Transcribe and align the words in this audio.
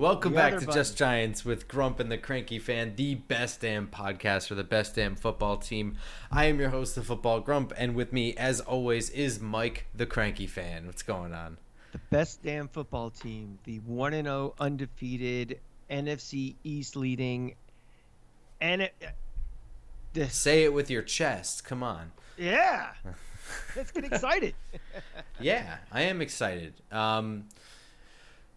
Welcome 0.00 0.32
the 0.32 0.36
back 0.36 0.54
to 0.54 0.60
button. 0.60 0.72
Just 0.72 0.96
Giants 0.96 1.44
with 1.44 1.68
Grump 1.68 2.00
and 2.00 2.10
the 2.10 2.16
Cranky 2.16 2.58
Fan, 2.58 2.94
the 2.96 3.16
best 3.16 3.60
damn 3.60 3.86
podcast 3.86 4.48
for 4.48 4.54
the 4.54 4.64
best 4.64 4.94
damn 4.94 5.14
football 5.14 5.58
team. 5.58 5.98
I 6.32 6.46
am 6.46 6.58
your 6.58 6.70
host, 6.70 6.94
the 6.94 7.02
Football 7.02 7.40
Grump, 7.40 7.74
and 7.76 7.94
with 7.94 8.12
me, 8.12 8.34
as 8.36 8.60
always, 8.60 9.10
is 9.10 9.40
Mike, 9.40 9.86
the 9.94 10.06
Cranky 10.06 10.46
Fan. 10.46 10.86
What's 10.86 11.02
going 11.02 11.34
on? 11.34 11.58
The 11.92 11.98
best 12.10 12.42
damn 12.42 12.68
football 12.68 13.10
team, 13.10 13.58
the 13.64 13.78
one 13.80 14.14
and 14.14 14.26
zero 14.26 14.54
oh 14.58 14.64
undefeated 14.64 15.60
NFC 15.90 16.54
East 16.64 16.96
leading, 16.96 17.56
and 18.60 18.82
it, 18.82 18.94
uh, 19.02 20.26
say 20.28 20.64
it 20.64 20.72
with 20.72 20.90
your 20.90 21.02
chest. 21.02 21.64
Come 21.64 21.82
on. 21.82 22.12
Yeah, 22.38 22.92
let's 23.76 23.90
get 23.90 24.04
excited. 24.04 24.54
yeah, 25.40 25.76
I 25.92 26.02
am 26.02 26.22
excited. 26.22 26.72
Um, 26.90 27.48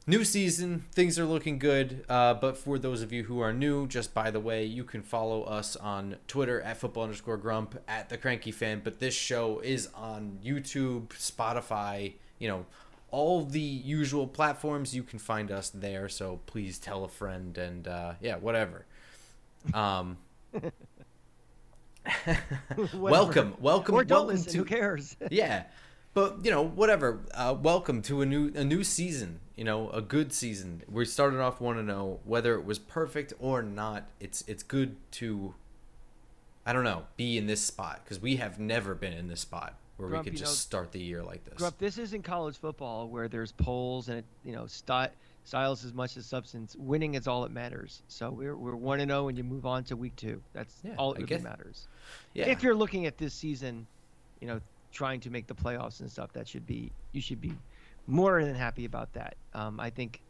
new 0.05 0.23
season 0.23 0.83
things 0.91 1.17
are 1.17 1.25
looking 1.25 1.57
good 1.57 2.03
uh, 2.09 2.33
but 2.33 2.57
for 2.57 2.77
those 2.77 3.01
of 3.01 3.13
you 3.13 3.23
who 3.23 3.39
are 3.39 3.53
new 3.53 3.87
just 3.87 4.13
by 4.13 4.29
the 4.29 4.39
way 4.39 4.65
you 4.65 4.83
can 4.83 5.01
follow 5.01 5.43
us 5.43 5.75
on 5.77 6.17
twitter 6.27 6.61
at 6.61 6.77
football 6.77 7.03
underscore 7.03 7.37
grump 7.37 7.79
at 7.87 8.09
the 8.09 8.17
cranky 8.17 8.51
fan 8.51 8.81
but 8.83 8.99
this 8.99 9.13
show 9.13 9.59
is 9.59 9.87
on 9.95 10.37
youtube 10.43 11.07
spotify 11.09 12.13
you 12.37 12.47
know 12.47 12.65
all 13.13 13.45
the 13.45 13.59
usual 13.59 14.25
platforms. 14.25 14.95
You 14.95 15.03
can 15.03 15.19
find 15.19 15.51
us 15.51 15.69
there 15.69 16.09
so 16.09 16.39
please 16.47 16.79
tell 16.79 17.05
a 17.05 17.07
friend 17.07 17.55
and 17.57 17.87
uh, 17.87 18.13
yeah 18.19 18.37
whatever. 18.37 18.85
Um 19.73 20.17
welcome 22.95 23.53
welcome 23.59 23.95
or 23.95 24.03
don't 24.03 24.25
welcome 24.25 24.35
listen, 24.35 24.51
to 24.51 24.57
who 24.57 24.65
cares? 24.65 25.15
Yeah 25.29 25.63
but 26.13 26.43
you 26.43 26.51
know 26.51 26.63
whatever 26.63 27.21
uh, 27.33 27.55
welcome 27.59 28.01
to 28.01 28.21
a 28.21 28.25
new 28.25 28.51
a 28.55 28.63
new 28.63 28.83
season 28.83 29.39
you 29.55 29.63
know 29.63 29.89
a 29.91 30.01
good 30.01 30.33
season. 30.33 30.83
We 30.89 31.05
started 31.05 31.39
off 31.39 31.61
1 31.61 31.75
to 31.77 31.85
0 31.85 32.19
whether 32.23 32.55
it 32.55 32.65
was 32.65 32.79
perfect 32.79 33.33
or 33.39 33.61
not 33.61 34.09
it's 34.19 34.43
it's 34.47 34.63
good 34.63 34.95
to 35.11 35.53
i 36.65 36.73
don't 36.73 36.83
know 36.83 37.05
be 37.17 37.37
in 37.37 37.47
this 37.47 37.61
spot. 37.61 38.01
Because 38.03 38.21
we 38.21 38.37
have 38.37 38.59
never 38.59 38.95
been 38.95 39.13
in 39.13 39.27
this 39.27 39.41
spot 39.41 39.77
where 39.97 40.09
Grump, 40.09 40.25
we 40.25 40.31
could 40.31 40.39
just 40.39 40.51
know, 40.51 40.55
start 40.55 40.91
the 40.91 40.99
year 40.99 41.23
like 41.23 41.43
this. 41.45 41.55
Grump, 41.55 41.77
this 41.77 41.97
isn't 41.97 42.23
college 42.23 42.57
football 42.57 43.07
where 43.07 43.27
there's 43.27 43.51
polls 43.51 44.09
and 44.09 44.19
it, 44.19 44.25
you 44.43 44.53
know 44.53 44.65
st- 44.65 45.11
styles 45.45 45.83
as 45.83 45.93
much 45.93 46.17
as 46.17 46.25
substance. 46.25 46.75
Winning 46.77 47.15
is 47.15 47.27
all 47.27 47.41
that 47.41 47.51
matters. 47.51 48.01
So 48.07 48.31
we're, 48.31 48.55
we're 48.55 48.75
1 48.75 48.99
to 48.99 49.05
0 49.05 49.27
and 49.27 49.37
you 49.37 49.43
move 49.43 49.65
on 49.65 49.83
to 49.85 49.97
week 49.97 50.15
two. 50.15 50.41
That's 50.53 50.73
yeah, 50.83 50.95
all 50.97 51.13
that 51.13 51.29
really 51.29 51.43
matters. 51.43 51.87
Yeah. 52.33 52.47
If 52.47 52.63
you're 52.63 52.75
looking 52.75 53.05
at 53.05 53.17
this 53.17 53.33
season 53.33 53.85
you 54.43 54.49
know 54.49 54.59
trying 54.93 55.19
to 55.21 55.29
make 55.29 55.47
the 55.47 55.55
playoffs 55.55 55.99
and 55.99 56.09
stuff, 56.09 56.31
that 56.33 56.47
should 56.47 56.65
be 56.65 56.91
you 57.11 57.21
should 57.21 57.41
be 57.41 57.53
more 58.07 58.43
than 58.43 58.55
happy 58.55 58.85
about 58.85 59.11
that. 59.13 59.35
Um, 59.53 59.79
I 59.79 59.89
think 59.89 60.21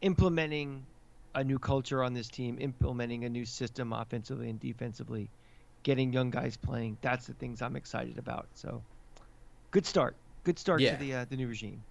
implementing 0.00 0.86
a 1.34 1.44
new 1.44 1.58
culture 1.58 2.02
on 2.02 2.14
this 2.14 2.28
team, 2.28 2.56
implementing 2.60 3.24
a 3.24 3.28
new 3.28 3.44
system 3.44 3.92
offensively 3.92 4.48
and 4.48 4.58
defensively, 4.58 5.28
getting 5.82 6.12
young 6.12 6.30
guys 6.30 6.56
playing, 6.56 6.96
that's 7.02 7.26
the 7.26 7.34
things 7.34 7.60
I'm 7.60 7.76
excited 7.76 8.18
about. 8.18 8.46
So, 8.54 8.82
good 9.70 9.84
start. 9.84 10.16
Good 10.44 10.58
start 10.58 10.80
yeah. 10.80 10.96
to 10.96 11.04
the 11.04 11.14
uh, 11.14 11.24
the 11.28 11.36
new 11.36 11.48
regime. 11.48 11.82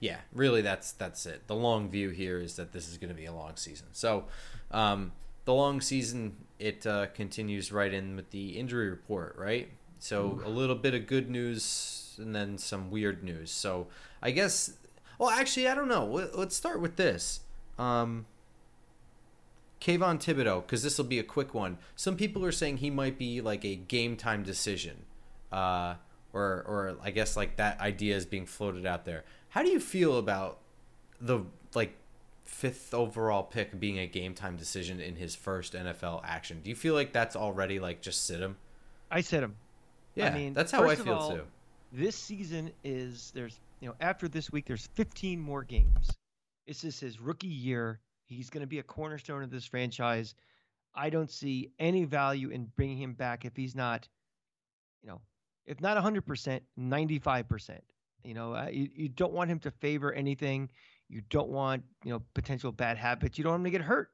Yeah, 0.00 0.18
really, 0.32 0.62
that's 0.62 0.92
that's 0.92 1.26
it. 1.26 1.46
The 1.46 1.54
long 1.54 1.88
view 1.88 2.10
here 2.10 2.38
is 2.38 2.56
that 2.56 2.72
this 2.72 2.88
is 2.88 2.98
going 2.98 3.08
to 3.08 3.14
be 3.14 3.26
a 3.26 3.32
long 3.32 3.56
season. 3.56 3.88
So, 3.92 4.24
um, 4.70 5.12
the 5.44 5.54
long 5.54 5.80
season 5.80 6.36
it 6.58 6.86
uh, 6.86 7.06
continues 7.06 7.72
right 7.72 7.92
in 7.92 8.16
with 8.16 8.30
the 8.30 8.58
injury 8.58 8.88
report, 8.88 9.36
right? 9.36 9.68
So 10.02 10.40
a 10.44 10.48
little 10.48 10.74
bit 10.74 10.94
of 10.94 11.06
good 11.06 11.30
news 11.30 12.16
and 12.18 12.34
then 12.34 12.58
some 12.58 12.90
weird 12.90 13.22
news. 13.22 13.52
So 13.52 13.86
I 14.20 14.32
guess, 14.32 14.72
well, 15.16 15.30
actually, 15.30 15.68
I 15.68 15.76
don't 15.76 15.86
know. 15.86 16.28
Let's 16.34 16.56
start 16.56 16.80
with 16.80 16.96
this. 16.96 17.38
Um, 17.78 18.26
Kayvon 19.80 20.18
Thibodeaux, 20.18 20.62
because 20.62 20.82
this 20.82 20.98
will 20.98 21.04
be 21.04 21.20
a 21.20 21.22
quick 21.22 21.54
one. 21.54 21.78
Some 21.94 22.16
people 22.16 22.44
are 22.44 22.50
saying 22.50 22.78
he 22.78 22.90
might 22.90 23.16
be 23.16 23.40
like 23.40 23.64
a 23.64 23.76
game 23.76 24.16
time 24.16 24.42
decision, 24.42 25.04
uh, 25.52 25.94
or 26.32 26.64
or 26.66 26.96
I 27.00 27.12
guess 27.12 27.36
like 27.36 27.54
that 27.58 27.80
idea 27.80 28.16
is 28.16 28.26
being 28.26 28.46
floated 28.46 28.84
out 28.84 29.04
there. 29.04 29.22
How 29.50 29.62
do 29.62 29.68
you 29.68 29.78
feel 29.78 30.18
about 30.18 30.58
the 31.20 31.44
like 31.74 31.94
fifth 32.42 32.92
overall 32.92 33.44
pick 33.44 33.78
being 33.78 34.00
a 34.00 34.08
game 34.08 34.34
time 34.34 34.56
decision 34.56 35.00
in 35.00 35.14
his 35.14 35.36
first 35.36 35.74
NFL 35.74 36.22
action? 36.24 36.60
Do 36.60 36.70
you 36.70 36.76
feel 36.76 36.94
like 36.94 37.12
that's 37.12 37.36
already 37.36 37.78
like 37.78 38.02
just 38.02 38.26
sit 38.26 38.40
him? 38.40 38.56
I 39.08 39.20
sit 39.20 39.44
him. 39.44 39.54
Yeah, 40.14 40.28
I 40.28 40.34
mean, 40.34 40.52
that's 40.52 40.72
how 40.72 40.88
I 40.88 40.94
feel 40.94 41.14
all, 41.14 41.30
too. 41.30 41.42
This 41.92 42.16
season 42.16 42.70
is 42.84 43.32
there's 43.34 43.58
you 43.80 43.88
know 43.88 43.94
after 44.00 44.28
this 44.28 44.50
week 44.50 44.66
there's 44.66 44.88
15 44.94 45.40
more 45.40 45.62
games. 45.62 46.10
This 46.66 46.84
is 46.84 46.98
his 47.00 47.20
rookie 47.20 47.46
year. 47.48 48.00
He's 48.26 48.50
going 48.50 48.62
to 48.62 48.66
be 48.66 48.78
a 48.78 48.82
cornerstone 48.82 49.42
of 49.42 49.50
this 49.50 49.66
franchise. 49.66 50.34
I 50.94 51.10
don't 51.10 51.30
see 51.30 51.70
any 51.78 52.04
value 52.04 52.50
in 52.50 52.70
bringing 52.76 52.98
him 52.98 53.14
back 53.14 53.44
if 53.44 53.56
he's 53.56 53.74
not, 53.74 54.08
you 55.02 55.08
know, 55.08 55.20
if 55.66 55.80
not 55.80 56.02
100%, 56.02 56.60
95%. 56.78 57.78
You 58.24 58.34
know, 58.34 58.54
uh, 58.54 58.68
you, 58.70 58.88
you 58.94 59.08
don't 59.08 59.32
want 59.32 59.50
him 59.50 59.58
to 59.60 59.70
favor 59.70 60.12
anything. 60.12 60.70
You 61.08 61.22
don't 61.28 61.48
want, 61.48 61.82
you 62.04 62.12
know, 62.12 62.22
potential 62.34 62.72
bad 62.72 62.96
habits. 62.96 63.36
You 63.36 63.44
don't 63.44 63.52
want 63.52 63.60
him 63.60 63.64
to 63.64 63.70
get 63.70 63.80
hurt. 63.82 64.10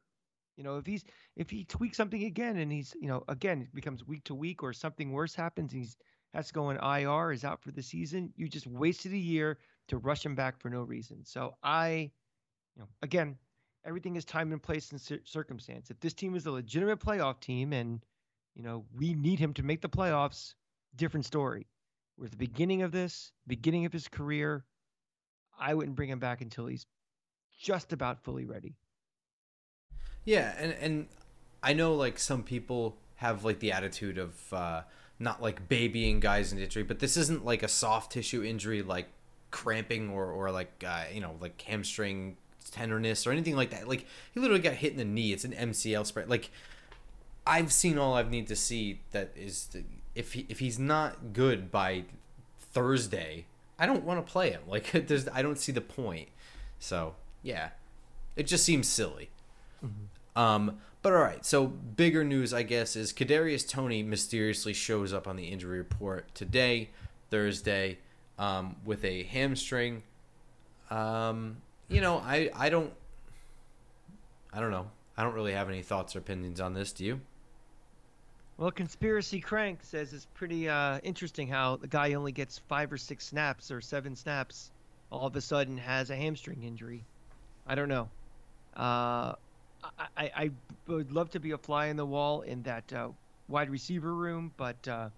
You 0.58 0.64
know, 0.64 0.76
if 0.76 0.86
he's 0.86 1.04
if 1.36 1.48
he 1.48 1.64
tweaks 1.64 1.96
something 1.96 2.24
again 2.24 2.56
and 2.56 2.70
he's 2.72 2.94
you 3.00 3.06
know 3.06 3.22
again 3.28 3.62
it 3.62 3.74
becomes 3.74 4.04
week 4.04 4.24
to 4.24 4.34
week 4.34 4.64
or 4.64 4.72
something 4.72 5.12
worse 5.12 5.32
happens 5.32 5.72
and 5.72 5.80
he's 5.80 5.96
has 6.34 6.48
to 6.48 6.52
go 6.52 6.70
in 6.70 6.76
IR 6.78 7.32
is 7.32 7.44
out 7.44 7.62
for 7.62 7.70
the 7.70 7.82
season, 7.82 8.32
you 8.36 8.48
just 8.48 8.66
wasted 8.66 9.12
a 9.12 9.16
year 9.16 9.58
to 9.86 9.96
rush 9.98 10.26
him 10.26 10.34
back 10.34 10.60
for 10.60 10.68
no 10.68 10.82
reason. 10.82 11.24
So 11.24 11.54
I, 11.62 12.10
you 12.74 12.82
know, 12.82 12.88
again, 13.02 13.36
everything 13.86 14.16
is 14.16 14.24
time 14.24 14.52
and 14.52 14.62
place 14.62 14.90
and 14.90 15.00
circumstance. 15.24 15.90
If 15.90 16.00
this 16.00 16.12
team 16.12 16.34
is 16.34 16.44
a 16.44 16.50
legitimate 16.50 16.98
playoff 16.98 17.40
team 17.40 17.72
and 17.72 18.04
you 18.56 18.64
know 18.64 18.84
we 18.96 19.14
need 19.14 19.38
him 19.38 19.54
to 19.54 19.62
make 19.62 19.80
the 19.80 19.88
playoffs, 19.88 20.54
different 20.96 21.24
story. 21.24 21.68
We're 22.16 22.24
at 22.24 22.32
the 22.32 22.36
beginning 22.36 22.82
of 22.82 22.90
this, 22.90 23.30
beginning 23.46 23.86
of 23.86 23.92
his 23.92 24.08
career. 24.08 24.64
I 25.56 25.74
wouldn't 25.74 25.94
bring 25.94 26.10
him 26.10 26.18
back 26.18 26.40
until 26.40 26.66
he's 26.66 26.84
just 27.60 27.92
about 27.92 28.24
fully 28.24 28.44
ready. 28.44 28.74
Yeah, 30.28 30.52
and 30.58 30.72
and 30.78 31.06
I 31.62 31.72
know 31.72 31.94
like 31.94 32.18
some 32.18 32.42
people 32.42 32.98
have 33.16 33.46
like 33.46 33.60
the 33.60 33.72
attitude 33.72 34.18
of 34.18 34.52
uh, 34.52 34.82
not 35.18 35.40
like 35.40 35.70
babying 35.70 36.20
guys 36.20 36.52
in 36.52 36.58
injury, 36.58 36.82
but 36.82 36.98
this 36.98 37.16
isn't 37.16 37.46
like 37.46 37.62
a 37.62 37.68
soft 37.68 38.12
tissue 38.12 38.42
injury 38.42 38.82
like 38.82 39.06
cramping 39.50 40.10
or 40.10 40.26
or 40.30 40.50
like 40.50 40.84
uh, 40.86 41.04
you 41.10 41.22
know 41.22 41.36
like 41.40 41.58
hamstring 41.62 42.36
tenderness 42.70 43.26
or 43.26 43.32
anything 43.32 43.56
like 43.56 43.70
that. 43.70 43.88
Like 43.88 44.04
he 44.34 44.40
literally 44.40 44.60
got 44.60 44.74
hit 44.74 44.92
in 44.92 44.98
the 44.98 45.04
knee. 45.06 45.32
It's 45.32 45.44
an 45.44 45.52
MCL 45.52 46.04
sprain. 46.04 46.28
Like 46.28 46.50
I've 47.46 47.72
seen 47.72 47.96
all 47.96 48.12
I 48.12 48.22
need 48.22 48.48
to 48.48 48.56
see 48.56 49.00
that 49.12 49.30
is 49.34 49.68
the, 49.68 49.82
if 50.14 50.34
he 50.34 50.44
if 50.50 50.58
he's 50.58 50.78
not 50.78 51.32
good 51.32 51.70
by 51.70 52.04
Thursday, 52.58 53.46
I 53.78 53.86
don't 53.86 54.04
want 54.04 54.26
to 54.26 54.30
play 54.30 54.50
him. 54.50 54.60
Like 54.68 54.90
there's 54.92 55.26
I 55.28 55.40
don't 55.40 55.58
see 55.58 55.72
the 55.72 55.80
point. 55.80 56.28
So 56.78 57.14
yeah, 57.42 57.70
it 58.36 58.46
just 58.46 58.62
seems 58.62 58.86
silly. 58.86 59.30
Mm-hmm. 59.82 60.17
Um, 60.38 60.78
but 61.02 61.12
all 61.12 61.18
right, 61.18 61.44
so 61.44 61.66
bigger 61.66 62.22
news, 62.22 62.54
I 62.54 62.62
guess, 62.62 62.94
is 62.94 63.12
Kadarius 63.12 63.68
Toney 63.68 64.04
mysteriously 64.04 64.72
shows 64.72 65.12
up 65.12 65.26
on 65.26 65.34
the 65.34 65.46
injury 65.46 65.78
report 65.78 66.32
today, 66.32 66.90
Thursday, 67.28 67.98
um, 68.38 68.76
with 68.84 69.04
a 69.04 69.24
hamstring. 69.24 70.04
Um, 70.90 71.56
you 71.88 72.00
know, 72.00 72.18
I 72.18 72.50
I 72.54 72.68
don't, 72.68 72.92
I 74.52 74.60
don't 74.60 74.70
know. 74.70 74.88
I 75.16 75.24
don't 75.24 75.34
really 75.34 75.54
have 75.54 75.68
any 75.68 75.82
thoughts 75.82 76.14
or 76.14 76.20
opinions 76.20 76.60
on 76.60 76.72
this. 76.72 76.92
Do 76.92 77.04
you? 77.04 77.20
Well, 78.58 78.70
conspiracy 78.70 79.40
crank 79.40 79.80
says 79.82 80.12
it's 80.12 80.26
pretty 80.34 80.68
uh, 80.68 81.00
interesting 81.02 81.48
how 81.48 81.76
the 81.76 81.88
guy 81.88 82.14
only 82.14 82.30
gets 82.30 82.60
five 82.68 82.92
or 82.92 82.96
six 82.96 83.26
snaps 83.26 83.72
or 83.72 83.80
seven 83.80 84.14
snaps, 84.14 84.70
all 85.10 85.26
of 85.26 85.34
a 85.34 85.40
sudden 85.40 85.76
has 85.78 86.10
a 86.10 86.16
hamstring 86.16 86.62
injury. 86.62 87.04
I 87.66 87.74
don't 87.74 87.88
know. 87.88 88.08
Uh, 88.76 89.34
I, 90.16 90.30
I 90.36 90.50
would 90.86 91.12
love 91.12 91.30
to 91.30 91.40
be 91.40 91.52
a 91.52 91.58
fly 91.58 91.86
in 91.86 91.96
the 91.96 92.06
wall 92.06 92.42
in 92.42 92.62
that 92.62 92.92
uh, 92.92 93.08
wide 93.48 93.70
receiver 93.70 94.12
room, 94.12 94.52
but 94.56 94.88
uh, 94.88 95.08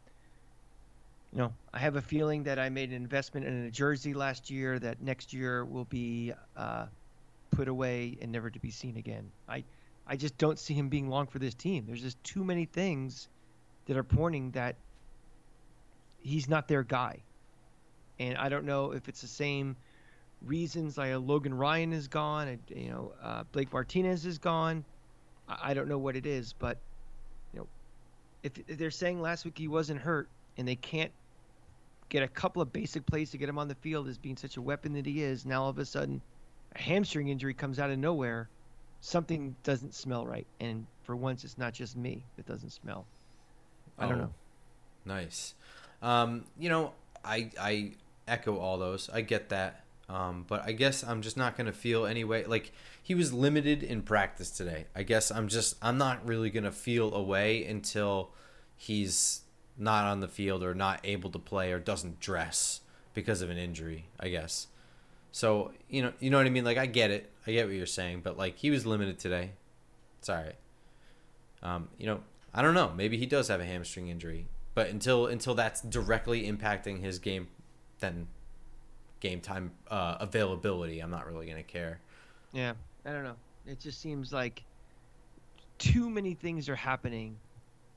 you 1.32 1.38
know, 1.38 1.52
I 1.72 1.78
have 1.78 1.96
a 1.96 2.02
feeling 2.02 2.44
that 2.44 2.58
I 2.58 2.68
made 2.68 2.90
an 2.90 2.96
investment 2.96 3.46
in 3.46 3.64
a 3.64 3.70
jersey 3.70 4.14
last 4.14 4.50
year 4.50 4.78
that 4.78 5.02
next 5.02 5.32
year 5.32 5.64
will 5.64 5.84
be 5.84 6.32
uh, 6.56 6.86
put 7.50 7.68
away 7.68 8.18
and 8.20 8.32
never 8.32 8.50
to 8.50 8.58
be 8.58 8.70
seen 8.70 8.96
again. 8.96 9.30
I 9.48 9.64
I 10.06 10.16
just 10.16 10.36
don't 10.38 10.58
see 10.58 10.74
him 10.74 10.88
being 10.88 11.08
long 11.08 11.26
for 11.26 11.38
this 11.38 11.54
team. 11.54 11.84
There's 11.86 12.02
just 12.02 12.22
too 12.24 12.42
many 12.42 12.64
things 12.64 13.28
that 13.86 13.96
are 13.96 14.02
pointing 14.02 14.50
that 14.52 14.74
he's 16.20 16.48
not 16.48 16.66
their 16.66 16.82
guy. 16.82 17.18
And 18.18 18.36
I 18.36 18.48
don't 18.48 18.64
know 18.64 18.92
if 18.92 19.08
it's 19.08 19.20
the 19.20 19.28
same 19.28 19.76
reasons 20.44 20.96
like 20.98 21.12
Logan 21.16 21.54
Ryan 21.54 21.92
is 21.92 22.08
gone, 22.08 22.58
you 22.68 22.90
know, 22.90 23.12
uh, 23.22 23.44
Blake 23.52 23.72
Martinez 23.72 24.26
is 24.26 24.38
gone. 24.38 24.84
I, 25.48 25.70
I 25.70 25.74
don't 25.74 25.88
know 25.88 25.98
what 25.98 26.16
it 26.16 26.26
is, 26.26 26.52
but 26.52 26.78
you 27.52 27.60
know, 27.60 27.68
if, 28.42 28.52
if 28.68 28.78
they're 28.78 28.90
saying 28.90 29.20
last 29.20 29.44
week 29.44 29.58
he 29.58 29.68
wasn't 29.68 30.00
hurt 30.00 30.28
and 30.56 30.66
they 30.66 30.76
can't 30.76 31.12
get 32.08 32.22
a 32.22 32.28
couple 32.28 32.60
of 32.62 32.72
basic 32.72 33.06
plays 33.06 33.30
to 33.30 33.38
get 33.38 33.48
him 33.48 33.58
on 33.58 33.68
the 33.68 33.74
field 33.76 34.08
as 34.08 34.18
being 34.18 34.36
such 34.36 34.56
a 34.56 34.62
weapon 34.62 34.92
that 34.94 35.06
he 35.06 35.22
is, 35.22 35.46
now 35.46 35.62
all 35.62 35.68
of 35.70 35.78
a 35.78 35.84
sudden 35.84 36.20
a 36.74 36.80
hamstring 36.80 37.28
injury 37.28 37.54
comes 37.54 37.78
out 37.78 37.90
of 37.90 37.98
nowhere, 37.98 38.48
something 39.00 39.54
doesn't 39.62 39.94
smell 39.94 40.26
right. 40.26 40.46
And 40.60 40.86
for 41.02 41.16
once, 41.16 41.44
it's 41.44 41.58
not 41.58 41.72
just 41.72 41.96
me 41.96 42.24
that 42.36 42.46
doesn't 42.46 42.70
smell. 42.70 43.06
I 43.98 44.06
don't 44.08 44.18
Oh, 44.18 44.22
know. 44.22 44.34
Nice. 45.04 45.54
Um, 46.02 46.44
you 46.58 46.68
know, 46.68 46.92
I 47.24 47.50
I 47.60 47.92
echo 48.26 48.56
all 48.58 48.78
those. 48.78 49.10
I 49.10 49.20
get 49.20 49.48
that. 49.50 49.84
Um, 50.10 50.44
but 50.48 50.64
I 50.66 50.72
guess 50.72 51.04
I'm 51.04 51.22
just 51.22 51.36
not 51.36 51.56
gonna 51.56 51.72
feel 51.72 52.04
anyway. 52.04 52.44
Like 52.44 52.72
he 53.00 53.14
was 53.14 53.32
limited 53.32 53.84
in 53.84 54.02
practice 54.02 54.50
today. 54.50 54.86
I 54.94 55.04
guess 55.04 55.30
I'm 55.30 55.46
just 55.46 55.76
I'm 55.80 55.98
not 55.98 56.26
really 56.26 56.50
gonna 56.50 56.72
feel 56.72 57.14
away 57.14 57.64
until 57.64 58.30
he's 58.76 59.42
not 59.78 60.06
on 60.06 60.18
the 60.18 60.26
field 60.26 60.64
or 60.64 60.74
not 60.74 61.00
able 61.04 61.30
to 61.30 61.38
play 61.38 61.70
or 61.70 61.78
doesn't 61.78 62.18
dress 62.18 62.80
because 63.14 63.40
of 63.40 63.50
an 63.50 63.56
injury. 63.56 64.06
I 64.18 64.30
guess. 64.30 64.66
So 65.30 65.70
you 65.88 66.02
know 66.02 66.12
you 66.18 66.28
know 66.28 66.38
what 66.38 66.46
I 66.46 66.50
mean. 66.50 66.64
Like 66.64 66.78
I 66.78 66.86
get 66.86 67.12
it. 67.12 67.30
I 67.46 67.52
get 67.52 67.66
what 67.66 67.76
you're 67.76 67.86
saying. 67.86 68.22
But 68.24 68.36
like 68.36 68.56
he 68.56 68.70
was 68.70 68.84
limited 68.84 69.20
today. 69.20 69.52
It's 70.18 70.28
all 70.28 70.36
right. 70.36 70.56
Um, 71.62 71.88
you 71.98 72.06
know, 72.06 72.20
I 72.52 72.62
don't 72.62 72.74
know. 72.74 72.92
Maybe 72.96 73.16
he 73.16 73.26
does 73.26 73.46
have 73.46 73.60
a 73.60 73.64
hamstring 73.64 74.08
injury, 74.08 74.48
but 74.74 74.88
until 74.88 75.28
until 75.28 75.54
that's 75.54 75.80
directly 75.82 76.50
impacting 76.50 77.00
his 77.00 77.20
game, 77.20 77.46
then 78.00 78.26
game 79.20 79.40
time 79.40 79.70
uh, 79.90 80.16
availability, 80.20 81.00
I'm 81.00 81.10
not 81.10 81.26
really 81.26 81.46
gonna 81.46 81.62
care. 81.62 82.00
Yeah, 82.52 82.72
I 83.04 83.12
don't 83.12 83.24
know. 83.24 83.36
It 83.66 83.78
just 83.78 84.00
seems 84.00 84.32
like 84.32 84.62
too 85.78 86.10
many 86.10 86.34
things 86.34 86.68
are 86.68 86.76
happening 86.76 87.36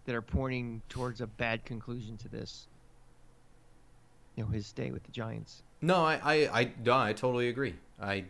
that 0.06 0.16
are 0.16 0.22
pointing 0.22 0.82
towards 0.90 1.22
a 1.22 1.28
bad 1.28 1.66
conclusion 1.66 2.18
to 2.18 2.28
this. 2.28 2.68
You 4.36 4.44
know, 4.44 4.50
his 4.50 4.68
stay 4.68 4.92
with 4.92 5.04
the 5.04 5.12
Giants. 5.12 5.64
No, 5.82 6.04
I 6.04 6.20
I 6.24 6.34
I, 6.62 6.72
no, 6.84 6.98
I 6.98 7.14
totally 7.14 7.50
agree. 7.50 7.76
I, 8.02 8.26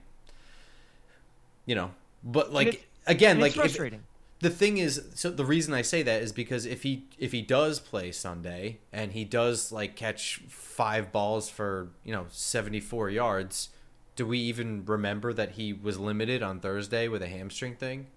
you 1.65 1.75
know, 1.75 1.91
but 2.23 2.53
like 2.53 2.87
again, 3.07 3.39
like 3.39 3.49
it's 3.49 3.57
if, 3.57 3.61
frustrating. 3.61 4.03
The 4.43 4.49
thing 4.49 4.77
is 4.77 5.01
so 5.15 5.29
the 5.29 5.45
reason 5.45 5.73
i 5.73 5.81
say 5.81 6.03
that 6.03 6.21
is 6.21 6.31
because 6.33 6.65
if 6.65 6.83
he 6.83 7.05
if 7.17 7.31
he 7.31 7.41
does 7.41 7.79
play 7.79 8.11
sunday 8.11 8.77
and 8.91 9.13
he 9.13 9.23
does 9.23 9.71
like 9.71 9.95
catch 9.95 10.41
five 10.49 11.11
balls 11.11 11.49
for 11.49 11.89
you 12.03 12.11
know 12.11 12.25
74 12.29 13.09
yards 13.09 13.69
do 14.15 14.27
we 14.27 14.37
even 14.39 14.83
remember 14.85 15.31
that 15.33 15.51
he 15.51 15.71
was 15.71 15.97
limited 15.97 16.43
on 16.43 16.59
thursday 16.59 17.07
with 17.07 17.21
a 17.21 17.27
hamstring 17.27 17.75
thing 17.75 18.07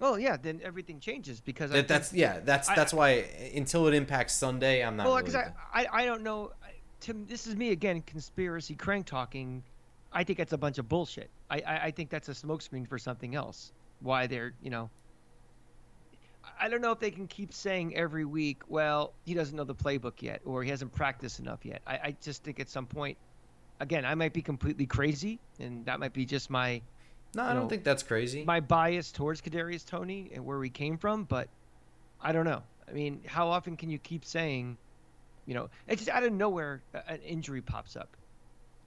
well, 0.00 0.18
yeah, 0.18 0.36
then 0.36 0.60
everything 0.64 0.98
changes 0.98 1.40
because 1.40 1.70
that, 1.70 1.86
that's 1.86 2.12
yeah 2.12 2.40
that's 2.40 2.68
I- 2.68 2.74
that's 2.74 2.92
why 2.92 3.24
until 3.54 3.86
it 3.86 3.94
impacts 3.94 4.34
sunday 4.34 4.84
i'm 4.84 4.96
not 4.96 5.06
well, 5.06 5.14
really 5.14 5.26
because 5.26 5.36
I, 5.36 5.52
I 5.72 5.86
I 5.92 6.04
don't 6.04 6.24
know. 6.24 6.50
Tim, 6.98 7.24
this 7.26 7.46
is 7.46 7.54
me 7.54 7.70
again, 7.70 8.02
conspiracy 8.02 8.74
crank 8.74 9.06
talking. 9.06 9.62
I 10.12 10.24
think 10.24 10.38
that's 10.38 10.52
a 10.52 10.58
bunch 10.58 10.78
of 10.78 10.88
bullshit. 10.88 11.30
I 11.50 11.62
I, 11.64 11.78
I 11.84 11.90
think 11.92 12.10
that's 12.10 12.28
a 12.28 12.32
smokescreen 12.32 12.88
for 12.88 12.98
something 12.98 13.36
else. 13.36 13.72
Why 14.00 14.26
they're 14.26 14.54
you 14.60 14.70
know. 14.70 14.90
I 16.62 16.68
don't 16.68 16.80
know 16.80 16.92
if 16.92 17.00
they 17.00 17.10
can 17.10 17.26
keep 17.26 17.52
saying 17.52 17.96
every 17.96 18.24
week, 18.24 18.62
well, 18.68 19.14
he 19.24 19.34
doesn't 19.34 19.56
know 19.56 19.64
the 19.64 19.74
playbook 19.74 20.22
yet, 20.22 20.42
or 20.44 20.62
he 20.62 20.70
hasn't 20.70 20.92
practiced 20.92 21.40
enough 21.40 21.64
yet. 21.64 21.82
I, 21.84 21.94
I 21.94 22.16
just 22.22 22.44
think 22.44 22.60
at 22.60 22.70
some 22.70 22.86
point, 22.86 23.18
again, 23.80 24.04
I 24.04 24.14
might 24.14 24.32
be 24.32 24.42
completely 24.42 24.86
crazy, 24.86 25.40
and 25.58 25.84
that 25.86 25.98
might 25.98 26.12
be 26.12 26.24
just 26.24 26.50
my 26.50 26.80
no 27.34 27.42
i 27.42 27.54
don't 27.54 27.62
know, 27.62 27.68
think 27.68 27.82
that's 27.82 28.02
crazy 28.02 28.44
my 28.44 28.60
bias 28.60 29.10
towards 29.10 29.40
Kadarius 29.40 29.86
Toney 29.86 30.30
and 30.34 30.44
where 30.44 30.58
we 30.58 30.70
came 30.70 30.98
from, 30.98 31.24
but 31.24 31.48
I 32.20 32.30
don't 32.30 32.44
know. 32.44 32.62
I 32.88 32.92
mean, 32.92 33.22
how 33.26 33.48
often 33.48 33.76
can 33.76 33.90
you 33.90 33.98
keep 33.98 34.24
saying, 34.24 34.76
you 35.46 35.54
know, 35.54 35.68
it's 35.88 36.04
just 36.04 36.16
out 36.16 36.22
of 36.22 36.32
nowhere 36.32 36.82
an 37.08 37.18
injury 37.22 37.60
pops 37.60 37.96
up. 37.96 38.16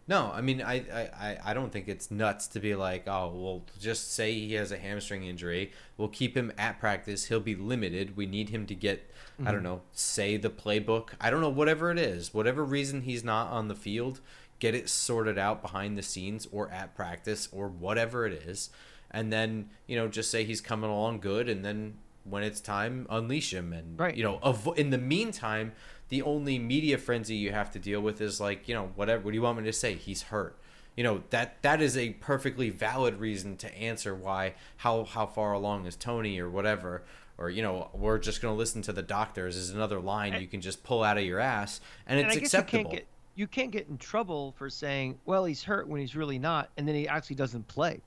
No, 0.07 0.31
I 0.31 0.42
mean, 0.42 0.62
I, 0.62 0.75
I, 1.19 1.38
I- 1.44 1.54
don't 1.54 1.72
think 1.72 1.88
it's 1.88 2.12
nuts 2.12 2.48
to 2.50 2.60
be 2.60 2.75
like, 2.75 3.07
oh, 3.07 3.31
well, 3.36 3.63
just 3.80 4.13
say 4.13 4.34
he 4.34 4.54
has 4.54 4.72
a 4.72 4.78
hamstring 4.78 5.24
injury. 5.24 5.72
We'll 5.98 6.10
keep 6.10 6.38
him 6.38 6.52
at 6.57 6.80
practice. 6.80 7.25
He'll 7.25 7.40
be 7.40 7.56
limited. 7.56 8.16
We 8.16 8.28
need 8.28 8.50
him 8.50 8.68
to 8.68 8.75
get, 8.75 9.10
I 9.40 9.46
don't 9.46 9.56
mm-hmm. 9.56 9.63
know, 9.63 9.81
say 9.94 10.38
the 10.38 10.52
playbook. 10.52 11.10
I 11.19 11.31
don't 11.31 11.42
know, 11.42 11.50
whatever 11.50 11.90
it 11.90 11.98
is. 11.98 12.34
Whatever 12.34 12.63
reason 12.63 13.02
he's 13.02 13.24
not 13.24 13.48
on 13.52 13.68
the 13.68 13.75
field, 13.75 14.22
get 14.60 14.75
it 14.75 14.90
sorted 14.90 15.40
out 15.40 15.62
behind 15.63 15.98
the 15.98 16.04
scenes 16.04 16.48
or 16.52 16.69
at 16.69 16.96
practice 16.96 17.50
or 17.52 17.68
whatever 17.68 18.28
it 18.28 18.34
is. 18.34 18.69
And 19.10 19.34
then, 19.34 19.69
you 19.88 19.96
know, 19.96 20.07
just 20.07 20.30
say 20.30 20.44
he's 20.44 20.62
coming 20.62 20.90
along 20.90 21.19
good. 21.22 21.50
And 21.50 21.66
then 21.66 21.96
when 22.25 22.44
it's 22.44 22.62
time, 22.62 23.07
unleash 23.10 23.54
him. 23.54 23.74
And, 23.74 24.00
Right. 24.00 24.16
you 24.16 24.24
know, 24.24 24.40
avo- 24.40 24.78
in 24.78 24.90
the 24.90 24.98
meantime, 24.98 25.72
the 26.10 26.22
only 26.22 26.60
media 26.60 26.98
frenzy 26.98 27.36
you 27.36 27.52
have 27.52 27.72
to 27.72 27.80
deal 27.80 28.00
with 28.02 28.22
is 28.22 28.40
like, 28.40 28.68
you 28.68 28.75
know, 28.75 28.92
whatever. 28.96 29.24
What 29.24 29.31
do 29.31 29.36
you 29.36 29.42
want 29.42 29.57
me 29.57 29.63
to 29.66 29.74
say? 29.74 29.96
He's 29.96 30.24
hurt. 30.24 30.57
You 30.96 31.04
know 31.04 31.24
that 31.31 31.62
that 31.62 31.81
is 31.81 31.98
a 31.98 32.12
perfectly 32.12 32.69
valid 32.69 33.19
reason 33.19 33.57
to 33.57 33.78
answer 33.78 34.16
why 34.16 34.54
how 34.78 35.04
how 35.04 35.25
far 35.25 35.52
along 35.52 35.86
is 35.88 35.98
Toney 35.98 36.40
or 36.40 36.50
whatever 36.50 37.04
or 37.38 37.50
you 37.50 37.62
know 37.62 37.90
we're 37.94 38.18
just 38.18 38.42
going 38.42 38.54
to 38.54 38.57
listen 38.57 38.81
to 38.84 38.94
the 38.94 39.02
doctors 39.02 39.57
is 39.57 39.72
another 39.72 40.00
line 40.00 40.31
And- 40.31 40.42
you 40.42 40.48
can 40.48 40.62
just 40.62 40.84
pull 40.86 41.04
out 41.04 41.18
of 41.18 41.25
your 41.25 41.42
ass 41.42 41.81
and 42.07 42.18
it's 42.18 42.24
and 42.28 42.31
I 42.31 42.36
guess 42.40 42.54
acceptable. 42.54 42.80
you 42.80 42.84
can't 42.86 42.96
get 42.96 43.07
you 43.36 43.48
can't 43.48 43.72
get 43.72 43.90
in 43.90 43.98
trouble 43.98 44.54
for 44.57 44.69
saying, 44.69 45.19
well, 45.25 45.44
he's 45.44 45.62
hurt 45.63 45.90
when 45.90 46.00
he's 46.00 46.16
really 46.16 46.40
not, 46.40 46.69
and 46.78 46.88
then 46.88 46.96
he 46.96 47.06
actually 47.10 47.36
doesn't 47.36 47.68
play. 47.68 48.00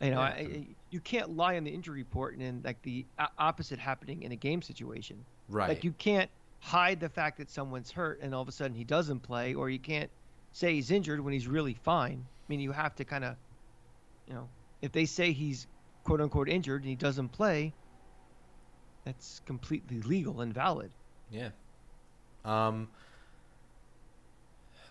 You 0.00 0.10
know, 0.10 0.20
I- 0.20 0.66
you 0.90 0.98
can't 0.98 1.36
lie 1.36 1.56
on 1.56 1.62
the 1.62 1.70
injury 1.70 1.98
report 2.00 2.32
and 2.34 2.42
then 2.42 2.62
like 2.64 2.82
the 2.82 3.06
opposite 3.38 3.78
happening 3.78 4.24
in 4.24 4.32
a 4.32 4.36
game 4.36 4.60
situation. 4.60 5.24
right. 5.48 5.68
Like 5.68 5.84
you 5.84 5.92
can't 5.92 6.28
hide 6.64 7.00
the 7.00 7.08
fact 7.08 7.38
that 7.38 7.50
someone's 7.50 7.90
hurt 7.90 8.20
and 8.22 8.32
all 8.34 8.40
of 8.40 8.48
a 8.48 8.52
sudden 8.52 8.74
he 8.76 8.84
doesn't 8.84 9.20
play, 9.20 9.52
or 9.52 9.68
you 9.68 9.78
can't 9.80 10.08
say 10.52 10.74
he's 10.74 10.90
injured 10.92 11.20
when 11.20 11.32
he's 11.32 11.48
really 11.48 11.74
fine. 11.74 12.24
I 12.24 12.44
mean, 12.48 12.60
you 12.60 12.70
have 12.72 12.94
to 12.96 13.04
kind 13.04 13.24
of, 13.24 13.34
you 14.28 14.34
know, 14.34 14.48
if 14.80 14.92
they 14.92 15.04
say 15.04 15.32
he's 15.32 15.66
quote 16.04 16.20
unquote 16.20 16.48
injured 16.48 16.82
and 16.82 16.88
he 16.88 16.94
doesn't 16.96 17.30
play, 17.30 17.72
that's 19.04 19.40
completely 19.44 20.00
legal 20.02 20.40
and 20.40 20.54
valid. 20.54 20.90
yeah. 21.30 21.50
Um 22.44 22.88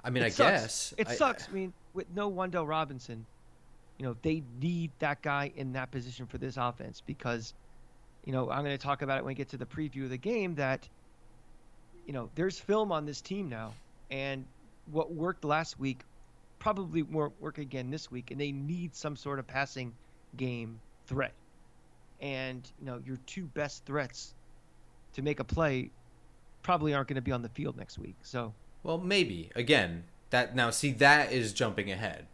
I 0.04 0.10
mean, 0.10 0.24
It 0.24 0.28
I 0.28 0.30
sucks. 0.30 0.51
guess 0.62 0.94
it 0.98 1.08
I- 1.10 1.16
sucks. 1.16 1.48
I 1.48 1.51
mean, 1.51 1.74
with 1.94 2.08
no 2.16 2.32
Wan'Dale 2.32 2.68
Robinson, 2.68 3.25
you 3.98 4.06
know, 4.06 4.16
they 4.24 4.42
need 4.60 4.92
that 5.00 5.22
guy 5.22 5.51
in 5.56 5.74
that 5.74 5.92
position 5.92 6.25
for 6.25 6.38
this 6.40 6.58
offense 6.58 7.01
because, 7.06 7.54
you 8.25 8.32
know, 8.34 8.50
I'm 8.50 8.63
going 8.63 8.75
to 8.78 8.84
talk 8.84 9.04
about 9.04 9.20
it 9.20 9.24
when 9.24 9.32
we 9.32 9.36
get 9.36 9.50
to 9.50 9.58
the 9.58 9.66
preview 9.66 10.06
of 10.06 10.10
the 10.10 10.18
game 10.18 10.56
that, 10.56 10.90
you 12.12 12.18
know, 12.18 12.30
there's 12.36 12.60
film 12.60 12.91
on 12.91 13.06
this 13.06 13.22
team 13.22 13.48
now, 13.48 13.74
and 14.10 14.44
what 14.91 15.13
worked 15.13 15.46
last 15.46 15.80
week 15.80 16.01
probably 16.60 17.03
won't 17.03 17.32
work 17.39 17.58
again 17.58 17.89
this 17.89 18.12
week, 18.12 18.32
and 18.32 18.41
they 18.41 18.51
need 18.51 18.94
some 18.94 19.15
sort 19.15 19.39
of 19.39 19.48
passing 19.48 19.94
game 20.36 20.77
threat. 21.08 21.32
And, 22.20 22.70
you 22.82 22.86
know, 22.86 23.01
your 23.06 23.18
two 23.27 23.46
best 23.46 23.86
threats 23.86 24.34
to 25.13 25.22
make 25.22 25.39
a 25.39 25.46
play 25.46 25.89
probably 26.63 26.94
aren't 26.94 27.08
going 27.08 27.15
to 27.15 27.22
be 27.22 27.32
on 27.32 27.44
the 27.44 27.50
field 27.50 27.77
next 27.77 27.98
week. 27.98 28.15
So, 28.24 28.53
Well, 28.84 28.98
maybe 28.98 29.50
again. 29.56 30.03
That 30.32 30.53
now 30.53 30.70
see 30.70 30.91
that 30.91 31.32
is 31.32 31.53
jumping 31.53 31.91
ahead. 31.91 32.27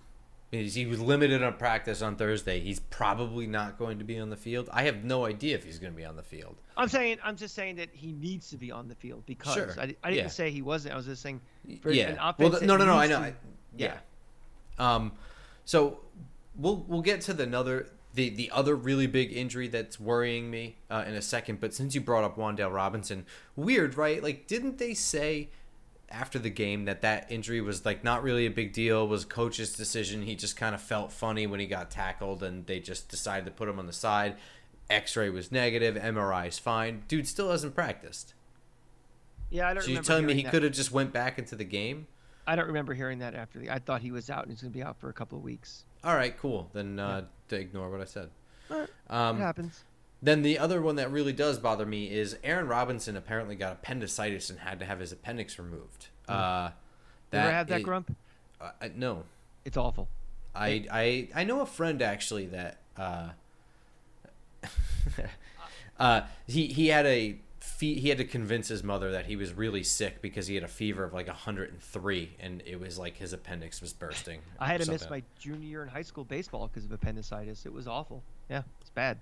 He 0.50 0.86
was 0.86 1.02
limited 1.02 1.44
on 1.44 1.56
practice 1.56 2.02
on 2.02 2.16
Thursday. 2.16 2.62
He's 2.62 2.80
probably 2.80 3.48
not 3.48 3.78
going 3.78 4.00
to 4.00 4.06
be 4.06 4.18
on 4.18 4.30
the 4.30 4.38
field. 4.38 4.70
I 4.72 4.84
have 4.84 5.04
no 5.04 5.26
idea 5.26 5.56
if 5.56 5.66
he's 5.66 5.78
going 5.78 5.92
to 5.92 5.98
be 5.98 6.06
on 6.06 6.16
the 6.16 6.24
field. 6.24 6.56
I'm 6.78 6.88
saying 6.88 7.18
I'm 7.22 7.36
just 7.36 7.54
saying 7.54 7.76
that 7.76 7.90
he 7.92 8.14
needs 8.14 8.50
to 8.52 8.58
be 8.58 8.72
on 8.72 8.88
the 8.88 8.96
field 8.96 9.26
because 9.26 9.54
Sure. 9.56 9.76
I, 9.78 9.94
I 10.04 10.10
didn't 10.10 10.16
Yeah. 10.16 10.28
say 10.28 10.50
he 10.50 10.62
wasn't. 10.62 10.94
I 10.94 10.98
was 10.98 11.06
just 11.06 11.22
saying 11.22 11.42
for 11.82 11.92
yeah. 11.92 12.10
an 12.10 12.16
well, 12.16 12.30
offense. 12.30 12.60
that 12.60 12.66
no, 12.66 12.78
no, 12.78 12.86
no. 12.86 12.94
I 12.98 13.08
know. 13.08 13.20
to- 13.20 13.26
I, 13.26 13.34
yeah. 13.76 13.98
Um. 14.80 15.12
So 15.66 16.00
we'll 16.56 16.86
we'll 16.88 17.02
get 17.02 17.20
to 17.22 17.34
the 17.34 17.44
another 17.44 17.90
the 18.14 18.30
the 18.30 18.50
other 18.52 18.74
really 18.76 19.08
big 19.08 19.34
injury 19.34 19.68
that's 19.68 20.00
worrying 20.00 20.50
me 20.50 20.78
uh, 20.90 21.04
in 21.06 21.14
a 21.16 21.22
second. 21.22 21.60
But 21.60 21.74
since 21.74 21.94
you 21.94 22.00
brought 22.00 22.24
up 22.24 22.38
Wan'Dale 22.38 22.74
Robinson, 22.74 23.26
weird, 23.58 23.98
right? 23.98 24.24
Like, 24.24 24.48
didn't 24.48 24.78
they 24.78 24.94
say? 24.94 25.50
After 26.10 26.40
the 26.40 26.50
game, 26.50 26.86
that 26.86 27.02
that 27.02 27.30
injury 27.32 27.60
was 27.60 27.86
like 27.86 28.04
not 28.04 28.24
really 28.24 28.46
a 28.46 28.52
big 28.52 28.72
deal. 28.72 29.08
Was 29.08 29.26
coach's 29.26 29.74
decision. 29.74 30.22
He 30.22 30.36
just 30.36 30.56
kind 30.56 30.74
of 30.74 30.82
felt 30.82 31.12
funny 31.12 31.48
when 31.48 31.60
he 31.60 31.68
got 31.68 31.92
tackled, 31.92 32.44
and 32.44 32.66
they 32.66 32.80
just 32.80 33.10
decided 33.10 33.46
to 33.46 33.52
put 33.52 33.68
him 33.68 33.78
on 33.78 33.88
the 33.88 33.94
side. 33.94 34.38
X-ray 34.90 35.30
was 35.30 35.52
negative. 35.52 35.96
MRI 35.96 36.48
is 36.48 36.60
fine. 36.60 37.04
Dude 37.10 37.28
still 37.28 37.52
hasn't 37.52 37.76
practiced. 37.76 38.34
Yeah, 39.50 39.68
I 39.68 39.74
don't. 39.74 39.84
So 39.84 39.92
you're 39.92 40.02
telling 40.02 40.26
me 40.26 40.34
he 40.34 40.44
could 40.44 40.64
have 40.64 40.72
just 40.74 40.92
went 40.92 41.12
back 41.12 41.40
into 41.40 41.56
the 41.56 41.66
game? 41.66 42.08
I 42.46 42.56
don't 42.56 42.68
remember 42.68 42.94
hearing 42.94 43.20
that 43.20 43.36
after 43.36 43.60
the. 43.60 43.70
I 43.70 43.80
thought 43.80 44.02
he 44.02 44.12
was 44.12 44.30
out 44.30 44.44
and 44.44 44.52
he's 44.52 44.62
going 44.62 44.72
to 44.72 44.78
be 44.78 44.84
out 44.84 44.98
for 44.98 45.10
a 45.10 45.14
couple 45.14 45.38
of 45.38 45.44
weeks. 45.44 45.84
All 46.04 46.16
right, 46.16 46.38
cool. 46.38 46.70
Then 46.74 47.00
uh, 47.00 47.26
to 47.50 47.60
ignore 47.60 47.90
what 47.90 48.00
I 48.00 48.06
said. 48.06 48.30
Um, 49.10 49.38
it 49.38 49.42
happens. 49.42 49.84
Then 50.28 50.42
the 50.42 50.60
other 50.60 50.82
one 50.82 50.98
that 50.98 51.10
really 51.10 51.32
does 51.32 51.58
bother 51.58 51.86
me 51.86 52.12
is 52.12 52.36
Aaron 52.44 52.68
Robinson 52.68 53.16
apparently 53.16 53.56
got 53.56 53.72
appendicitis 53.72 54.50
and 54.50 54.60
had 54.60 54.78
to 54.80 54.86
have 54.86 55.00
his 55.00 55.14
appendix 55.14 55.58
removed. 55.58 56.08
Uh, 56.28 56.72
You 57.32 57.40
ever 57.40 57.50
had 57.52 57.68
that 57.70 57.76
i- 57.80 57.82
grump? 57.82 58.14
uh, 58.60 58.72
no, 58.94 59.24
It's 59.64 59.78
awful. 59.78 60.10
I, 60.54 60.86
I 60.92 61.30
I 61.34 61.44
know 61.46 61.62
a 61.62 61.66
friend 61.66 62.02
actually 62.02 62.48
that 62.48 62.80
uh, 62.98 63.30
uh, 66.00 66.22
he 66.46 66.68
he 66.68 66.88
had 66.88 67.06
a 67.06 67.38
fe- 67.62 67.94
he 67.98 68.10
had 68.10 68.18
to 68.18 68.26
convince 68.26 68.68
his 68.68 68.84
mother 68.84 69.12
that 69.12 69.28
he 69.28 69.38
was 69.38 69.54
really 69.54 69.84
sick 69.84 70.22
because 70.22 70.48
he 70.48 70.56
had 70.56 70.64
a 70.66 70.68
fever 70.68 71.06
of 71.06 71.14
like 71.14 71.28
103 71.28 72.32
and 72.42 72.62
it 72.66 72.82
was 72.82 72.98
like 73.00 73.16
his 73.16 73.32
appendix 73.32 73.80
was 73.80 73.94
bursting. 73.94 74.42
I 74.60 74.68
had 74.68 74.82
to 74.82 74.92
miss 74.92 75.10
my 75.10 75.24
junior 75.40 75.68
year 75.70 75.84
in 75.84 75.88
high 75.88 76.02
school 76.02 76.26
baseball 76.26 76.68
because 76.68 76.84
of 76.84 76.92
appendicitis. 76.92 77.66
It 77.66 77.72
was 77.72 77.88
awful. 77.88 78.24
Yeah, 78.50 78.64
it's 78.82 78.90
bad. 78.90 79.20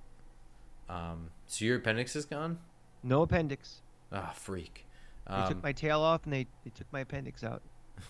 Um, 0.90 1.30
so 1.48 1.66
your 1.66 1.78
appendix 1.78 2.16
is 2.16 2.26
gone? 2.26 2.60
No 3.04 3.22
appendix. 3.24 3.82
Ah, 4.12 4.32
freak. 4.36 4.86
They 5.28 5.34
Um, 5.34 5.48
took 5.48 5.64
my 5.64 5.72
tail 5.72 6.02
off 6.02 6.26
and 6.26 6.34
they, 6.34 6.48
they 6.64 6.72
took 6.74 6.92
my 6.92 7.02
appendix 7.02 7.44
out. 7.44 7.62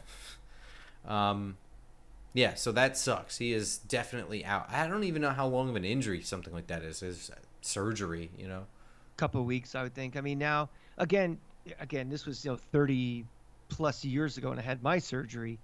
Um, 1.08 1.58
yeah, 2.34 2.56
so 2.56 2.72
that 2.72 2.98
sucks. 2.98 3.38
He 3.38 3.54
is 3.54 3.78
definitely 3.78 4.44
out. 4.44 4.70
I 4.72 4.88
don't 4.88 5.04
even 5.04 5.22
know 5.22 5.30
how 5.30 5.48
long 5.48 5.70
of 5.70 5.76
an 5.76 5.86
injury 5.86 6.22
something 6.22 6.54
like 6.54 6.68
that 6.68 6.82
is. 6.82 7.02
Is 7.04 7.32
surgery, 7.62 8.32
you 8.38 8.48
know? 8.48 8.66
couple 9.18 9.40
of 9.40 9.48
weeks, 9.48 9.76
I 9.76 9.84
would 9.84 9.94
think. 9.94 10.18
I 10.18 10.22
mean, 10.22 10.38
now 10.40 10.70
again, 10.98 11.38
again, 11.80 12.10
this 12.10 12.26
was 12.26 12.44
you 12.44 12.52
know 12.52 12.58
30 12.72 13.24
plus 13.70 14.04
years 14.04 14.38
ago, 14.38 14.52
and 14.52 14.60
I 14.60 14.64
had 14.64 14.84
my 14.84 14.98
surgery. 14.98 15.58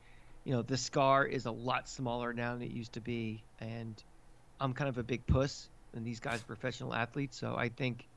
You 0.46 0.54
know, 0.54 0.62
the 0.62 0.78
scar 0.78 1.26
is 1.26 1.46
a 1.46 1.52
lot 1.52 1.90
smaller 1.90 2.34
now 2.34 2.54
than 2.54 2.62
it 2.62 2.72
used 2.72 2.94
to 2.94 3.02
be, 3.02 3.44
and 3.60 4.02
I'm 4.60 4.74
kind 4.74 4.88
of 4.90 4.98
a 4.98 5.04
big 5.04 5.26
puss, 5.28 5.68
and 5.94 6.06
these 6.06 6.20
guys 6.20 6.42
are 6.42 6.46
professional 6.46 6.94
athletes, 6.94 7.38
so 7.38 7.56
I 7.58 7.70
think 7.70 8.08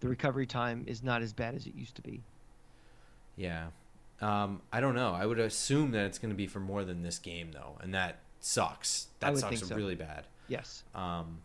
the 0.00 0.08
recovery 0.08 0.46
time 0.46 0.84
is 0.86 1.02
not 1.02 1.22
as 1.22 1.32
bad 1.32 1.54
as 1.54 1.66
it 1.66 1.74
used 1.74 1.94
to 1.96 2.02
be. 2.02 2.22
Yeah. 3.36 3.68
Um, 4.20 4.62
I 4.72 4.80
don't 4.80 4.94
know. 4.94 5.12
I 5.12 5.26
would 5.26 5.38
assume 5.38 5.90
that 5.92 6.06
it's 6.06 6.18
going 6.18 6.30
to 6.30 6.36
be 6.36 6.46
for 6.46 6.60
more 6.60 6.84
than 6.84 7.02
this 7.02 7.18
game, 7.18 7.50
though, 7.52 7.78
and 7.80 7.94
that 7.94 8.20
sucks. 8.40 9.08
That 9.20 9.36
sucks 9.38 9.66
so. 9.66 9.74
really 9.74 9.94
bad. 9.94 10.26
Yes. 10.48 10.84
Um, 10.94 11.38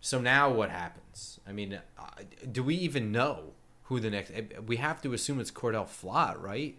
so 0.00 0.20
now 0.20 0.50
what 0.50 0.70
happens? 0.70 1.40
I 1.46 1.52
mean, 1.52 1.78
uh, 1.98 2.04
do 2.50 2.62
we 2.62 2.74
even 2.76 3.12
know 3.12 3.52
who 3.84 4.00
the 4.00 4.10
next? 4.10 4.32
We 4.66 4.76
have 4.76 5.00
to 5.02 5.12
assume 5.12 5.40
it's 5.40 5.50
Cordale 5.50 5.86
Flott, 5.86 6.40
right? 6.40 6.76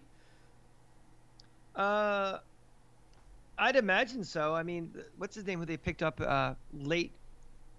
Uh, 1.74 2.38
I'd 3.56 3.76
imagine 3.76 4.24
so. 4.24 4.54
I 4.54 4.62
mean, 4.62 4.92
what's 5.16 5.34
his 5.34 5.46
name? 5.46 5.58
Who 5.60 5.66
they 5.66 5.76
picked 5.76 6.02
up 6.02 6.20
uh, 6.20 6.54
late 6.72 7.12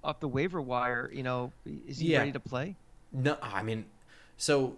off 0.03 0.19
the 0.19 0.27
waiver 0.27 0.61
wire? 0.61 1.09
You 1.13 1.23
know, 1.23 1.51
is 1.65 1.99
he 1.99 2.11
Yeah. 2.11 2.19
ready 2.19 2.31
to 2.33 2.39
play? 2.39 2.75
No, 3.11 3.37
I 3.41 3.63
mean, 3.63 3.85
so 4.37 4.77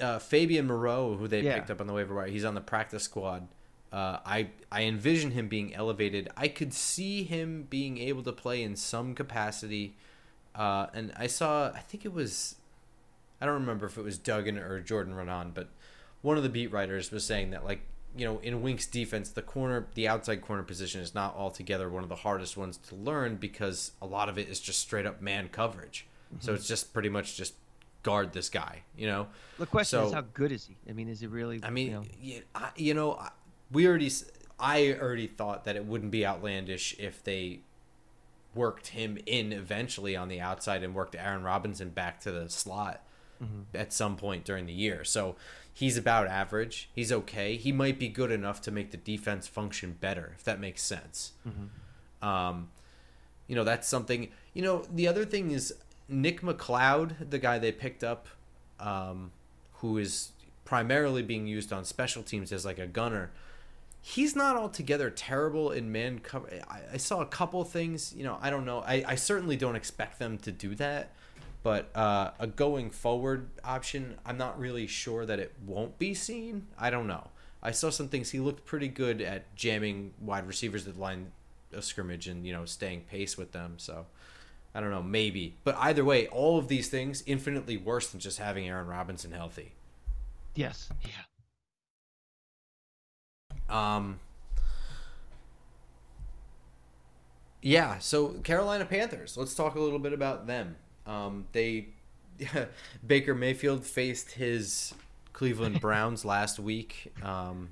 uh, 0.00 0.18
Fabian 0.18 0.66
Moreau, 0.66 1.16
who 1.16 1.28
they 1.28 1.42
Yeah. 1.42 1.56
picked 1.56 1.70
up 1.70 1.80
on 1.80 1.86
the 1.86 1.92
waiver 1.92 2.14
wire, 2.14 2.26
he's 2.28 2.44
on 2.44 2.54
the 2.54 2.60
practice 2.60 3.02
squad. 3.02 3.48
Uh, 3.92 4.18
I 4.24 4.50
I 4.70 4.84
envision 4.84 5.32
him 5.32 5.48
being 5.48 5.74
elevated. 5.74 6.28
I 6.36 6.48
could 6.48 6.72
see 6.72 7.24
him 7.24 7.64
being 7.68 7.98
able 7.98 8.22
to 8.22 8.32
play 8.32 8.62
in 8.62 8.76
some 8.76 9.14
capacity. 9.14 9.96
Uh, 10.54 10.86
and 10.94 11.12
I 11.16 11.26
saw, 11.26 11.70
I 11.72 11.80
think 11.80 12.04
it 12.04 12.12
was, 12.12 12.56
I 13.40 13.46
don't 13.46 13.54
remember 13.54 13.86
if 13.86 13.98
it 13.98 14.02
was 14.02 14.16
Duggan 14.18 14.58
or 14.58 14.80
Jordan 14.80 15.14
Raanan, 15.14 15.52
but 15.54 15.68
one 16.22 16.36
of 16.36 16.42
the 16.42 16.48
beat 16.48 16.68
writers 16.72 17.10
was 17.10 17.24
saying 17.24 17.50
that 17.50 17.64
like 17.64 17.80
you 18.16 18.24
know 18.24 18.38
in 18.38 18.62
Wink's 18.62 18.86
defense, 18.86 19.30
the 19.30 19.42
corner, 19.42 19.86
the 19.94 20.08
outside 20.08 20.42
corner 20.42 20.62
position 20.62 21.00
is 21.00 21.14
not 21.14 21.36
altogether 21.36 21.88
one 21.88 22.02
of 22.02 22.08
the 22.08 22.16
hardest 22.16 22.56
ones 22.56 22.76
to 22.88 22.94
learn 22.94 23.36
because 23.36 23.92
a 24.02 24.06
lot 24.06 24.28
of 24.28 24.38
it 24.38 24.48
is 24.48 24.60
just 24.60 24.80
straight 24.80 25.06
up 25.06 25.20
man 25.20 25.48
coverage. 25.48 26.06
So 26.38 26.48
mm-hmm. 26.48 26.56
it's 26.56 26.68
just 26.68 26.92
pretty 26.92 27.08
much 27.08 27.36
just 27.36 27.54
guard 28.02 28.32
this 28.32 28.48
guy, 28.48 28.82
you 28.96 29.06
know. 29.06 29.26
The 29.58 29.66
question 29.66 30.00
is, 30.04 30.12
how 30.12 30.22
good 30.32 30.52
is 30.52 30.66
he? 30.66 30.76
I 30.88 30.92
mean, 30.92 31.08
is 31.08 31.20
he 31.20 31.26
really? 31.26 31.60
I 31.62 31.70
mean, 31.70 31.86
you 31.86 31.92
know, 31.92 32.04
you, 32.20 32.42
I, 32.54 32.70
you 32.76 32.94
know, 32.94 33.14
I- 33.14 33.30
we 33.72 33.86
already, 33.86 34.10
I 34.58 34.96
already 35.00 35.26
thought 35.26 35.64
that 35.64 35.76
it 35.76 35.84
wouldn't 35.84 36.10
be 36.10 36.26
outlandish 36.26 36.96
if 36.98 37.22
they 37.22 37.60
worked 38.54 38.88
him 38.88 39.16
in 39.26 39.52
eventually 39.52 40.16
on 40.16 40.28
the 40.28 40.40
outside 40.40 40.82
and 40.82 40.94
worked 40.94 41.14
Aaron 41.14 41.42
Robinson 41.42 41.90
back 41.90 42.20
to 42.20 42.32
the 42.32 42.48
slot 42.48 43.04
at 43.74 43.92
some 43.92 44.16
point 44.16 44.44
during 44.44 44.66
the 44.66 44.72
year. 44.72 45.04
So 45.04 45.36
he's 45.72 45.96
about 45.96 46.26
average. 46.26 46.90
He's 46.94 47.10
okay. 47.10 47.56
He 47.56 47.72
might 47.72 47.98
be 47.98 48.08
good 48.08 48.30
enough 48.30 48.60
to 48.62 48.70
make 48.70 48.90
the 48.90 48.96
defense 48.96 49.48
function 49.48 49.96
better, 50.00 50.32
if 50.36 50.44
that 50.44 50.60
makes 50.60 50.82
sense. 50.82 51.32
Um, 52.22 52.68
you 53.46 53.56
know, 53.56 53.64
that's 53.64 53.88
something. 53.88 54.28
You 54.52 54.62
know, 54.62 54.84
the 54.92 55.08
other 55.08 55.24
thing 55.24 55.50
is 55.52 55.74
Nick 56.08 56.42
McCloud, 56.42 57.30
the 57.30 57.38
guy 57.38 57.58
they 57.58 57.72
picked 57.72 58.04
up, 58.04 58.28
um, 58.78 59.30
who 59.74 59.96
is 59.98 60.32
primarily 60.64 61.22
being 61.22 61.46
used 61.46 61.72
on 61.72 61.84
special 61.84 62.22
teams 62.22 62.52
as 62.52 62.64
like 62.64 62.78
a 62.78 62.86
gunner. 62.86 63.30
He's 64.02 64.36
not 64.36 64.56
altogether 64.56 65.10
terrible 65.10 65.70
in 65.72 65.92
man 65.92 66.20
cover. 66.20 66.48
I, 66.68 66.80
I 66.94 66.96
saw 66.96 67.20
a 67.20 67.26
couple 67.26 67.62
things. 67.64 68.14
You 68.16 68.24
know, 68.24 68.38
I 68.40 68.50
don't 68.50 68.64
know. 68.64 68.80
I, 68.80 69.04
I 69.06 69.14
certainly 69.14 69.56
don't 69.56 69.76
expect 69.76 70.18
them 70.18 70.38
to 70.38 70.52
do 70.52 70.74
that. 70.76 71.12
But 71.62 71.94
uh, 71.94 72.30
a 72.38 72.46
going 72.46 72.90
forward 72.90 73.50
option, 73.62 74.16
I'm 74.24 74.38
not 74.38 74.58
really 74.58 74.86
sure 74.86 75.26
that 75.26 75.38
it 75.38 75.54
won't 75.66 75.98
be 75.98 76.14
seen. 76.14 76.68
I 76.78 76.88
don't 76.90 77.06
know. 77.06 77.28
I 77.62 77.72
saw 77.72 77.90
some 77.90 78.08
things. 78.08 78.30
He 78.30 78.40
looked 78.40 78.64
pretty 78.64 78.88
good 78.88 79.20
at 79.20 79.54
jamming 79.54 80.14
wide 80.20 80.46
receivers 80.46 80.86
at 80.86 80.94
the 80.94 81.00
line 81.00 81.32
of 81.72 81.84
scrimmage 81.84 82.26
and 82.26 82.46
you 82.46 82.52
know 82.52 82.64
staying 82.64 83.02
pace 83.02 83.36
with 83.36 83.52
them. 83.52 83.74
So 83.76 84.06
I 84.74 84.80
don't 84.80 84.90
know, 84.90 85.02
maybe. 85.02 85.56
But 85.64 85.76
either 85.78 86.04
way, 86.04 86.28
all 86.28 86.58
of 86.58 86.68
these 86.68 86.88
things 86.88 87.22
infinitely 87.26 87.76
worse 87.76 88.08
than 88.08 88.20
just 88.20 88.38
having 88.38 88.68
Aaron 88.68 88.86
Robinson 88.86 89.32
healthy. 89.32 89.72
yes, 90.54 90.88
yeah. 91.02 91.24
Um. 93.68 94.20
Yeah, 97.62 97.98
so 97.98 98.28
Carolina 98.42 98.86
Panthers. 98.86 99.36
Let's 99.36 99.54
talk 99.54 99.74
a 99.74 99.80
little 99.80 99.98
bit 99.98 100.14
about 100.14 100.46
them. 100.46 100.76
Um, 101.10 101.46
they 101.52 101.88
Baker 103.06 103.34
Mayfield 103.34 103.84
faced 103.84 104.32
his 104.32 104.94
Cleveland 105.32 105.80
Browns 105.86 106.24
last 106.24 106.58
week. 106.58 107.12
Um, 107.22 107.70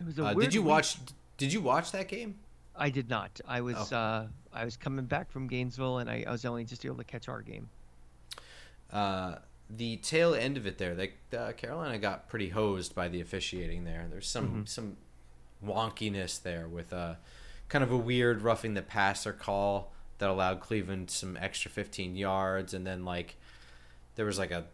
It 0.00 0.06
was 0.06 0.18
a 0.18 0.24
uh, 0.26 0.34
did 0.34 0.52
you 0.54 0.62
week. 0.62 0.68
watch? 0.70 0.96
Did 1.36 1.52
you 1.52 1.60
watch 1.60 1.92
that 1.92 2.08
game? 2.08 2.38
I 2.76 2.90
did 2.90 3.08
not. 3.08 3.40
I 3.46 3.60
was 3.60 3.92
Oh. 3.92 3.96
uh, 3.96 4.26
I 4.52 4.64
was 4.64 4.76
coming 4.76 5.04
back 5.06 5.30
from 5.30 5.46
Gainesville, 5.46 5.98
and 5.98 6.10
I, 6.10 6.24
I 6.26 6.30
was 6.32 6.44
only 6.44 6.64
just 6.64 6.84
able 6.84 6.96
to 6.96 7.04
catch 7.04 7.28
our 7.28 7.40
game. 7.42 7.68
uh, 8.92 9.36
the 9.70 9.96
tail 9.98 10.34
end 10.34 10.58
of 10.58 10.66
it 10.66 10.76
there, 10.76 10.94
they, 10.94 11.12
uh, 11.36 11.52
Carolina 11.52 11.96
got 11.98 12.28
pretty 12.28 12.50
hosed 12.50 12.94
by 12.94 13.08
the 13.08 13.20
officiating 13.22 13.84
there. 13.84 14.06
There's 14.10 14.28
some 14.28 14.66
some 14.66 14.96
wonkiness 15.64 16.42
there 16.42 16.68
with 16.68 16.92
a 16.92 17.18
kind 17.68 17.82
of 17.82 17.90
a 17.90 17.96
weird 17.96 18.42
roughing 18.42 18.74
the 18.74 18.82
passer 18.82 19.32
call 19.32 19.92
that 20.22 20.30
allowed 20.30 20.60
Cleveland 20.60 21.10
some 21.10 21.36
extra 21.36 21.68
15 21.68 22.14
yards, 22.14 22.72
and 22.74 22.86
then 22.86 23.04
like 23.04 23.34
there 24.14 24.24
was 24.24 24.38
like 24.38 24.52
a 24.52 24.66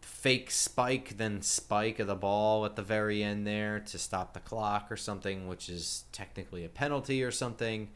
fake 0.00 0.50
spike, 0.50 1.18
then 1.18 1.42
spike 1.42 1.98
of 1.98 2.06
the 2.06 2.14
ball 2.14 2.64
at 2.64 2.76
the 2.76 2.82
very 2.82 3.22
end 3.22 3.46
there 3.46 3.78
to 3.78 3.98
stop 3.98 4.32
the 4.32 4.40
clock 4.40 4.90
or 4.90 4.96
something, 4.96 5.48
which 5.48 5.68
is 5.68 6.04
technically 6.12 6.64
a 6.64 6.68
penalty 6.70 7.22
or 7.22 7.30
something. 7.30 7.88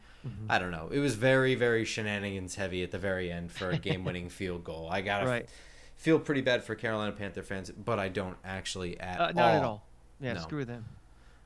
I 0.47 0.59
don't 0.59 0.69
know. 0.69 0.89
It 0.91 0.99
was 0.99 1.15
very, 1.15 1.55
very 1.55 1.83
shenanigans 1.85 2.53
heavy 2.53 2.83
at 2.83 2.91
the 2.91 2.99
very 2.99 3.31
end 3.31 3.51
for 3.51 3.71
a 3.71 3.79
game 3.79 4.05
winning 4.05 4.29
field 4.39 4.63
goal. 4.63 4.87
I 4.91 5.01
gotta 5.01 5.25
Right. 5.25 5.49
feel 5.95 6.19
pretty 6.19 6.41
bad 6.41 6.63
for 6.63 6.75
Carolina 6.75 7.13
Panther 7.13 7.41
fans, 7.41 7.71
but 7.71 7.97
I 7.97 8.09
don't 8.09 8.37
actually 8.45 8.99
at 8.99 9.19
Uh, 9.19 9.23
all. 9.25 9.33
not 9.33 9.53
at 9.55 9.63
all. 9.63 9.83
Yeah, 10.19 10.33
No. 10.33 10.41
screw 10.41 10.63
them. 10.65 10.85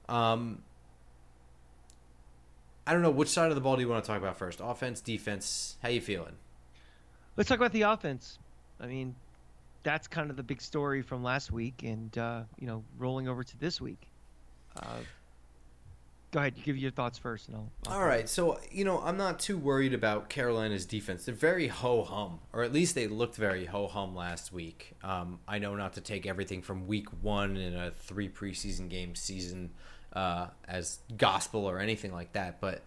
Um, 0.10 0.62
I 2.88 2.94
don't 2.94 3.02
know 3.02 3.10
which 3.10 3.30
side 3.30 3.50
of 3.50 3.56
the 3.56 3.62
ball 3.62 3.76
do 3.76 3.82
you 3.82 3.90
want 3.90 4.04
to 4.04 4.08
talk 4.08 4.20
about 4.20 4.38
first? 4.38 4.62
Offense, 4.64 5.02
defense. 5.02 5.78
How 5.82 5.90
you 5.90 6.02
feeling? 6.02 6.36
Let's 7.36 7.50
talk 7.50 7.58
about 7.58 7.72
the 7.72 7.84
offense. 7.84 8.38
I 8.80 8.86
mean, 8.86 9.16
that's 9.84 10.08
kind 10.08 10.30
of 10.30 10.38
the 10.38 10.44
big 10.44 10.62
story 10.62 11.02
from 11.02 11.24
last 11.24 11.52
week, 11.52 11.82
and 11.84 12.16
uh, 12.18 12.44
you 12.60 12.68
know, 12.68 12.84
rolling 12.98 13.28
over 13.28 13.44
to 13.44 13.60
this 13.60 13.82
week. 13.82 14.08
Uh, 14.78 15.00
go 16.32 16.40
ahead, 16.40 16.54
give 16.64 16.78
your 16.78 16.92
thoughts 16.92 17.18
first, 17.18 17.48
and 17.48 17.58
I'll. 17.58 17.72
I'll 17.88 18.00
All 18.00 18.06
right, 18.06 18.30
so 18.30 18.60
you 18.72 18.86
know 18.86 19.02
I'm 19.02 19.18
not 19.18 19.40
too 19.40 19.58
worried 19.58 19.94
about 19.94 20.30
Carolina's 20.30 20.86
defense. 20.86 21.26
They're 21.26 21.34
very 21.34 21.68
ho 21.68 22.04
hum, 22.04 22.40
or 22.54 22.64
at 22.64 22.72
least 22.72 22.94
they 22.94 23.08
looked 23.08 23.36
very 23.36 23.66
ho 23.66 23.88
hum 23.88 24.16
last 24.16 24.54
week. 24.54 24.94
Um, 25.04 25.40
I 25.48 25.58
know 25.58 25.76
not 25.76 25.94
to 25.94 26.02
take 26.02 26.28
everything 26.28 26.62
from 26.62 26.88
week 26.88 27.08
one 27.22 27.58
in 27.58 27.76
a 27.76 27.90
three 27.90 28.30
preseason 28.30 28.90
game 28.90 29.16
season 29.16 29.72
uh, 30.16 30.48
as 30.68 31.00
gospel 31.18 31.66
or 31.66 31.80
anything 31.80 32.14
like 32.14 32.34
that, 32.34 32.62
but 32.62 32.82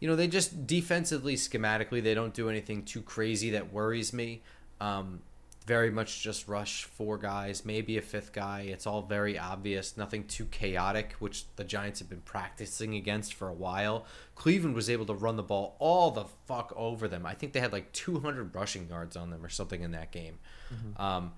you 0.00 0.08
know 0.08 0.16
they 0.16 0.26
just 0.26 0.66
defensively, 0.66 1.36
schematically, 1.36 2.02
they 2.02 2.14
don't 2.14 2.34
do 2.34 2.48
anything 2.48 2.82
too 2.82 3.00
crazy 3.02 3.50
that 3.50 3.72
worries 3.72 4.12
me. 4.12 4.42
Um, 4.80 5.20
very 5.66 5.90
much 5.90 6.20
just 6.20 6.46
rush 6.46 6.84
four 6.84 7.16
guys, 7.16 7.64
maybe 7.64 7.96
a 7.96 8.02
fifth 8.02 8.32
guy. 8.34 8.62
It's 8.62 8.86
all 8.86 9.00
very 9.00 9.38
obvious, 9.38 9.96
nothing 9.96 10.26
too 10.26 10.44
chaotic, 10.46 11.14
which 11.20 11.46
the 11.56 11.64
Giants 11.64 12.00
have 12.00 12.10
been 12.10 12.20
practicing 12.20 12.94
against 12.94 13.32
for 13.32 13.48
a 13.48 13.54
while. 13.54 14.04
Cleveland 14.34 14.74
was 14.74 14.90
able 14.90 15.06
to 15.06 15.14
run 15.14 15.36
the 15.36 15.42
ball 15.42 15.76
all 15.78 16.10
the 16.10 16.26
fuck 16.46 16.72
over 16.76 17.08
them. 17.08 17.24
I 17.24 17.32
think 17.32 17.54
they 17.54 17.60
had 17.60 17.72
like 17.72 17.92
200 17.92 18.54
rushing 18.54 18.88
yards 18.90 19.16
on 19.16 19.30
them 19.30 19.42
or 19.42 19.48
something 19.48 19.82
in 19.82 19.92
that 19.92 20.12
game. 20.12 20.38
Mm-hmm. 20.72 21.02
Um, 21.02 21.32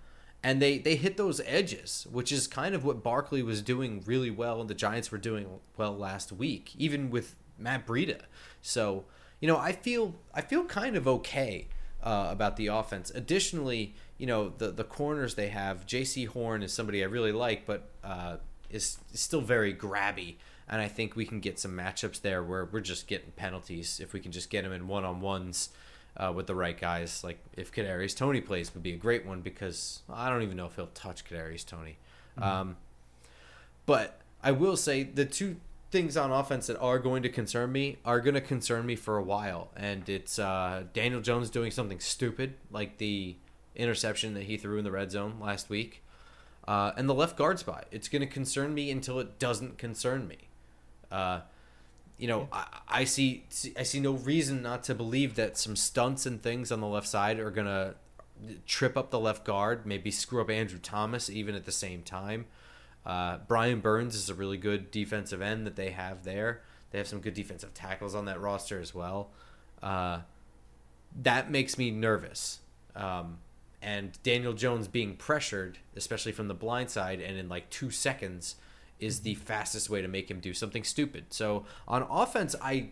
and 0.46 0.62
they, 0.62 0.78
they 0.78 0.94
hit 0.94 1.16
those 1.16 1.40
edges, 1.44 2.06
which 2.08 2.30
is 2.30 2.46
kind 2.46 2.76
of 2.76 2.84
what 2.84 3.02
Barkley 3.02 3.42
was 3.42 3.60
doing 3.60 4.04
really 4.06 4.30
well, 4.30 4.60
and 4.60 4.70
the 4.70 4.74
Giants 4.74 5.10
were 5.10 5.18
doing 5.18 5.48
well 5.76 5.96
last 5.96 6.30
week, 6.30 6.70
even 6.78 7.10
with 7.10 7.34
Matt 7.58 7.84
Breida. 7.84 8.20
So, 8.62 9.06
you 9.40 9.48
know, 9.48 9.56
I 9.56 9.72
feel 9.72 10.14
I 10.32 10.42
feel 10.42 10.62
kind 10.62 10.94
of 10.94 11.08
okay 11.08 11.66
uh, 12.00 12.28
about 12.30 12.56
the 12.56 12.68
offense. 12.68 13.10
Additionally, 13.10 13.96
you 14.18 14.28
know 14.28 14.52
the 14.56 14.70
the 14.70 14.84
corners 14.84 15.34
they 15.34 15.48
have. 15.48 15.84
Jaycee 15.84 16.28
Horn 16.28 16.62
is 16.62 16.72
somebody 16.72 17.02
I 17.02 17.08
really 17.08 17.32
like, 17.32 17.66
but 17.66 17.88
uh, 18.04 18.36
is, 18.70 18.98
is 19.12 19.18
still 19.18 19.40
very 19.40 19.74
grabby, 19.74 20.36
and 20.68 20.80
I 20.80 20.86
think 20.86 21.16
we 21.16 21.24
can 21.24 21.40
get 21.40 21.58
some 21.58 21.72
matchups 21.72 22.20
there 22.20 22.44
where 22.44 22.66
we're 22.66 22.78
just 22.78 23.08
getting 23.08 23.32
penalties 23.32 23.98
if 23.98 24.12
we 24.12 24.20
can 24.20 24.30
just 24.30 24.48
get 24.48 24.64
him 24.64 24.70
in 24.70 24.86
one 24.86 25.04
on 25.04 25.20
ones. 25.20 25.70
Uh, 26.18 26.32
with 26.34 26.46
the 26.46 26.54
right 26.54 26.80
guys, 26.80 27.22
like 27.22 27.38
if 27.58 27.70
Kadarius 27.70 28.16
Toney 28.16 28.40
plays, 28.40 28.72
would 28.72 28.82
be 28.82 28.94
a 28.94 28.96
great 28.96 29.26
one 29.26 29.42
because 29.42 30.00
I 30.10 30.30
don't 30.30 30.42
even 30.42 30.56
know 30.56 30.64
if 30.64 30.76
he'll 30.76 30.86
touch 30.86 31.26
Kadarius 31.26 31.66
Toney. 31.66 31.98
Mm-hmm. 32.38 32.42
Um, 32.42 32.76
but 33.84 34.18
I 34.42 34.52
will 34.52 34.76
say 34.76 35.02
the 35.02 35.26
two 35.26 35.56
things 35.90 36.16
on 36.16 36.32
offense 36.32 36.66
that 36.66 36.78
are 36.78 36.98
going 36.98 37.22
to 37.22 37.28
concern 37.28 37.72
me 37.72 37.98
are 38.04 38.20
going 38.20 38.34
to 38.34 38.40
concern 38.40 38.86
me 38.86 38.96
for 38.96 39.16
a 39.16 39.22
while, 39.22 39.70
and 39.76 40.08
it's 40.08 40.38
uh, 40.38 40.84
Daniel 40.92 41.20
Jones 41.20 41.50
doing 41.50 41.70
something 41.70 42.00
stupid 42.00 42.54
like 42.70 42.98
the 42.98 43.36
interception 43.74 44.34
that 44.34 44.44
he 44.44 44.56
threw 44.56 44.78
in 44.78 44.84
the 44.84 44.90
red 44.90 45.10
zone 45.10 45.36
last 45.40 45.68
week, 45.68 46.02
uh, 46.66 46.92
and 46.96 47.08
the 47.08 47.14
left 47.14 47.36
guard 47.36 47.58
spot. 47.58 47.86
It's 47.90 48.08
going 48.08 48.20
to 48.20 48.26
concern 48.26 48.74
me 48.74 48.90
until 48.90 49.20
it 49.20 49.38
doesn't 49.38 49.78
concern 49.78 50.26
me. 50.26 50.48
Uh, 51.10 51.40
you 52.18 52.28
know, 52.28 52.48
I, 52.52 52.66
I 52.88 53.04
see 53.04 53.44
I 53.78 53.82
see 53.82 54.00
no 54.00 54.12
reason 54.12 54.62
not 54.62 54.84
to 54.84 54.94
believe 54.94 55.34
that 55.36 55.58
some 55.58 55.76
stunts 55.76 56.26
and 56.26 56.42
things 56.42 56.72
on 56.72 56.80
the 56.80 56.86
left 56.86 57.08
side 57.08 57.38
are 57.38 57.50
going 57.50 57.66
to 57.66 57.94
trip 58.66 58.96
up 58.96 59.10
the 59.10 59.20
left 59.20 59.44
guard, 59.44 59.86
maybe 59.86 60.10
screw 60.10 60.40
up 60.40 60.50
Andrew 60.50 60.78
Thomas 60.78 61.30
even 61.30 61.54
at 61.54 61.64
the 61.64 61.72
same 61.72 62.02
time. 62.02 62.46
Uh, 63.04 63.38
Brian 63.46 63.80
Burns 63.80 64.14
is 64.14 64.28
a 64.28 64.34
really 64.34 64.56
good 64.56 64.90
defensive 64.90 65.40
end 65.40 65.66
that 65.66 65.76
they 65.76 65.90
have 65.90 66.24
there. 66.24 66.62
They 66.90 66.98
have 66.98 67.06
some 67.06 67.20
good 67.20 67.34
defensive 67.34 67.72
tackles 67.72 68.14
on 68.14 68.24
that 68.24 68.40
roster 68.40 68.80
as 68.80 68.94
well. 68.94 69.30
Uh, 69.82 70.20
that 71.22 71.50
makes 71.50 71.78
me 71.78 71.90
nervous. 71.90 72.60
Um, 72.94 73.38
and 73.80 74.18
Daniel 74.22 74.52
Jones 74.52 74.88
being 74.88 75.16
pressured, 75.16 75.78
especially 75.94 76.32
from 76.32 76.48
the 76.48 76.54
blind 76.54 76.90
side, 76.90 77.20
and 77.20 77.38
in 77.38 77.48
like 77.48 77.70
two 77.70 77.90
seconds, 77.90 78.56
is 78.98 79.20
the 79.20 79.34
fastest 79.34 79.90
way 79.90 80.02
to 80.02 80.08
make 80.08 80.30
him 80.30 80.40
do 80.40 80.54
something 80.54 80.84
stupid. 80.84 81.26
So 81.30 81.64
on 81.86 82.02
offense, 82.10 82.54
I 82.60 82.90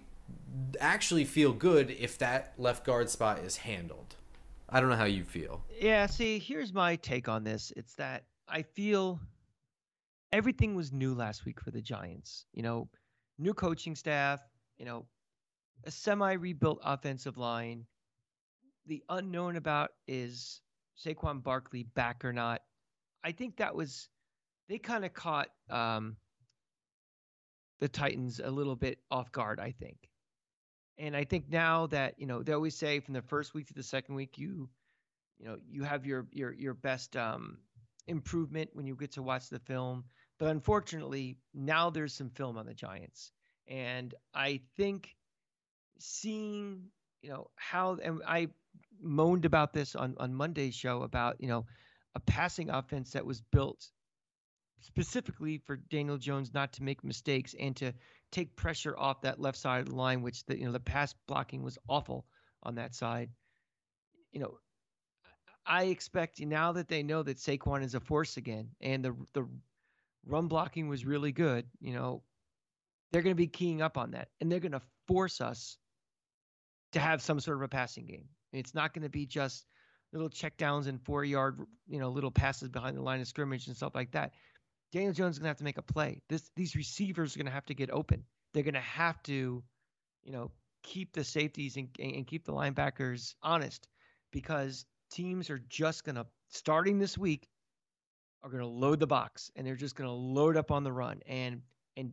actually 0.80 1.25
feel 1.25 1.52
good 1.52 1.90
if 1.90 2.18
that 2.18 2.52
left 2.58 2.84
guard 2.84 3.11
spot 3.11 3.38
is 3.38 3.58
handled. 3.58 4.16
I 4.68 4.80
don't 4.80 4.88
know 4.88 4.96
how 4.96 5.04
you 5.04 5.25
feel. 5.25 5.62
Yeah, 5.80 6.06
see, 6.06 6.38
here's 6.38 6.73
my 6.73 6.96
take 6.96 7.28
on 7.28 7.44
this. 7.44 7.73
It's 7.76 7.94
that 7.94 8.25
I 8.49 8.62
feel 8.62 9.20
everything 10.32 10.75
was 10.75 10.92
new 10.92 11.14
last 11.14 11.44
week 11.44 11.61
for 11.61 11.70
the 11.70 11.80
Giants. 11.80 12.46
You 12.52 12.62
know, 12.62 12.88
new 13.38 13.54
coaching 13.54 13.94
staff, 13.94 14.40
you 14.78 14.84
know, 14.84 15.06
a 15.84 15.90
semi 15.90 16.32
rebuilt 16.32 16.80
offensive 16.82 17.37
line. 17.37 17.87
The 18.87 19.02
unknown 19.08 19.56
about 19.56 19.90
is 20.06 20.61
Saquon 20.99 21.42
Barkley 21.42 21.84
back 21.94 22.25
or 22.25 22.32
not. 22.32 22.62
I 23.23 23.32
think 23.32 23.56
that 23.56 23.75
was 23.75 24.08
they 24.68 24.78
kind 24.78 25.04
of 25.04 25.12
caught 25.12 25.49
um, 25.71 26.16
the 27.80 27.88
Titans 27.88 28.40
a 28.42 28.50
little 28.50 28.76
bit 28.76 28.99
off 29.11 29.33
guard. 29.33 29.61
I 29.61 29.73
think, 29.73 29.97
and 30.99 31.16
I 31.16 31.25
think 31.25 31.50
now 31.50 31.87
that 31.88 32.14
you 32.18 32.26
know 32.26 32.42
they 32.42 32.52
always 32.52 32.76
say 32.76 33.00
from 33.00 33.14
the 33.14 33.23
first 33.23 33.54
week 33.54 33.66
to 33.68 33.75
the 33.75 33.83
second 33.83 34.14
week 34.14 34.38
you 34.38 34.68
you 35.38 35.47
know 35.47 35.59
you 35.68 35.83
have 35.83 36.06
your 36.06 36.26
your 36.33 36.52
your 36.52 36.75
best 36.75 37.16
um, 37.16 37.59
improvement 38.06 38.71
when 38.73 38.87
you 38.87 38.94
get 38.97 39.12
to 39.12 39.23
watch 39.23 39.49
the 39.49 39.59
film. 39.59 40.04
But 40.38 40.49
unfortunately, 40.49 41.38
now 41.55 41.90
there's 41.90 42.14
some 42.14 42.31
film 42.31 42.59
on 42.59 42.66
the 42.66 42.74
Giants. 42.74 43.33
And 43.68 44.14
I 44.35 44.61
think 44.77 45.14
seeing, 45.98 46.85
you 47.22 47.31
know, 47.31 47.50
how, 47.57 47.98
and 48.03 48.20
I 48.27 48.48
moaned 49.00 49.44
about 49.44 49.72
this 49.72 49.94
on, 49.94 50.14
on 50.18 50.35
Monday's 50.35 50.74
show 50.74 51.03
about, 51.03 51.37
you 51.40 51.48
know, 51.48 51.66
a 52.14 52.20
passing 52.20 52.70
offense 52.70 53.12
that 53.12 53.24
was 53.24 53.40
built 53.40 53.88
specifically 54.87 55.59
for 55.59 55.77
Daniel 55.77 56.18
Jones 56.18 56.53
not 56.55 56.73
to 56.75 56.83
make 56.83 57.05
mistakes 57.05 57.55
and 57.59 57.75
to 57.77 57.92
take 58.31 58.57
pressure 58.57 58.97
off 58.99 59.23
that 59.23 59.40
left 59.40 59.59
side 59.59 59.81
of 59.81 59.88
the 59.88 59.94
line, 59.94 60.23
which 60.23 60.44
the 60.47 60.59
you 60.59 60.66
know 60.66 60.73
the 60.73 60.81
pass 60.81 61.14
blocking 61.27 61.62
was 61.62 61.79
awful 61.88 62.27
on 62.62 62.75
that 62.77 62.94
side. 62.94 63.31
You 64.33 64.40
know, 64.40 64.59
I 65.66 65.85
expect 65.85 66.40
now 66.40 66.73
that 66.73 66.88
they 66.88 67.03
know 67.03 67.23
that 67.23 67.38
Saquon 67.38 67.83
is 67.83 67.94
a 67.94 68.01
force 68.01 68.37
again, 68.37 68.68
and 68.81 69.05
the 69.05 69.14
the 69.33 69.49
run 70.27 70.49
blocking 70.49 70.88
was 70.88 71.05
really 71.05 71.33
good, 71.33 71.66
you 71.81 71.92
know, 71.92 72.23
they're 73.12 73.23
going 73.23 73.35
to 73.35 73.37
be 73.37 73.47
keying 73.47 73.83
up 73.83 73.99
on 73.99 74.12
that 74.12 74.29
and 74.40 74.51
they're 74.51 74.61
going 74.61 74.73
to 74.73 74.83
force 75.07 75.40
us 75.40 75.79
to 76.92 77.01
have 77.01 77.23
some 77.23 77.40
sort 77.40 77.57
of 77.57 77.62
a 77.62 77.68
passing 77.68 78.07
game. 78.07 78.27
It's 78.53 78.75
not 78.75 78.94
going 78.94 79.03
to 79.03 79.09
be 79.11 79.27
just 79.27 79.66
little 80.12 80.31
checkdowns 80.31 80.87
and 80.87 81.01
four 81.03 81.25
yard, 81.25 81.61
you 81.88 81.99
know, 81.99 82.09
little 82.09 82.31
passes 82.31 82.68
behind 82.68 82.97
the 82.97 83.03
line 83.03 83.20
of 83.20 83.27
scrimmage 83.27 83.66
and 83.66 83.77
stuff 83.77 83.94
like 83.94 84.12
that. 84.12 84.33
Daniel 84.94 85.12
Jones 85.12 85.35
is 85.35 85.38
going 85.40 85.46
to 85.46 85.48
have 85.48 85.57
to 85.57 85.64
make 85.64 85.78
a 85.78 85.83
play. 85.83 86.22
This 86.28 86.52
these 86.54 86.76
receivers 86.76 87.35
are 87.35 87.38
going 87.40 87.46
to 87.46 87.52
have 87.52 87.66
to 87.66 87.74
get 87.74 87.90
open. 87.90 88.22
They're 88.52 88.62
going 88.62 88.74
to 88.74 88.80
have 88.80 89.20
to, 89.24 89.64
you 90.22 90.33
know, 90.33 90.52
keep 90.85 91.12
the 91.12 91.24
safeties 91.24 91.76
and, 91.76 91.88
and 91.98 92.24
keep 92.24 92.44
the 92.44 92.52
linebackers 92.52 93.35
honest 93.42 93.88
because 94.30 94.87
teams 95.11 95.50
are 95.50 95.59
just 95.68 96.04
going 96.04 96.14
to 96.14 96.26
starting 96.48 97.00
this 97.00 97.18
week 97.18 97.48
are 98.44 98.50
going 98.50 98.62
to 98.62 98.68
load 98.68 99.00
the 99.00 99.07
box 99.07 99.50
and 99.57 99.66
they're 99.66 99.74
just 99.74 99.96
going 99.96 100.09
to 100.09 100.14
load 100.14 100.57
up 100.57 100.70
on 100.70 100.85
the 100.85 100.92
run 100.92 101.20
and 101.26 101.62
and 101.96 102.12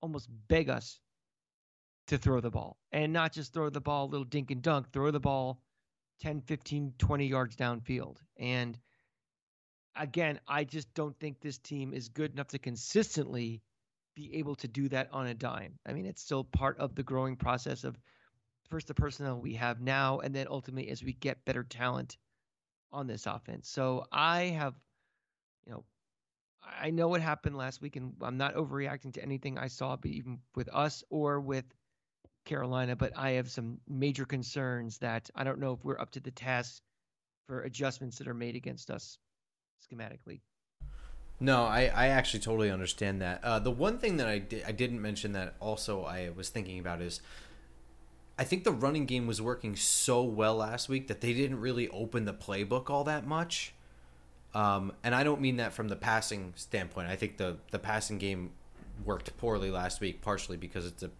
almost 0.00 0.28
beg 0.46 0.70
us 0.70 1.00
to 2.06 2.16
throw 2.16 2.40
the 2.40 2.50
ball 2.50 2.78
and 2.92 3.12
not 3.12 3.32
just 3.32 3.52
throw 3.52 3.70
the 3.70 3.80
ball 3.80 4.04
a 4.04 4.10
little 4.10 4.24
dink 4.24 4.52
and 4.52 4.62
dunk 4.62 4.92
throw 4.92 5.10
the 5.10 5.18
ball 5.18 5.62
10 6.20 6.42
15 6.42 6.94
20 6.96 7.26
yards 7.26 7.56
downfield 7.56 8.18
and 8.38 8.78
again 9.96 10.38
i 10.48 10.64
just 10.64 10.92
don't 10.94 11.18
think 11.18 11.40
this 11.40 11.58
team 11.58 11.92
is 11.92 12.08
good 12.08 12.32
enough 12.32 12.48
to 12.48 12.58
consistently 12.58 13.62
be 14.14 14.36
able 14.36 14.54
to 14.54 14.68
do 14.68 14.88
that 14.88 15.08
on 15.12 15.26
a 15.26 15.34
dime 15.34 15.78
i 15.86 15.92
mean 15.92 16.06
it's 16.06 16.22
still 16.22 16.44
part 16.44 16.78
of 16.78 16.94
the 16.94 17.02
growing 17.02 17.36
process 17.36 17.84
of 17.84 17.98
first 18.68 18.86
the 18.86 18.94
personnel 18.94 19.40
we 19.40 19.54
have 19.54 19.80
now 19.80 20.20
and 20.20 20.34
then 20.34 20.46
ultimately 20.48 20.90
as 20.90 21.02
we 21.02 21.12
get 21.12 21.44
better 21.44 21.64
talent 21.64 22.16
on 22.92 23.06
this 23.06 23.26
offense 23.26 23.68
so 23.68 24.04
i 24.12 24.44
have 24.44 24.74
you 25.66 25.72
know, 25.72 25.84
I 26.62 26.90
know 26.90 27.08
what 27.08 27.20
happened 27.20 27.56
last 27.56 27.80
week, 27.80 27.96
and 27.96 28.14
I'm 28.20 28.36
not 28.36 28.54
overreacting 28.54 29.14
to 29.14 29.22
anything 29.22 29.58
I 29.58 29.68
saw, 29.68 29.96
but 29.96 30.10
even 30.10 30.38
with 30.54 30.68
us 30.72 31.02
or 31.10 31.40
with 31.40 31.64
Carolina. 32.44 32.96
But 32.96 33.16
I 33.16 33.32
have 33.32 33.50
some 33.50 33.80
major 33.88 34.24
concerns 34.24 34.98
that 34.98 35.30
I 35.34 35.44
don't 35.44 35.58
know 35.58 35.72
if 35.72 35.84
we're 35.84 35.98
up 36.00 36.10
to 36.12 36.20
the 36.20 36.30
task 36.30 36.82
for 37.46 37.62
adjustments 37.62 38.18
that 38.18 38.28
are 38.28 38.34
made 38.34 38.56
against 38.56 38.90
us 38.90 39.18
schematically. 39.80 40.40
No, 41.40 41.64
I, 41.64 41.90
I 41.94 42.08
actually 42.08 42.40
totally 42.40 42.70
understand 42.70 43.22
that. 43.22 43.42
Uh, 43.42 43.58
the 43.58 43.70
one 43.70 43.98
thing 43.98 44.18
that 44.18 44.28
I, 44.28 44.38
di- 44.38 44.62
I 44.62 44.72
didn't 44.72 45.00
mention 45.00 45.32
that 45.32 45.54
also 45.58 46.04
I 46.04 46.30
was 46.36 46.50
thinking 46.50 46.78
about 46.78 47.00
is 47.00 47.20
I 48.38 48.44
think 48.44 48.64
the 48.64 48.72
running 48.72 49.06
game 49.06 49.26
was 49.26 49.40
working 49.40 49.74
so 49.74 50.22
well 50.22 50.56
last 50.56 50.88
week 50.88 51.08
that 51.08 51.20
they 51.22 51.32
didn't 51.32 51.60
really 51.60 51.88
open 51.88 52.26
the 52.26 52.34
playbook 52.34 52.90
all 52.90 53.04
that 53.04 53.26
much. 53.26 53.74
Um, 54.54 54.92
and 55.02 55.14
I 55.14 55.24
don't 55.24 55.40
mean 55.40 55.56
that 55.56 55.72
from 55.72 55.88
the 55.88 55.96
passing 55.96 56.52
standpoint. 56.56 57.08
I 57.08 57.16
think 57.16 57.36
the 57.36 57.58
the 57.70 57.78
passing 57.78 58.18
game 58.18 58.50
worked 59.04 59.36
poorly 59.36 59.70
last 59.70 60.00
week, 60.00 60.22
partially 60.22 60.56
because 60.56 60.86
it's 60.86 61.02
a 61.02 61.10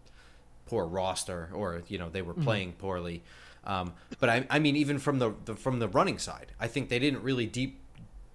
poor 0.66 0.87
roster, 0.87 1.51
or 1.53 1.83
you 1.88 1.99
know 1.99 2.09
they 2.09 2.23
were 2.23 2.33
mm-hmm. 2.33 2.42
playing 2.42 2.68
mm-hmm. 2.70 2.81
poorly. 2.81 3.23
Um, 3.64 3.92
but 4.18 4.31
I, 4.31 4.46
I 4.49 4.59
mean, 4.59 4.77
even 4.77 4.99
from 4.99 5.18
the, 5.18 5.35
the 5.44 5.55
from 5.55 5.79
the 5.79 5.88
running 5.88 6.18
side, 6.18 6.53
I 6.59 6.66
think 6.66 6.88
they 6.88 6.99
didn't 6.99 7.23
really 7.23 7.46
deep 7.46 7.80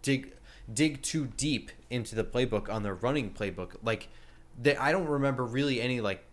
dig 0.05 0.33
dig 0.71 1.01
too 1.01 1.27
deep 1.37 1.71
into 1.89 2.15
the 2.15 2.23
playbook 2.23 2.69
on 2.69 2.83
their 2.83 2.95
running 2.95 3.31
playbook. 3.31 3.75
Like, 3.83 4.07
they, 4.61 4.75
I 4.75 4.91
don't 4.91 5.07
remember 5.07 5.43
really 5.43 5.81
any 5.81 6.01
like 6.01 6.23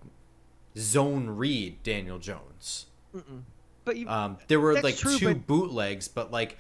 zone 0.77 1.31
read 1.31 1.83
Daniel 1.83 2.19
Jones. 2.19 2.87
Mm-mm. 3.15 3.43
But 3.85 3.97
you, 3.97 4.09
um, 4.09 4.39
there 4.47 4.61
were 4.61 4.81
like 4.81 4.97
true, 4.97 5.19
two 5.19 5.35
but... 5.35 5.47
bootlegs, 5.47 6.09
but 6.09 6.31
like 6.31 6.57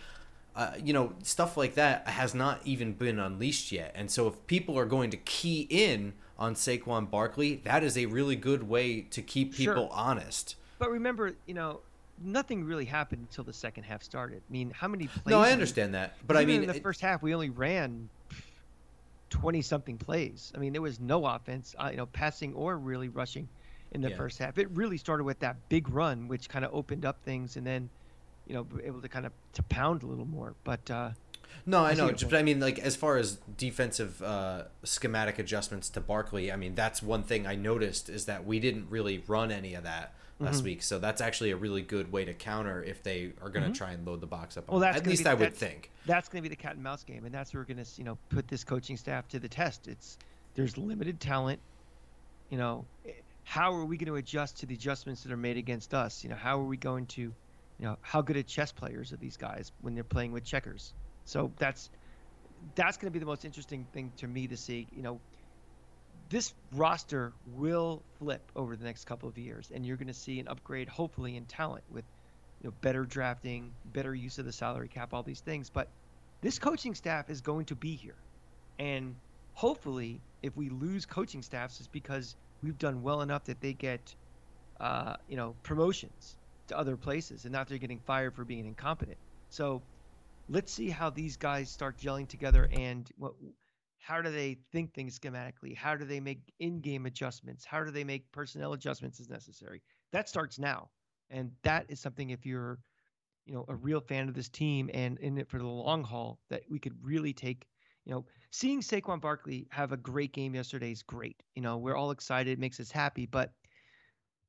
uh, 0.55 0.73
you 0.83 0.93
know, 0.93 1.13
stuff 1.23 1.57
like 1.57 1.75
that 1.75 2.07
has 2.09 2.35
not 2.35 2.61
even 2.65 2.93
been 2.93 3.19
unleashed 3.19 3.73
yet. 3.73 3.93
And 3.95 4.11
so 4.11 4.27
if 4.27 4.47
people 4.47 4.79
are 4.79 4.85
going 4.85 5.11
to 5.11 5.17
key 5.17 5.67
in 5.71 6.13
on 6.39 6.55
Saquon 6.55 7.11
Barkley, 7.11 7.57
that 7.65 7.83
is 7.83 7.97
a 7.97 8.07
really 8.07 8.37
good 8.37 8.69
way 8.69 9.01
to 9.01 9.23
keep 9.23 9.55
people 9.55 9.87
sure. 9.87 9.91
honest. 9.93 10.57
But 10.79 10.91
remember, 10.91 11.37
you 11.47 11.55
know, 11.55 11.81
nothing 12.25 12.65
really 12.65 12.85
happened 12.85 13.23
until 13.23 13.45
the 13.45 13.53
second 13.53 13.85
half 13.85 14.03
started. 14.03 14.43
I 14.49 14.53
mean, 14.53 14.71
how 14.71 14.89
many 14.89 15.09
plays? 15.09 15.33
No, 15.33 15.41
I 15.41 15.53
understand 15.53 15.95
that, 15.95 16.17
but 16.27 16.37
I 16.37 16.45
mean, 16.45 16.63
in 16.63 16.69
the 16.69 16.77
it, 16.77 16.83
first 16.83 17.01
half 17.01 17.23
we 17.23 17.35
only 17.35 17.51
ran 17.51 18.09
twenty 19.31 19.63
something 19.63 19.99
plays. 19.99 20.53
I 20.55 20.59
mean, 20.59 20.73
there 20.73 20.83
was 20.83 21.01
no 21.01 21.25
offense, 21.27 21.75
uh, 21.79 21.89
you 21.91 21.97
know, 21.97 22.07
passing 22.07 22.55
or 22.55 22.77
really 22.77 23.09
rushing 23.09 23.49
in 23.93 24.01
the 24.01 24.11
Yeah. 24.11 24.17
first 24.17 24.39
half. 24.39 24.59
It 24.59 24.71
really 24.71 24.97
started 24.99 25.25
with 25.25 25.41
that 25.41 25.57
big 25.69 25.89
run, 25.89 26.29
which 26.29 26.49
kind 26.49 26.65
of 26.65 26.75
opened 26.75 27.05
up 27.05 27.23
things, 27.25 27.57
and 27.57 27.67
then, 27.67 27.89
you 28.47 28.55
know, 28.55 28.67
able 28.85 29.01
to 29.01 29.09
kind 29.09 29.27
of 29.27 29.33
to 29.55 29.63
pound 29.65 30.03
a 30.03 30.07
little 30.07 30.27
more. 30.27 30.55
But 30.65 30.91
uh, 30.91 31.11
No, 31.67 31.85
I 31.85 31.91
I 31.91 31.95
know, 31.95 32.05
your 32.05 32.13
just- 32.13 32.25
point. 32.25 32.31
but 32.33 32.39
I 32.39 32.43
mean, 32.43 32.61
like 32.61 32.79
as 32.79 32.97
far 32.97 33.17
as 33.17 33.39
defensive 33.57 34.21
uh, 34.23 34.65
schematic 34.85 35.39
adjustments 35.39 35.89
to 35.91 36.01
Barkley, 36.01 36.51
I 36.53 36.57
mean, 36.57 36.75
that's 36.75 37.03
one 37.03 37.23
thing 37.23 37.47
I 37.47 37.55
noticed 37.55 38.09
is 38.09 38.25
that 38.27 38.45
we 38.47 38.59
didn't 38.61 38.89
really 38.91 39.23
run 39.27 39.51
any 39.53 39.75
of 39.75 39.85
that 39.85 40.15
last 40.41 40.57
Mm-hmm. 40.57 40.65
week. 40.65 40.83
So 40.83 40.99
that's 40.99 41.21
actually 41.21 41.51
a 41.53 41.57
really 41.57 41.83
good 41.83 42.11
way 42.11 42.25
to 42.25 42.35
counter 42.35 42.83
if 42.83 43.03
they 43.03 43.33
are 43.43 43.49
going 43.49 43.71
to 43.71 43.77
try 43.79 43.93
and 43.93 44.05
load 44.07 44.21
the 44.21 44.27
box 44.27 44.57
up. 44.57 44.65
Mm-hmm. 44.65 44.73
Well, 44.73 44.81
that's 44.81 44.97
at 44.99 45.07
least 45.07 45.27
I 45.27 45.35
would 45.35 45.55
think. 45.55 45.91
that's 46.07 46.29
going 46.29 46.43
to 46.43 46.49
be 46.49 46.53
the 46.55 46.61
cat 46.61 46.75
and 46.75 46.83
mouse 46.83 47.05
game, 47.05 47.25
and 47.25 47.33
that's 47.35 47.55
where 47.55 47.61
we're 47.63 47.73
going 47.75 47.85
to, 47.85 47.91
you 47.97 48.05
know, 48.05 48.19
put 48.29 48.49
this 48.49 48.65
coaching 48.65 48.97
staff 48.97 49.29
to 49.29 49.39
the 49.39 49.49
test. 49.49 49.87
It's 49.89 50.19
there's 50.55 50.77
limited 50.77 51.21
talent. 51.21 51.61
You 52.51 52.59
know, 52.59 52.85
eh, 53.07 53.13
how 53.45 53.73
are 53.75 53.85
we 53.85 53.97
going 53.97 54.09
to 54.09 54.17
adjust 54.17 54.59
to 54.61 54.67
the 54.67 54.75
adjustments 54.75 55.23
that 55.23 55.31
are 55.33 55.37
made 55.37 55.57
against 55.59 55.95
us? 55.95 56.25
You 56.25 56.31
know, 56.31 56.37
how 56.37 56.59
are 56.59 56.65
we 56.65 56.77
going 56.77 57.07
to, 57.07 57.21
you 57.23 57.33
know, 57.81 57.97
how 58.03 58.21
good 58.21 58.37
at 58.37 58.47
chess 58.47 58.73
players 58.73 59.13
are 59.13 59.17
these 59.17 59.37
guys 59.37 59.71
when 59.81 59.95
they're 59.95 60.03
playing 60.05 60.33
with 60.33 60.45
checkers? 60.45 60.93
So 61.25 61.53
that's 61.59 61.91
that's 62.75 62.97
going 62.97 63.07
to 63.07 63.13
be 63.13 63.19
the 63.19 63.27
most 63.27 63.45
interesting 63.45 63.87
thing 63.93 64.13
to 64.19 64.29
me 64.29 64.47
to 64.47 64.57
see. 64.57 64.87
You 64.95 65.03
know, 65.03 65.21
this 66.29 66.55
roster 66.75 67.33
will 67.47 68.03
flip 68.19 68.51
over 68.57 68.77
the 68.77 68.85
next 68.85 69.05
couple 69.05 69.29
of 69.29 69.37
years, 69.37 69.71
and 69.75 69.85
you're 69.85 69.97
going 69.97 70.09
to 70.09 70.15
see 70.15 70.41
an 70.41 70.49
upgrade, 70.49 70.89
hopefully, 70.89 71.37
in 71.37 71.45
talent 71.45 71.85
with 71.91 72.05
you 72.61 72.69
know 72.69 72.75
better 72.81 73.05
drafting, 73.05 73.73
better 73.93 74.15
use 74.15 74.39
of 74.39 74.45
the 74.45 74.53
salary 74.53 74.89
cap, 74.89 75.13
all 75.13 75.23
these 75.23 75.41
things. 75.41 75.71
But 75.71 75.89
this 76.41 76.59
coaching 76.59 76.95
staff 76.95 77.31
is 77.31 77.41
going 77.41 77.67
to 77.67 77.77
be 77.77 77.95
here, 77.95 78.17
and 78.79 79.15
hopefully, 79.55 80.21
if 80.43 80.57
we 80.57 80.71
lose 80.71 81.07
coaching 81.07 81.43
staffs, 81.43 81.79
it's 81.81 81.89
because 81.89 82.37
we've 82.63 82.79
done 82.79 83.03
well 83.03 83.21
enough 83.21 83.45
that 83.45 83.61
they 83.61 83.73
get, 83.73 84.15
uh, 84.81 85.17
you 85.29 85.37
know, 85.37 85.55
promotions 85.63 86.37
to 86.69 86.79
other 86.79 86.97
places, 86.97 87.45
and 87.45 87.53
not 87.53 87.69
they're 87.69 87.79
getting 87.79 88.01
fired 88.01 88.35
for 88.35 88.45
being 88.45 88.67
incompetent. 88.67 89.19
So 89.51 89.83
let's 90.49 90.73
see 90.73 90.89
how 90.91 91.11
these 91.11 91.37
guys 91.37 91.71
start 91.71 91.99
gelling 91.99 92.29
together 92.29 92.69
and 92.73 93.11
what 93.17 93.33
how 94.03 94.21
do 94.21 94.33
they 94.33 94.59
think 94.73 94.93
things 94.93 95.17
schematically? 95.17 95.77
How 95.77 95.95
do 95.95 96.05
they 96.05 96.19
make 96.19 96.41
in-game 96.59 97.07
adjustments? 97.07 97.65
How 97.65 97.85
do 97.85 97.93
they 97.93 98.03
make 98.03 98.31
personnel 98.33 98.73
adjustments 98.73 99.21
as 99.21 99.29
necessary? 99.29 99.81
That 100.11 100.29
starts 100.29 100.59
now. 100.59 100.91
And 101.31 101.53
that 101.63 101.87
is 101.89 102.01
something 102.01 102.31
if 102.31 102.45
you're 102.45 102.81
you 103.47 103.55
know 103.55 103.65
a 103.69 103.75
real 103.75 104.01
fan 104.01 104.29
of 104.29 104.35
this 104.35 104.49
team 104.49 104.91
and 104.93 105.19
in 105.19 105.39
it 105.39 105.49
for 105.49 105.59
the 105.59 105.67
long 105.67 106.05
haul 106.05 106.39
that 106.49 106.63
we 106.69 106.79
could 106.79 106.95
really 107.03 107.33
take 107.33 107.67
you 108.05 108.13
know 108.13 108.25
seeing 108.51 108.81
Saquon 108.81 109.21
Barkley 109.21 109.67
have 109.71 109.93
a 109.93 109.97
great 109.97 110.33
game 110.33 110.55
yesterday 110.55 110.93
is 110.93 111.03
great. 111.03 111.43
You 111.55 111.63
know 111.63 111.79
we're 111.79 111.97
all 111.97 112.11
excited. 112.11 112.53
It 112.53 112.59
makes 112.59 112.79
us 112.81 112.91
happy 112.91 113.27
but 113.27 113.53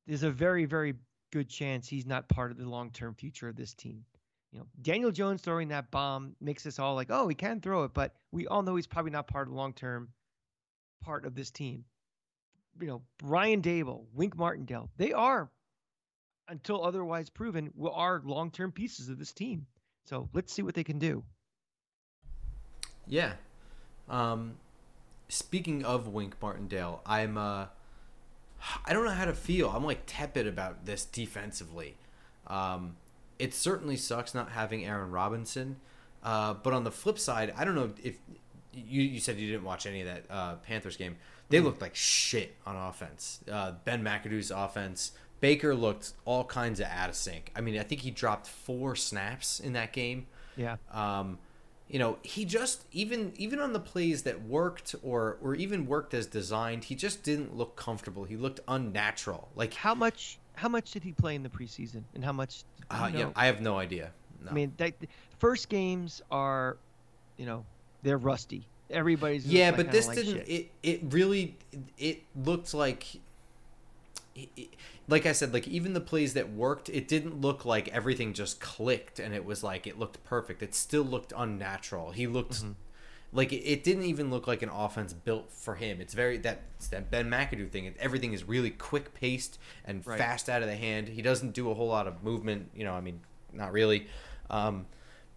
there's 0.06 0.24
a 0.24 0.32
very 0.32 0.66
very 0.66 0.96
good 1.32 1.50
chance 1.50 1.88
he's 1.88 2.06
not 2.06 2.30
part 2.30 2.52
of 2.52 2.58
the 2.58 2.70
long-term 2.70 3.16
future 3.16 3.48
of 3.48 3.56
this 3.56 3.74
team 3.74 4.06
you 4.54 4.60
know, 4.60 4.68
Daniel 4.84 5.10
Jones 5.10 5.42
throwing 5.42 5.70
that 5.70 5.89
bomb 5.89 6.36
makes 6.39 6.68
us 6.68 6.78
all 6.78 6.94
like, 6.94 7.08
oh, 7.10 7.28
he 7.28 7.34
can 7.34 7.60
throw 7.60 7.86
it, 7.86 7.94
but 7.94 8.13
we 8.32 8.46
all 8.46 8.62
know 8.62 8.76
he's 8.76 8.86
probably 8.86 9.12
not 9.12 9.28
part 9.28 9.48
of 9.48 9.54
the 9.54 9.58
long 9.58 9.74
term 9.74 10.10
part 11.04 11.26
of 11.26 11.34
this 11.34 11.50
team. 11.50 11.84
You 12.80 12.88
know, 12.88 13.02
Brian 13.18 13.63
Daboll, 13.63 14.06
Wink 14.13 14.38
Martindale, 14.38 14.89
they 14.98 15.12
are, 15.12 15.50
until 16.48 16.84
otherwise 16.84 17.32
proven, 17.32 17.74
are 17.92 18.22
long 18.24 18.52
term 18.52 18.72
pieces 18.72 19.10
of 19.10 19.18
this 19.18 19.34
team. 19.34 19.66
So 20.06 20.30
let's 20.34 20.54
see 20.54 20.62
what 20.62 20.76
they 20.76 20.84
can 20.84 21.00
do. 21.00 21.24
Yeah. 23.08 23.34
Um, 24.08 24.56
speaking 25.30 25.84
of 25.84 26.10
Wink 26.10 26.36
Martindale, 26.39 27.02
I'm 27.08 27.39
uh, 27.39 27.66
I 28.86 28.94
don't 28.94 29.06
know 29.06 29.12
how 29.12 29.26
to 29.26 29.34
feel. 29.34 29.70
I'm 29.70 29.84
like 29.84 30.04
tepid 30.06 30.46
about 30.46 30.86
this 30.86 31.06
defensively. 31.06 31.96
Um, 32.46 32.98
it 33.44 33.54
certainly 33.54 33.98
sucks 33.98 34.34
not 34.34 34.52
having 34.52 34.86
Aaron 34.86 35.12
Robinson, 35.12 35.76
uh, 36.24 36.54
but 36.54 36.72
on 36.72 36.86
the 36.86 36.92
flip 36.92 37.20
side, 37.20 37.54
I 37.58 37.66
don't 37.66 37.76
know 37.76 37.92
if 38.02 38.16
you 38.74 39.02
you 39.02 39.20
said 39.20 39.38
you 39.38 39.52
didn't 39.52 39.66
watch 39.66 39.86
any 39.86 40.00
of 40.00 40.08
that 40.08 40.24
uh, 40.30 40.56
Panthers 40.56 40.96
game. 40.96 41.18
They 41.50 41.60
looked 41.60 41.82
like 41.82 41.94
shit 41.94 42.56
on 42.66 42.78
offense. 42.78 43.42
Uh, 43.52 43.74
ben 43.84 44.02
McAdoo's 44.02 44.50
offense. 44.50 45.12
Baker 45.42 45.76
looked 45.76 46.14
all 46.24 46.46
kinds 46.46 46.80
of 46.80 46.88
out 46.88 47.10
of 47.10 47.16
sync. 47.16 47.52
I 47.54 47.60
mean, 47.60 47.78
I 47.78 47.84
think 47.84 48.00
he 48.00 48.12
dropped 48.12 48.48
four 48.48 48.96
snaps 48.96 49.60
in 49.60 49.74
that 49.74 49.92
game. 49.92 50.26
Yeah. 50.56 50.78
Um, 50.90 51.38
you 51.90 52.00
know, 52.00 52.18
he 52.24 52.46
just 52.46 52.86
even 52.94 53.34
even 53.36 53.60
on 53.60 53.74
the 53.74 53.82
plays 53.82 54.24
that 54.24 54.42
worked 54.44 54.96
or 55.04 55.38
or 55.44 55.54
even 55.54 55.86
worked 55.86 56.14
as 56.14 56.28
designed, 56.28 56.86
he 56.86 56.96
just 56.96 57.24
didn't 57.24 57.58
look 57.58 57.76
comfortable. 57.76 58.24
He 58.24 58.38
looked 58.38 58.62
unnatural. 58.70 59.50
Like, 59.54 59.74
How 59.74 59.94
much? 59.94 60.40
How 60.56 60.70
much 60.70 60.92
did 60.92 61.04
he 61.04 61.12
play 61.12 61.36
in 61.36 61.44
the 61.44 61.50
preseason, 61.50 62.04
and 62.13 62.24
how 62.24 62.32
much? 62.32 62.63
uh, 62.92 63.10
yeah. 63.13 63.30
I 63.36 63.46
have 63.48 63.62
no 63.62 63.78
idea. 63.80 64.12
No. 64.44 64.52
I 64.52 64.54
mean, 64.54 64.74
first 65.39 65.70
games 65.70 66.22
are, 66.30 66.78
you 67.38 67.46
know, 67.46 67.66
they're 68.04 68.18
rusty. 68.18 68.68
Everybody's 68.89 69.46
yeah, 69.48 69.72
but 69.72 69.92
this 69.92 70.08
like 70.08 70.18
didn't. 70.18 70.46
shit. 70.46 70.50
It 70.50 70.72
it 70.84 71.02
really 71.10 71.58
it 71.98 72.24
looked 72.36 72.74
like. 72.74 73.16
It, 74.36 74.50
it- 74.56 74.70
like 75.10 75.26
I 75.26 75.34
said, 75.34 75.54
like 75.54 75.68
even 75.68 75.92
the 75.92 76.00
plays 76.00 76.34
that 76.36 76.54
worked, 76.54 76.88
it 76.88 77.10
didn't 77.10 77.42
look 77.42 77.66
like 77.66 77.89
everything 77.89 78.32
just 78.32 78.62
clicked 78.62 79.20
and 79.20 79.34
it 79.34 79.44
was 79.44 79.62
like 79.62 79.86
it 79.86 80.00
looked 80.00 80.24
perfect. 80.24 80.63
It 80.63 80.74
still 80.74 81.04
looked 81.04 81.34
unnatural. 81.36 82.12
He 82.12 82.26
looked 82.26 82.54
Mm-hmm. 82.54 82.72
Like 83.34 83.52
it, 83.52 83.84
didn't 83.84 84.04
even 84.06 84.30
look 84.30 84.48
like 84.48 84.62
an 84.62 84.69
offense 84.69 85.12
built 85.13 85.52
for 85.52 85.76
him. 85.76 86.00
It's 86.00 86.13
very 86.13 86.38
that 86.39 86.62
it's 86.78 86.88
that 86.89 87.10
Ben 87.10 87.30
McAdoo 87.30 87.69
thing. 87.69 87.93
Everything 88.00 88.34
is 88.34 88.43
really 88.43 88.69
quick 88.69 89.13
paced 89.13 89.58
and 89.86 90.06
Right. 90.06 90.17
fast 90.19 90.50
out 90.50 90.62
of 90.62 90.67
the 90.67 90.76
hand. 90.76 91.08
He 91.08 91.22
doesn't 91.22 91.52
do 91.54 91.69
a 91.72 91.74
whole 91.74 91.88
lot 91.88 92.08
of 92.08 92.24
movement. 92.24 92.69
You 92.76 92.84
know, 92.84 92.93
I 92.93 93.02
mean, 93.02 93.22
not 93.52 93.72
really. 93.72 94.08
Um, 94.50 94.86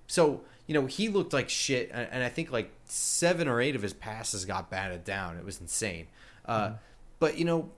so 0.07 0.43
you 0.67 0.75
know 0.75 0.87
he 0.87 1.09
looked 1.09 1.33
like 1.33 1.49
shit, 1.49 1.91
and, 1.93 2.09
and 2.13 2.23
I 2.23 2.29
think 2.29 2.53
like 2.53 2.71
seven 2.85 3.49
or 3.49 3.61
eight 3.61 3.75
of 3.75 3.83
his 3.83 3.93
passes 3.93 4.45
got 4.45 4.71
batted 4.71 5.05
down. 5.05 5.37
It 5.39 5.45
was 5.45 5.61
insane. 5.61 6.07
Uh, 6.45 6.75
But 7.19 7.39
you 7.39 7.45
know, 7.47 7.71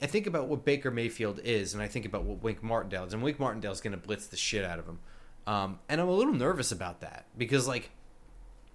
I 0.00 0.06
think 0.06 0.26
about 0.26 0.48
what 0.48 0.64
Baker 0.64 0.90
Mayfield 0.90 1.38
is, 1.44 1.72
and 1.72 1.82
I 1.82 1.86
think 1.86 2.04
about 2.04 2.24
what 2.24 2.42
Wink 2.42 2.62
Martindale 2.62 3.04
is, 3.04 3.12
and 3.14 3.22
Wink 3.22 3.38
Martindale 3.38 3.70
is 3.72 3.80
going 3.80 3.92
to 3.92 3.96
blitz 4.06 4.26
the 4.26 4.36
shit 4.36 4.64
out 4.64 4.78
of 4.80 4.86
him. 4.86 4.98
Um, 5.46 5.78
and 5.88 6.00
I'm 6.00 6.08
a 6.08 6.12
little 6.12 6.32
nervous 6.34 6.72
about 6.72 7.00
that 7.02 7.26
because 7.38 7.68
like 7.68 7.90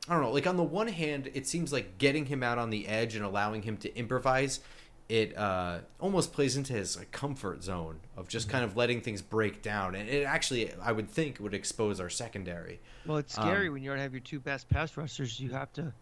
I 0.10 0.14
don't 0.14 0.24
know. 0.24 0.32
Like 0.32 0.48
on 0.48 0.58
the 0.58 0.64
one 0.64 0.88
hand, 0.88 1.30
it 1.34 1.48
seems 1.48 1.74
like 1.74 1.98
getting 1.98 2.26
him 2.26 2.44
out 2.44 2.58
on 2.58 2.70
the 2.70 2.88
edge 2.88 3.16
and 3.16 3.26
allowing 3.26 3.62
him 3.62 3.78
to 3.78 3.96
improvise, 3.98 4.62
it 5.10 5.38
uh, 5.38 5.80
almost 6.00 6.34
plays 6.34 6.58
into 6.58 6.74
his 6.74 6.98
like, 6.98 7.12
comfort 7.12 7.64
zone 7.64 8.00
of 8.16 8.28
just 8.28 8.50
kind 8.50 8.64
of 8.64 8.76
letting 8.76 9.02
things 9.02 9.22
break 9.22 9.62
down. 9.62 9.96
And 9.96 10.10
it 10.10 10.24
actually, 10.24 10.72
I 10.82 10.92
would 10.92 11.10
think, 11.10 11.40
would 11.40 11.54
expose 11.54 12.00
our 12.00 12.10
secondary. 12.10 12.80
well, 13.06 13.18
it's 13.18 13.34
scary 13.34 13.68
um, 13.68 13.74
when 13.74 13.84
you 13.84 13.90
don't 13.90 14.00
have 14.00 14.14
your 14.14 14.22
two 14.22 14.40
best 14.40 14.70
pass 14.70 14.96
rushers. 14.98 15.40
You 15.40 15.50
have 15.52 15.72
to, 15.74 15.94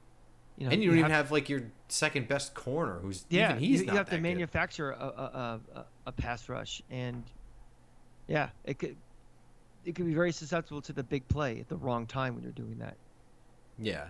you 0.57 0.65
know, 0.65 0.71
And 0.71 0.83
you 0.83 0.89
don't 0.89 0.99
even 0.99 1.11
have 1.11 1.31
like 1.31 1.49
your 1.49 1.63
second 1.87 2.27
best 2.27 2.53
corner, 2.53 2.99
who's 2.99 3.25
yeah, 3.29 3.51
even 3.51 3.63
he's 3.63 3.81
you, 3.81 3.87
you 3.87 3.93
have 3.93 4.09
to 4.09 4.17
manufacture 4.19 4.91
a, 4.91 4.95
a, 4.95 5.59
a, 5.75 5.85
a 6.07 6.11
pass 6.11 6.49
rush, 6.49 6.81
and 6.89 7.23
yeah, 8.27 8.49
it 8.63 8.79
could 8.79 8.95
it 9.85 9.93
could 9.93 10.05
be 10.05 10.13
very 10.15 10.31
susceptible 10.31 10.81
to 10.81 10.93
the 10.93 11.03
big 11.03 11.27
play 11.27 11.59
at 11.59 11.69
the 11.69 11.75
wrong 11.75 12.07
time 12.07 12.33
when 12.33 12.43
you're 12.43 12.51
doing 12.53 12.77
that. 12.79 12.95
Yeah, 13.77 14.07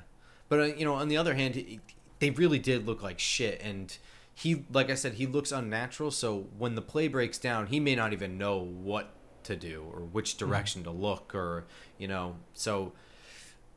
but 0.49 0.59
uh, 0.59 0.63
you 0.63 0.85
know, 0.85 0.93
on 0.93 1.07
the 1.07 1.17
other 1.17 1.33
hand, 1.35 1.55
he- 1.55 1.79
they 2.19 2.29
really 2.29 2.59
did 2.59 2.85
look 2.85 3.01
like 3.03 3.19
shit, 3.19 3.59
and 3.63 3.95
he, 4.33 4.65
like 4.71 4.89
I 4.89 4.95
said, 4.95 5.13
he 5.13 5.25
looks 5.27 5.51
unnatural. 5.51 6.11
So 6.11 6.47
when 6.57 6.75
the 6.75 6.81
play 6.81 7.07
breaks 7.07 7.37
down, 7.37 7.67
he 7.67 7.79
may 7.79 7.95
not 7.95 8.13
even 8.13 8.37
know 8.37 8.57
what 8.59 9.09
to 9.43 9.55
do 9.55 9.83
or 9.93 9.99
which 10.01 10.37
direction 10.37 10.83
to 10.83 10.91
look, 10.91 11.33
or 11.35 11.65
you 11.97 12.07
know. 12.07 12.35
So 12.53 12.93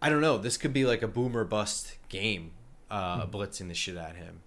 I 0.02 0.08
don't 0.08 0.20
know. 0.20 0.38
This 0.38 0.56
could 0.56 0.72
be 0.72 0.84
like 0.84 1.02
a 1.02 1.08
boomer 1.08 1.44
bust 1.44 1.96
game, 2.08 2.52
uh, 2.90 3.26
blitzing 3.26 3.68
the 3.68 3.74
shit 3.74 3.96
at 3.96 4.16
him. 4.16 4.40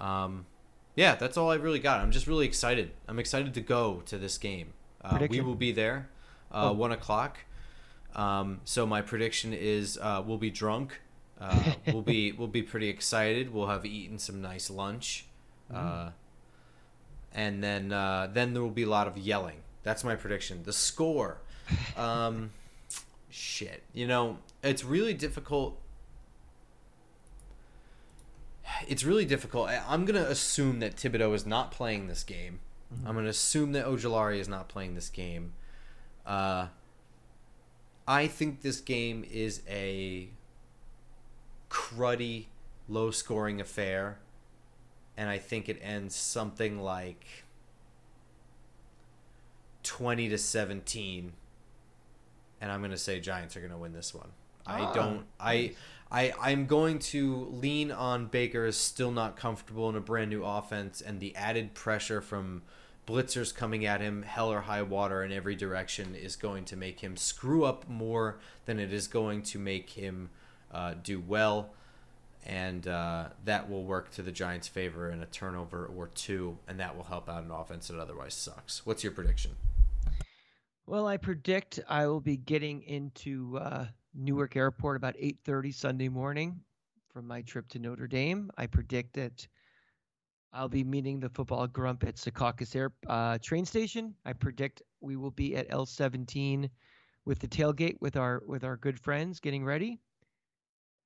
Um, 0.00 0.46
yeah, 0.94 1.14
that's 1.14 1.36
all 1.36 1.50
I 1.50 1.56
really 1.56 1.78
got. 1.80 2.00
I'm 2.00 2.10
just 2.10 2.26
really 2.26 2.46
excited. 2.46 2.90
I'm 3.06 3.18
excited 3.18 3.54
to 3.54 3.60
go 3.60 4.02
to 4.06 4.18
this 4.18 4.38
game. 4.38 4.72
Uh, 5.02 5.26
we 5.30 5.40
will 5.40 5.54
be 5.54 5.72
there, 5.72 6.08
uh, 6.52 6.70
Oh. 6.70 6.72
one 6.72 6.92
o'clock. 6.92 7.38
Um, 8.14 8.60
so 8.64 8.86
my 8.86 9.02
prediction 9.02 9.52
is 9.52 9.98
uh, 10.00 10.22
we'll 10.24 10.38
be 10.38 10.50
drunk. 10.50 11.00
Uh, 11.40 11.74
we'll 11.86 12.02
be 12.02 12.32
we'll 12.32 12.48
be 12.48 12.62
pretty 12.62 12.88
excited. 12.88 13.52
We'll 13.52 13.68
have 13.68 13.86
eaten 13.86 14.18
some 14.18 14.40
nice 14.40 14.70
lunch, 14.70 15.26
uh, 15.72 16.10
and 17.32 17.62
then 17.62 17.92
uh, 17.92 18.28
then 18.32 18.54
there 18.54 18.62
will 18.62 18.70
be 18.70 18.82
a 18.82 18.88
lot 18.88 19.06
of 19.06 19.16
yelling. 19.16 19.58
That's 19.82 20.04
my 20.04 20.16
prediction. 20.16 20.62
The 20.64 20.72
score, 20.72 21.38
um, 21.96 22.50
shit. 23.30 23.82
You 23.92 24.06
know, 24.06 24.38
it's 24.62 24.84
really 24.84 25.14
difficult. 25.14 25.80
It's 28.86 29.04
really 29.04 29.24
difficult. 29.24 29.70
I'm 29.88 30.04
gonna 30.04 30.22
assume 30.22 30.80
that 30.80 30.96
Thibodeaux 30.96 31.34
is 31.34 31.46
not 31.46 31.70
playing 31.70 32.08
this 32.08 32.22
game. 32.22 32.60
Mm-hmm. 32.92 33.06
I'm 33.06 33.14
going 33.14 33.24
to 33.24 33.30
assume 33.30 33.72
that 33.72 33.86
Ojulari 33.86 34.38
is 34.38 34.48
not 34.48 34.68
playing 34.68 34.94
this 34.94 35.08
game. 35.08 35.52
Uh, 36.26 36.68
I 38.08 38.26
think 38.26 38.62
this 38.62 38.80
game 38.80 39.22
is 39.30 39.60
a 39.68 40.28
cruddy, 41.68 42.46
low 42.88 43.10
scoring 43.10 43.60
affair. 43.60 44.18
And 45.18 45.28
I 45.28 45.36
think 45.36 45.68
it 45.68 45.78
ends 45.82 46.16
something 46.16 46.80
like 46.80 47.44
20 49.82 50.30
to 50.30 50.38
17. 50.38 51.32
And 52.62 52.72
I'm 52.72 52.80
going 52.80 52.92
to 52.92 52.96
say 52.96 53.20
Giants 53.20 53.56
are 53.56 53.60
going 53.60 53.72
to 53.72 53.78
win 53.78 53.92
this 53.92 54.14
one. 54.14 54.30
I 54.66 54.80
ah. 54.80 54.92
don't. 54.92 55.24
I 55.38 55.74
I 56.10 56.32
I'm 56.40 56.66
going 56.66 56.98
to 56.98 57.48
lean 57.50 57.90
on 57.90 58.26
Baker 58.26 58.66
is 58.66 58.76
still 58.76 59.10
not 59.10 59.36
comfortable 59.36 59.88
in 59.88 59.96
a 59.96 60.00
brand 60.00 60.30
new 60.30 60.44
offense, 60.44 61.00
and 61.00 61.20
the 61.20 61.34
added 61.36 61.74
pressure 61.74 62.20
from 62.20 62.62
blitzers 63.08 63.54
coming 63.54 63.86
at 63.86 64.02
him, 64.02 64.22
hell 64.22 64.52
or 64.52 64.60
high 64.60 64.82
water 64.82 65.24
in 65.24 65.32
every 65.32 65.56
direction, 65.56 66.14
is 66.14 66.36
going 66.36 66.66
to 66.66 66.76
make 66.76 67.00
him 67.00 67.16
screw 67.16 67.64
up 67.64 67.88
more 67.88 68.38
than 68.66 68.78
it 68.78 68.92
is 68.92 69.08
going 69.08 69.42
to 69.42 69.58
make 69.58 69.90
him 69.90 70.28
uh, 70.70 70.92
do 71.02 71.18
well, 71.18 71.70
and 72.44 72.86
uh, 72.86 73.28
that 73.46 73.70
will 73.70 73.84
work 73.84 74.10
to 74.10 74.20
the 74.20 74.30
Giants' 74.30 74.68
favor 74.68 75.10
in 75.10 75.22
a 75.22 75.26
turnover 75.26 75.86
or 75.86 76.08
two, 76.08 76.58
and 76.68 76.78
that 76.78 76.94
will 76.94 77.04
help 77.04 77.30
out 77.30 77.42
an 77.42 77.50
offense 77.50 77.88
that 77.88 77.98
otherwise 77.98 78.34
sucks. 78.34 78.84
What's 78.84 79.02
your 79.02 79.12
prediction? 79.12 79.52
Well, 80.86 81.06
I 81.06 81.16
predict 81.16 81.80
I 81.88 82.06
will 82.06 82.20
be 82.20 82.36
getting 82.36 82.82
into 82.82 83.58
uh, 83.58 83.86
Newark 84.14 84.54
Airport 84.54 84.96
about 84.96 85.16
8:30 85.16 85.72
Sunday 85.72 86.08
morning 86.10 86.60
from 87.10 87.26
my 87.26 87.40
trip 87.40 87.68
to 87.70 87.78
Notre 87.78 88.06
Dame. 88.06 88.50
I 88.58 88.66
predict 88.66 89.14
that 89.14 89.48
I'll 90.52 90.68
be 90.68 90.84
meeting 90.84 91.20
the 91.20 91.28
football 91.28 91.66
grump 91.66 92.04
at 92.04 92.16
Secaucus 92.16 92.74
Air 92.74 92.92
uh, 93.06 93.38
train 93.38 93.64
station. 93.64 94.14
I 94.24 94.32
predict 94.32 94.82
we 95.00 95.16
will 95.16 95.30
be 95.30 95.56
at 95.56 95.68
L17 95.68 96.70
with 97.24 97.38
the 97.38 97.48
tailgate 97.48 98.00
with 98.00 98.16
our 98.16 98.42
with 98.46 98.64
our 98.64 98.76
good 98.76 98.98
friends 98.98 99.40
getting 99.40 99.64
ready. 99.64 100.00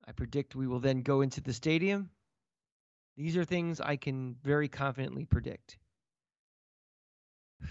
I 0.07 0.11
predict 0.13 0.55
we 0.55 0.67
will 0.67 0.79
then 0.79 1.01
go 1.01 1.21
into 1.21 1.41
the 1.41 1.53
stadium. 1.53 2.09
These 3.15 3.37
are 3.37 3.45
things 3.45 3.79
I 3.79 3.95
can 3.95 4.35
very 4.43 4.67
confidently 4.67 5.25
predict. 5.25 5.77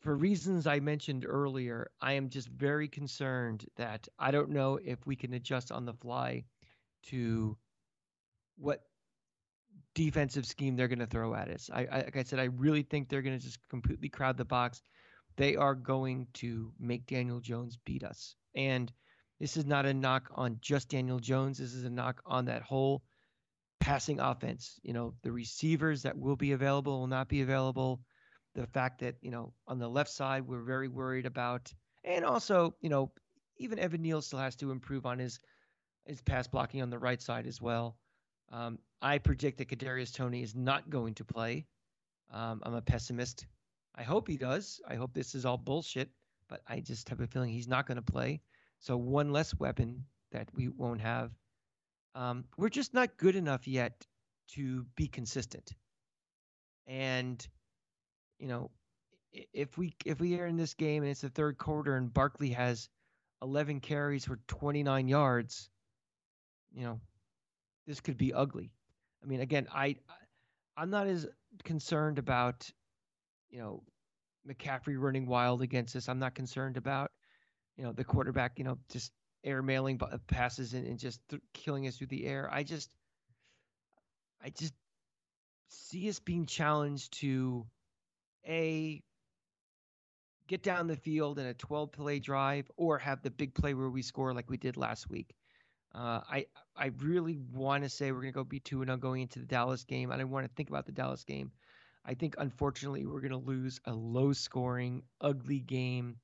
For 0.00 0.16
reasons 0.16 0.66
I 0.66 0.80
mentioned 0.80 1.26
earlier, 1.28 1.90
I 2.00 2.12
am 2.12 2.28
just 2.28 2.48
very 2.48 2.88
concerned 2.88 3.66
that 3.76 4.08
I 4.18 4.30
don't 4.30 4.50
know 4.50 4.78
if 4.82 5.06
we 5.06 5.16
can 5.16 5.34
adjust 5.34 5.72
on 5.72 5.84
the 5.84 5.94
fly 5.94 6.44
to 7.04 7.56
what 8.56 8.82
defensive 9.94 10.46
scheme 10.46 10.76
they're 10.76 10.88
going 10.88 10.98
to 10.98 11.06
throw 11.06 11.34
at 11.34 11.48
us. 11.48 11.70
I, 11.72 11.86
I, 11.86 11.96
like 11.98 12.16
I 12.16 12.22
said, 12.22 12.40
I 12.40 12.44
really 12.44 12.82
think 12.82 13.08
they're 13.08 13.22
going 13.22 13.38
to 13.38 13.44
just 13.44 13.58
completely 13.68 14.08
crowd 14.08 14.36
the 14.36 14.44
box. 14.44 14.82
They 15.36 15.56
are 15.56 15.74
going 15.74 16.26
to 16.34 16.72
make 16.78 17.06
Daniel 17.06 17.40
Jones 17.40 17.78
beat 17.84 18.04
us. 18.04 18.36
And 18.54 18.92
this 19.40 19.56
is 19.56 19.66
not 19.66 19.86
a 19.86 19.94
knock 19.94 20.30
on 20.34 20.58
just 20.60 20.88
Daniel 20.88 21.18
Jones. 21.18 21.58
This 21.58 21.74
is 21.74 21.84
a 21.84 21.90
knock 21.90 22.22
on 22.24 22.44
that 22.46 22.62
whole 22.62 23.02
passing 23.80 24.20
offense. 24.20 24.78
You 24.82 24.92
know, 24.92 25.14
the 25.22 25.32
receivers 25.32 26.02
that 26.02 26.16
will 26.16 26.36
be 26.36 26.52
available 26.52 27.00
will 27.00 27.06
not 27.06 27.28
be 27.28 27.42
available. 27.42 28.00
The 28.54 28.66
fact 28.68 29.00
that, 29.00 29.16
you 29.20 29.30
know, 29.30 29.52
on 29.66 29.78
the 29.78 29.88
left 29.88 30.10
side, 30.10 30.46
we're 30.46 30.62
very 30.62 30.88
worried 30.88 31.26
about. 31.26 31.72
And 32.04 32.24
also, 32.24 32.74
you 32.80 32.88
know, 32.88 33.10
even 33.58 33.78
Evan 33.78 34.02
Neal 34.02 34.22
still 34.22 34.38
has 34.38 34.56
to 34.56 34.70
improve 34.70 35.06
on 35.06 35.18
his 35.18 35.40
his 36.06 36.20
pass 36.20 36.46
blocking 36.46 36.82
on 36.82 36.90
the 36.90 36.98
right 36.98 37.20
side 37.20 37.46
as 37.46 37.60
well. 37.60 37.96
Um, 38.52 38.78
I 39.04 39.18
predict 39.18 39.58
that 39.58 39.68
Kadarius 39.68 40.14
Toney 40.14 40.42
is 40.42 40.54
not 40.54 40.88
going 40.88 41.12
to 41.16 41.24
play. 41.26 41.66
Um, 42.32 42.62
I'm 42.64 42.72
a 42.72 42.80
pessimist. 42.80 43.46
I 43.94 44.02
hope 44.02 44.26
he 44.26 44.38
does. 44.38 44.80
I 44.88 44.94
hope 44.94 45.12
this 45.12 45.34
is 45.34 45.44
all 45.44 45.58
bullshit, 45.58 46.08
but 46.48 46.62
I 46.66 46.80
just 46.80 47.10
have 47.10 47.20
a 47.20 47.26
feeling 47.26 47.50
he's 47.50 47.68
not 47.68 47.86
going 47.86 47.96
to 47.96 48.02
play. 48.02 48.40
So 48.78 48.96
one 48.96 49.30
less 49.30 49.54
weapon 49.54 50.06
that 50.32 50.48
we 50.54 50.68
won't 50.68 51.02
have. 51.02 51.32
Um, 52.14 52.44
we're 52.56 52.70
just 52.70 52.94
not 52.94 53.18
good 53.18 53.36
enough 53.36 53.68
yet 53.68 54.06
to 54.52 54.86
be 54.96 55.06
consistent. 55.06 55.74
And 56.86 57.46
you 58.38 58.48
know, 58.48 58.70
if 59.52 59.76
we 59.76 59.94
if 60.06 60.18
we 60.18 60.40
are 60.40 60.46
in 60.46 60.56
this 60.56 60.72
game 60.72 61.02
and 61.02 61.10
it's 61.10 61.20
the 61.20 61.28
third 61.28 61.58
quarter 61.58 61.96
and 61.96 62.12
Barkley 62.12 62.50
has 62.50 62.88
11 63.42 63.80
carries 63.80 64.24
for 64.24 64.38
29 64.48 65.08
yards, 65.08 65.68
you 66.72 66.84
know, 66.84 67.00
this 67.86 68.00
could 68.00 68.16
be 68.16 68.32
ugly. 68.32 68.72
I 69.24 69.26
mean, 69.26 69.40
again, 69.40 69.66
I 69.72 69.96
I'm 70.76 70.90
not 70.90 71.06
as 71.06 71.26
concerned 71.64 72.18
about 72.18 72.70
you 73.50 73.58
know 73.58 73.82
McCaffrey 74.48 75.00
running 75.00 75.26
wild 75.26 75.62
against 75.62 75.96
us. 75.96 76.08
I'm 76.08 76.18
not 76.18 76.34
concerned 76.34 76.76
about 76.76 77.10
you 77.76 77.84
know 77.84 77.92
the 77.92 78.04
quarterback, 78.04 78.58
you 78.58 78.64
know, 78.64 78.78
just 78.90 79.12
air 79.42 79.62
mailing 79.62 79.98
passes 80.26 80.74
and, 80.74 80.86
and 80.86 80.98
just 80.98 81.20
th- 81.28 81.42
killing 81.52 81.86
us 81.86 81.96
through 81.96 82.08
the 82.08 82.26
air. 82.26 82.48
I 82.52 82.62
just 82.62 82.90
I 84.42 84.50
just 84.50 84.74
see 85.68 86.08
us 86.08 86.20
being 86.20 86.46
challenged 86.46 87.18
to 87.20 87.66
a 88.46 89.02
get 90.46 90.62
down 90.62 90.86
the 90.86 90.96
field 90.96 91.38
in 91.38 91.46
a 91.46 91.54
12 91.54 91.92
play 91.92 92.18
drive 92.18 92.70
or 92.76 92.98
have 92.98 93.22
the 93.22 93.30
big 93.30 93.54
play 93.54 93.72
where 93.72 93.88
we 93.88 94.02
score 94.02 94.34
like 94.34 94.50
we 94.50 94.58
did 94.58 94.76
last 94.76 95.08
week. 95.08 95.34
Uh, 95.94 96.20
I 96.28 96.46
I 96.76 96.90
really 96.98 97.38
want 97.52 97.84
to 97.84 97.88
say 97.88 98.10
we're 98.10 98.20
going 98.20 98.32
to 98.32 98.36
go 98.36 98.44
be 98.44 98.58
two 98.58 98.82
and 98.82 98.88
zero 98.88 98.96
going 98.96 99.22
into 99.22 99.38
the 99.38 99.46
Dallas 99.46 99.84
game. 99.84 100.10
I 100.10 100.16
don't 100.16 100.30
want 100.30 100.46
to 100.46 100.52
think 100.54 100.68
about 100.68 100.86
the 100.86 100.92
Dallas 100.92 101.22
game. 101.24 101.52
I 102.04 102.14
think 102.14 102.34
unfortunately 102.38 103.06
we're 103.06 103.20
going 103.20 103.30
to 103.30 103.36
lose 103.38 103.80
a 103.86 103.94
low 103.94 104.32
scoring, 104.32 105.02
ugly 105.20 105.60
game, 105.60 106.16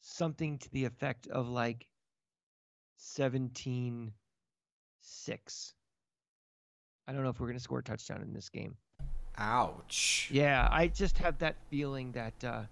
something 0.00 0.58
to 0.58 0.70
the 0.72 0.86
effect 0.86 1.28
of 1.28 1.48
like 1.48 1.86
17 2.96 4.12
6. 5.00 5.74
I 7.06 7.12
don't 7.12 7.22
know 7.22 7.28
if 7.28 7.38
we're 7.38 7.46
going 7.46 7.58
to 7.58 7.62
score 7.62 7.80
a 7.80 7.82
touchdown 7.82 8.22
in 8.22 8.32
this 8.32 8.48
game. 8.48 8.76
Ouch. 9.36 10.28
Yeah, 10.32 10.68
I 10.70 10.88
just 10.88 11.18
have 11.18 11.38
that 11.38 11.56
feeling 11.68 12.12
that 12.12 12.44
uh, 12.44 12.62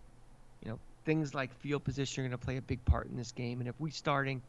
you 0.65 0.71
know 0.71 0.79
things 1.05 1.35
like 1.35 1.53
field 1.53 1.85
position 1.85 2.25
are 2.25 2.29
going 2.29 2.39
to 2.39 2.45
play 2.45 2.57
a 2.57 2.63
big 2.63 2.83
part 2.87 3.09
in 3.09 3.17
this 3.17 3.33
game, 3.33 3.61
and 3.61 3.69
if 3.69 3.79
we 3.79 3.91
starting 3.91 4.41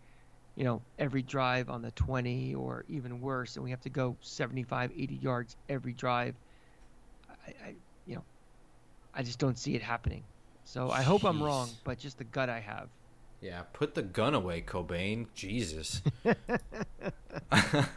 you 0.56 0.64
know, 0.64 0.82
every 1.00 1.22
drive 1.22 1.70
on 1.70 1.82
the 1.82 1.92
20 1.92 2.56
or 2.56 2.86
even 2.88 3.22
worse, 3.22 3.56
and 3.56 3.64
we 3.64 3.72
have 3.72 3.82
to 3.82 3.90
go 3.90 4.16
75, 4.22 4.92
80 4.96 5.16
yards 5.16 5.56
every 5.70 5.94
drive. 5.94 6.36
I, 7.48 7.50
I 7.66 7.76
you 8.06 8.16
know, 8.16 8.24
I 9.14 9.24
just 9.24 9.40
don't 9.40 9.58
see 9.58 9.76
it 9.76 9.82
happening. 9.82 10.24
So 10.66 10.90
I 10.90 11.02
hope 11.02 11.24
I'm 11.24 11.42
wrong, 11.42 11.70
but 11.84 11.98
just 12.00 12.18
the 12.18 12.24
gut 12.24 12.50
I 12.50 12.60
have. 12.60 12.90
Yeah, 13.42 13.64
put 13.74 13.96
the 13.96 14.02
gun 14.02 14.34
away, 14.34 14.62
Cobain. 14.62 15.28
Jesus. 15.34 16.02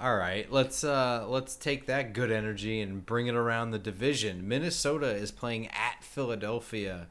All 0.00 0.16
right, 0.16 0.50
let's 0.50 0.82
uh 0.82 1.24
let's 1.28 1.54
take 1.54 1.86
that 1.86 2.12
good 2.12 2.32
energy 2.32 2.80
and 2.80 3.06
bring 3.06 3.28
it 3.28 3.36
around 3.36 3.70
the 3.70 3.78
division. 3.78 4.48
Minnesota 4.48 5.14
is 5.14 5.30
playing 5.30 5.68
at 5.68 6.02
Philadelphia 6.02 7.06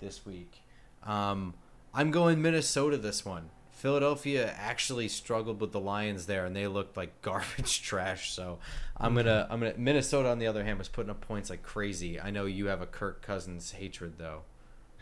this 0.00 0.26
week. 0.26 0.60
Um, 1.02 1.54
I'm 1.94 2.10
going 2.10 2.42
Minnesota 2.42 2.98
this 2.98 3.24
one. 3.24 3.48
Philadelphia 3.86 4.52
actually 4.58 5.06
struggled 5.06 5.60
with 5.60 5.70
the 5.70 5.78
Lions 5.78 6.26
there, 6.26 6.44
and 6.44 6.56
they 6.56 6.66
looked 6.66 6.96
like 6.96 7.22
garbage 7.22 7.82
trash. 7.82 8.32
So 8.32 8.58
I'm 8.96 9.14
gonna, 9.14 9.46
I'm 9.48 9.60
gonna. 9.60 9.74
Minnesota, 9.76 10.28
on 10.28 10.40
the 10.40 10.48
other 10.48 10.64
hand, 10.64 10.76
was 10.76 10.88
putting 10.88 11.08
up 11.08 11.20
points 11.20 11.50
like 11.50 11.62
crazy. 11.62 12.20
I 12.20 12.30
know 12.30 12.46
you 12.46 12.66
have 12.66 12.82
a 12.82 12.86
Kirk 12.86 13.22
Cousins 13.22 13.70
hatred 13.70 14.14
though. 14.18 14.42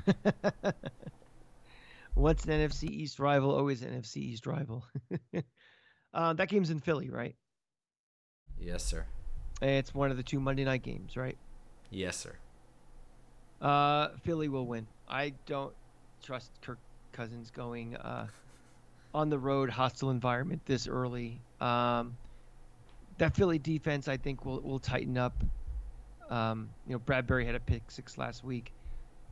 What's 2.15 2.45
an 2.45 2.51
NFC 2.51 2.91
East 2.91 3.19
rival, 3.19 3.57
always 3.57 3.81
an 3.81 3.99
NFC 3.99 4.19
East 4.19 4.47
rival. 4.47 4.85
uh, 6.13 6.35
that 6.35 6.51
game's 6.51 6.69
in 6.69 6.81
Philly, 6.81 7.09
right? 7.09 7.37
Yes, 8.61 8.85
sir. 8.85 9.07
It's 9.63 9.95
one 9.95 10.11
of 10.11 10.19
the 10.19 10.23
two 10.23 10.41
Monday 10.41 10.65
night 10.65 10.83
games, 10.83 11.17
right? 11.17 11.39
Yes, 11.89 12.19
sir. 12.19 12.35
Uh, 13.63 14.09
Philly 14.25 14.49
will 14.49 14.67
win. 14.67 14.89
I 15.09 15.33
don't 15.47 15.73
trust 16.23 16.51
Kirk 16.61 16.81
Cousins 17.13 17.51
going 17.51 17.97
uh, 17.97 18.27
on 19.15 19.31
the 19.31 19.39
road, 19.39 19.71
hostile 19.71 20.11
environment 20.11 20.61
this 20.67 20.89
early. 20.89 21.41
Um, 21.61 22.17
that 23.19 23.35
Philly 23.35 23.59
defense, 23.61 24.09
I 24.09 24.17
think, 24.17 24.45
will 24.45 24.61
will 24.61 24.81
tighten 24.81 25.17
up. 25.17 25.43
Um, 26.29 26.71
you 26.87 26.95
know, 26.95 26.99
Bradbury 26.99 27.47
had 27.47 27.55
a 27.55 27.61
pick 27.61 27.91
six 27.91 28.19
last 28.19 28.43
week. 28.45 28.73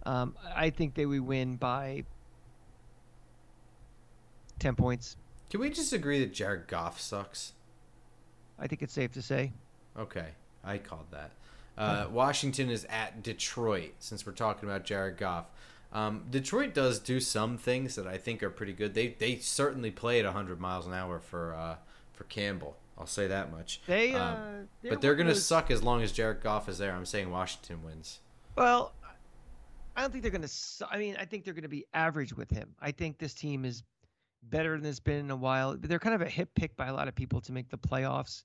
Um, 0.06 0.36
I 0.54 0.70
think 0.70 0.94
they 0.94 1.04
would 1.04 1.20
win 1.20 1.56
by 1.56 2.04
ten 4.58 4.76
points. 4.76 5.16
Can 5.50 5.60
we 5.60 5.68
just 5.68 5.92
agree 5.92 6.20
that 6.20 6.32
Jared 6.32 6.68
Goff 6.68 7.00
sucks? 7.00 7.52
I 8.58 8.68
think 8.68 8.82
it's 8.82 8.94
safe 8.94 9.12
to 9.12 9.22
say. 9.22 9.52
Okay, 9.98 10.28
I 10.64 10.78
called 10.78 11.06
that. 11.10 11.32
Uh, 11.76 12.06
Washington 12.10 12.70
is 12.70 12.86
at 12.88 13.22
Detroit. 13.22 13.94
Since 13.98 14.24
we're 14.24 14.32
talking 14.32 14.68
about 14.68 14.84
Jared 14.84 15.16
Goff, 15.16 15.46
um, 15.92 16.24
Detroit 16.30 16.74
does 16.74 16.98
do 16.98 17.20
some 17.20 17.58
things 17.58 17.94
that 17.96 18.06
I 18.06 18.16
think 18.16 18.42
are 18.42 18.50
pretty 18.50 18.72
good. 18.72 18.94
They 18.94 19.08
they 19.08 19.36
certainly 19.36 19.90
play 19.90 20.18
at 20.18 20.24
100 20.24 20.60
miles 20.60 20.86
an 20.86 20.92
hour 20.92 21.18
for 21.18 21.54
uh, 21.54 21.76
for 22.12 22.24
Campbell. 22.24 22.76
I'll 22.98 23.06
say 23.06 23.26
that 23.26 23.50
much. 23.50 23.80
They, 23.86 24.14
um, 24.14 24.68
uh, 24.84 24.88
but 24.88 25.00
they're 25.00 25.14
gonna 25.14 25.34
suck 25.34 25.70
as 25.70 25.82
long 25.82 26.02
as 26.02 26.12
Jared 26.12 26.42
Goff 26.42 26.68
is 26.68 26.78
there. 26.78 26.92
I'm 26.92 27.06
saying 27.06 27.30
Washington 27.30 27.82
wins. 27.82 28.20
Well, 28.56 28.92
I 29.96 30.00
don't 30.00 30.10
think 30.10 30.22
they're 30.22 30.30
going 30.30 30.46
to. 30.46 30.88
I 30.90 30.98
mean, 30.98 31.16
I 31.18 31.24
think 31.24 31.44
they're 31.44 31.54
going 31.54 31.62
to 31.62 31.68
be 31.68 31.86
average 31.92 32.34
with 32.34 32.50
him. 32.50 32.74
I 32.80 32.92
think 32.92 33.18
this 33.18 33.34
team 33.34 33.64
is 33.64 33.82
better 34.42 34.76
than 34.76 34.86
it's 34.86 35.00
been 35.00 35.18
in 35.18 35.30
a 35.30 35.36
while. 35.36 35.76
They're 35.78 35.98
kind 35.98 36.14
of 36.14 36.22
a 36.22 36.28
hip 36.28 36.50
pick 36.54 36.76
by 36.76 36.86
a 36.88 36.94
lot 36.94 37.08
of 37.08 37.14
people 37.14 37.40
to 37.42 37.52
make 37.52 37.68
the 37.68 37.78
playoffs. 37.78 38.44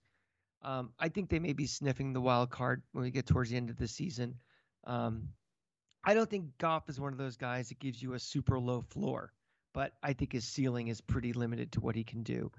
Um, 0.61 0.91
I 0.99 1.09
think 1.09 1.29
they 1.29 1.39
may 1.39 1.53
be 1.53 1.65
sniffing 1.65 2.13
the 2.13 2.21
wild 2.21 2.49
card 2.49 2.81
when 2.91 3.03
we 3.03 3.11
get 3.11 3.25
towards 3.25 3.49
the 3.49 3.57
end 3.57 3.69
of 3.69 3.77
the 3.77 3.87
season. 3.87 4.35
Um, 4.85 5.29
I 6.03 6.13
don't 6.13 6.29
think 6.29 6.57
Goff 6.57 6.89
is 6.89 6.99
one 6.99 7.11
of 7.11 7.17
those 7.17 7.37
guys 7.37 7.69
that 7.69 7.79
gives 7.79 8.01
you 8.01 8.13
a 8.13 8.19
super 8.19 8.59
low 8.59 8.81
floor, 8.81 9.33
but 9.73 9.93
I 10.01 10.13
think 10.13 10.31
his 10.31 10.45
ceiling 10.45 10.87
is 10.87 11.01
pretty 11.01 11.33
limited 11.33 11.71
to 11.73 11.81
what 11.81 11.95
he 11.95 12.03
can 12.03 12.23
do. 12.23 12.51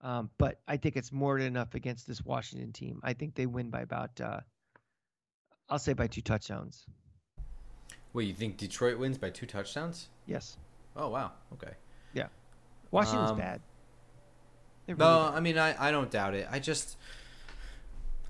Um, 0.00 0.30
but 0.38 0.60
I 0.68 0.76
think 0.76 0.96
it's 0.96 1.10
more 1.12 1.38
than 1.38 1.46
enough 1.46 1.74
against 1.74 2.06
this 2.06 2.22
Washington 2.22 2.72
team. 2.72 3.00
I 3.02 3.14
think 3.14 3.34
they 3.34 3.46
win 3.46 3.70
by 3.70 3.80
about, 3.80 4.20
uh, 4.20 4.40
I'll 5.68 5.78
say 5.78 5.94
by 5.94 6.06
two 6.06 6.20
touchdowns. 6.20 6.84
Wait, 8.12 8.28
you 8.28 8.34
think 8.34 8.58
Detroit 8.58 8.98
wins 8.98 9.18
by 9.18 9.30
two 9.30 9.46
touchdowns? 9.46 10.08
Yes. 10.26 10.56
Oh 10.96 11.08
wow. 11.08 11.32
Okay. 11.54 11.72
Yeah. 12.12 12.28
Washington's 12.90 13.32
um, 13.32 13.38
bad. 13.38 13.60
Really 14.86 14.98
no, 14.98 15.28
bad. 15.30 15.34
I 15.34 15.40
mean 15.40 15.58
I, 15.58 15.88
I 15.88 15.90
don't 15.90 16.10
doubt 16.10 16.34
it. 16.34 16.46
I 16.50 16.60
just 16.60 16.96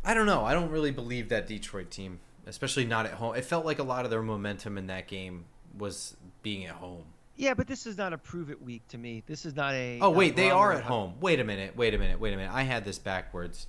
I 0.04 0.14
don't 0.14 0.26
know. 0.26 0.44
I 0.44 0.54
don't 0.54 0.70
really 0.70 0.90
believe 0.90 1.28
that 1.28 1.46
Detroit 1.46 1.90
team, 1.90 2.20
especially 2.46 2.84
not 2.84 3.06
at 3.06 3.12
home. 3.12 3.34
It 3.34 3.44
felt 3.44 3.64
like 3.64 3.78
a 3.78 3.82
lot 3.82 4.04
of 4.04 4.10
their 4.10 4.22
momentum 4.22 4.78
in 4.78 4.86
that 4.88 5.08
game 5.08 5.44
was 5.76 6.16
being 6.42 6.64
at 6.66 6.72
home. 6.72 7.04
Yeah, 7.36 7.54
but 7.54 7.66
this 7.66 7.86
is 7.86 7.98
not 7.98 8.12
a 8.12 8.18
prove 8.18 8.50
it 8.50 8.62
week 8.62 8.86
to 8.88 8.98
me. 8.98 9.24
This 9.26 9.44
is 9.44 9.56
not 9.56 9.74
a. 9.74 9.98
Oh 10.00 10.10
wait, 10.10 10.36
they 10.36 10.50
are 10.50 10.72
at 10.72 10.84
home. 10.84 11.14
Wait 11.20 11.40
a 11.40 11.44
minute. 11.44 11.76
Wait 11.76 11.94
a 11.94 11.98
minute. 11.98 12.20
Wait 12.20 12.32
a 12.32 12.36
minute. 12.36 12.52
I 12.52 12.62
had 12.62 12.84
this 12.84 12.98
backwards. 12.98 13.66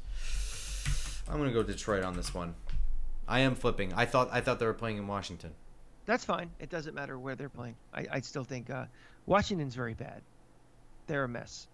I'm 1.27 1.37
gonna 1.39 1.51
go 1.51 1.63
Detroit 1.63 2.03
on 2.03 2.15
this 2.15 2.33
one. 2.33 2.53
I 3.27 3.39
am 3.39 3.55
flipping. 3.55 3.93
I 3.93 4.05
thought 4.05 4.29
I 4.31 4.41
thought 4.41 4.59
they 4.59 4.67
were 4.67 4.73
playing 4.73 4.97
in 4.97 5.07
Washington. 5.07 5.51
That's 6.05 6.23
fine. 6.23 6.51
It 6.59 6.69
doesn't 6.69 6.93
matter 6.93 7.17
where 7.17 7.35
they're 7.35 7.49
playing. 7.49 7.75
I, 7.91 8.05
I 8.11 8.19
still 8.19 8.43
think 8.43 8.69
uh, 8.69 8.85
Washington's 9.25 9.73
very 9.73 9.95
bad. 9.95 10.21
They're 11.07 11.23
a 11.23 11.27
mess, 11.27 11.67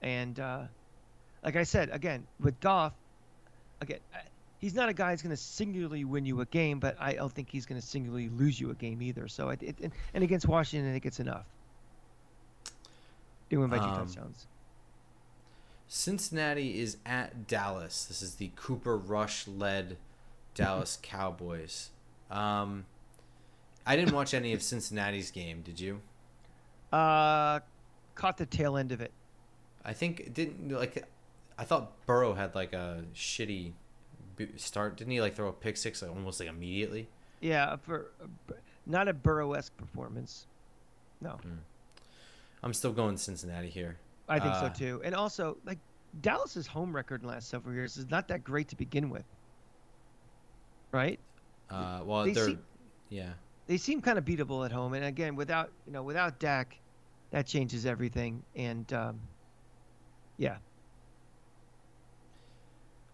and 0.00 0.40
uh, 0.40 0.62
like 1.42 1.56
I 1.56 1.64
said 1.64 1.90
again 1.92 2.26
with 2.40 2.58
Goff, 2.60 2.94
again 3.82 4.00
he's 4.64 4.74
not 4.74 4.88
a 4.88 4.94
guy 4.94 5.10
who's 5.10 5.20
going 5.20 5.28
to 5.28 5.36
singularly 5.36 6.06
win 6.06 6.24
you 6.24 6.40
a 6.40 6.46
game, 6.46 6.78
but 6.78 6.96
I 6.98 7.12
don't 7.12 7.30
think 7.30 7.50
he's 7.50 7.66
going 7.66 7.78
to 7.78 7.86
singularly 7.86 8.30
lose 8.30 8.58
you 8.58 8.70
a 8.70 8.74
game 8.74 9.02
either. 9.02 9.28
So, 9.28 9.50
it, 9.50 9.62
it, 9.62 9.92
and 10.14 10.24
against 10.24 10.48
Washington, 10.48 10.88
I 10.88 10.92
think 10.94 11.04
it's 11.04 11.20
enough. 11.20 11.44
Win 13.50 13.68
by 13.68 13.76
two 13.76 13.84
um, 13.84 14.06
touchdowns. 14.06 14.46
Cincinnati 15.86 16.80
is 16.80 16.96
at 17.04 17.46
Dallas. 17.46 18.06
This 18.06 18.22
is 18.22 18.36
the 18.36 18.52
Cooper 18.56 18.96
Rush 18.96 19.46
led 19.46 19.98
Dallas 20.54 20.98
Cowboys. 21.02 21.90
Um, 22.30 22.86
I 23.86 23.96
didn't 23.96 24.14
watch 24.14 24.32
any 24.32 24.54
of 24.54 24.62
Cincinnati's 24.62 25.30
game. 25.30 25.60
Did 25.60 25.78
you? 25.78 26.00
Uh, 26.90 27.60
caught 28.14 28.38
the 28.38 28.46
tail 28.46 28.78
end 28.78 28.92
of 28.92 29.02
it. 29.02 29.12
I 29.84 29.92
think 29.92 30.20
it 30.20 30.32
didn't 30.32 30.70
like. 30.70 31.04
I 31.58 31.64
thought 31.64 31.92
Burrow 32.06 32.32
had 32.32 32.54
like 32.54 32.72
a 32.72 33.04
shitty 33.14 33.72
start? 34.56 34.96
Didn't 34.96 35.12
he 35.12 35.20
like 35.20 35.34
throw 35.34 35.48
a 35.48 35.52
pick 35.52 35.76
six 35.76 36.02
like, 36.02 36.10
almost 36.10 36.40
like 36.40 36.48
immediately? 36.48 37.08
Yeah, 37.40 37.76
for 37.76 38.12
not 38.86 39.08
a 39.08 39.12
Burrow-esque 39.12 39.76
performance. 39.76 40.46
No. 41.20 41.30
Hmm. 41.30 41.58
I'm 42.62 42.72
still 42.72 42.92
going 42.92 43.16
Cincinnati 43.16 43.68
here. 43.68 43.98
I 44.28 44.38
think 44.38 44.54
uh, 44.54 44.60
so 44.62 44.68
too. 44.70 45.02
And 45.04 45.14
also, 45.14 45.58
like 45.66 45.78
Dallas's 46.22 46.66
home 46.66 46.94
record 46.94 47.20
in 47.20 47.26
the 47.26 47.34
last 47.34 47.48
several 47.48 47.74
years 47.74 47.96
is 47.96 48.10
not 48.10 48.28
that 48.28 48.44
great 48.44 48.68
to 48.68 48.76
begin 48.76 49.10
with. 49.10 49.24
Right? 50.92 51.18
Uh, 51.70 52.00
well, 52.04 52.24
they 52.24 52.30
are 52.32 52.46
seem, 52.46 52.58
yeah. 53.10 53.32
They 53.66 53.76
seem 53.76 54.00
kind 54.00 54.18
of 54.18 54.24
beatable 54.24 54.64
at 54.64 54.72
home, 54.72 54.94
and 54.94 55.04
again, 55.04 55.34
without 55.36 55.70
you 55.86 55.92
know, 55.92 56.02
without 56.02 56.38
Dak, 56.38 56.78
that 57.30 57.46
changes 57.46 57.84
everything. 57.84 58.42
And 58.54 58.90
um, 58.92 59.20
yeah, 60.36 60.56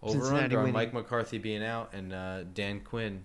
over 0.03 0.35
under 0.35 0.61
on 0.61 0.73
Mike 0.73 0.93
McCarthy 0.93 1.39
being 1.39 1.65
out 1.65 1.93
and 1.93 2.13
uh, 2.13 2.43
Dan 2.55 2.81
Quinn. 2.81 3.25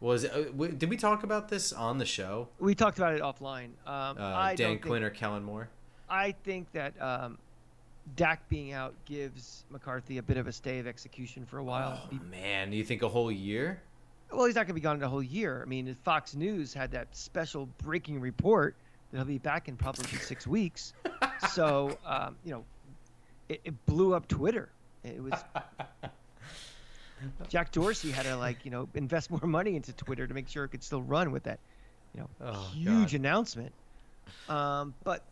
Was 0.00 0.24
it, 0.24 0.32
uh, 0.32 0.66
did 0.66 0.88
we 0.88 0.96
talk 0.96 1.24
about 1.24 1.48
this 1.48 1.72
on 1.72 1.98
the 1.98 2.06
show? 2.06 2.48
We 2.60 2.74
talked 2.74 2.98
about 2.98 3.14
it 3.14 3.20
offline. 3.20 3.70
Um, 3.86 4.16
uh, 4.18 4.54
Dan 4.54 4.78
Quinn 4.78 5.02
think, 5.02 5.04
or 5.04 5.10
Kellen 5.10 5.42
Moore. 5.42 5.68
I 6.08 6.32
think 6.44 6.70
that 6.72 7.00
um, 7.02 7.38
Dak 8.14 8.48
being 8.48 8.72
out 8.72 8.94
gives 9.06 9.64
McCarthy 9.70 10.18
a 10.18 10.22
bit 10.22 10.36
of 10.36 10.46
a 10.46 10.52
stay 10.52 10.78
of 10.78 10.86
execution 10.86 11.44
for 11.44 11.58
a 11.58 11.64
while. 11.64 12.00
Oh, 12.04 12.08
he, 12.10 12.18
man, 12.30 12.70
do 12.70 12.76
you 12.76 12.84
think 12.84 13.02
a 13.02 13.08
whole 13.08 13.32
year? 13.32 13.82
Well, 14.30 14.44
he's 14.44 14.54
not 14.54 14.62
going 14.62 14.68
to 14.68 14.74
be 14.74 14.80
gone 14.80 14.96
in 14.96 15.02
a 15.02 15.08
whole 15.08 15.22
year. 15.22 15.62
I 15.64 15.68
mean, 15.68 15.92
Fox 16.04 16.34
News 16.36 16.72
had 16.72 16.92
that 16.92 17.08
special 17.16 17.68
breaking 17.82 18.20
report 18.20 18.76
that 19.10 19.16
he'll 19.16 19.26
be 19.26 19.38
back 19.38 19.68
in 19.68 19.76
probably 19.76 20.04
six 20.18 20.46
weeks. 20.46 20.92
so, 21.50 21.98
um, 22.06 22.36
you 22.44 22.52
know, 22.52 22.64
it, 23.48 23.60
it 23.64 23.86
blew 23.86 24.14
up 24.14 24.28
Twitter 24.28 24.68
it 25.08 25.22
was 25.22 25.34
Jack 27.48 27.72
Dorsey 27.72 28.10
had 28.10 28.24
to 28.24 28.36
like 28.36 28.64
you 28.64 28.70
know 28.70 28.88
invest 28.94 29.30
more 29.30 29.40
money 29.40 29.76
into 29.76 29.92
Twitter 29.92 30.26
to 30.26 30.34
make 30.34 30.48
sure 30.48 30.64
it 30.64 30.68
could 30.68 30.82
still 30.82 31.02
run 31.02 31.32
with 31.32 31.44
that 31.44 31.58
you 32.14 32.20
know 32.20 32.28
oh, 32.40 32.70
huge 32.74 33.12
God. 33.12 33.20
announcement. 33.20 33.72
Um, 34.48 34.94
but 35.04 35.22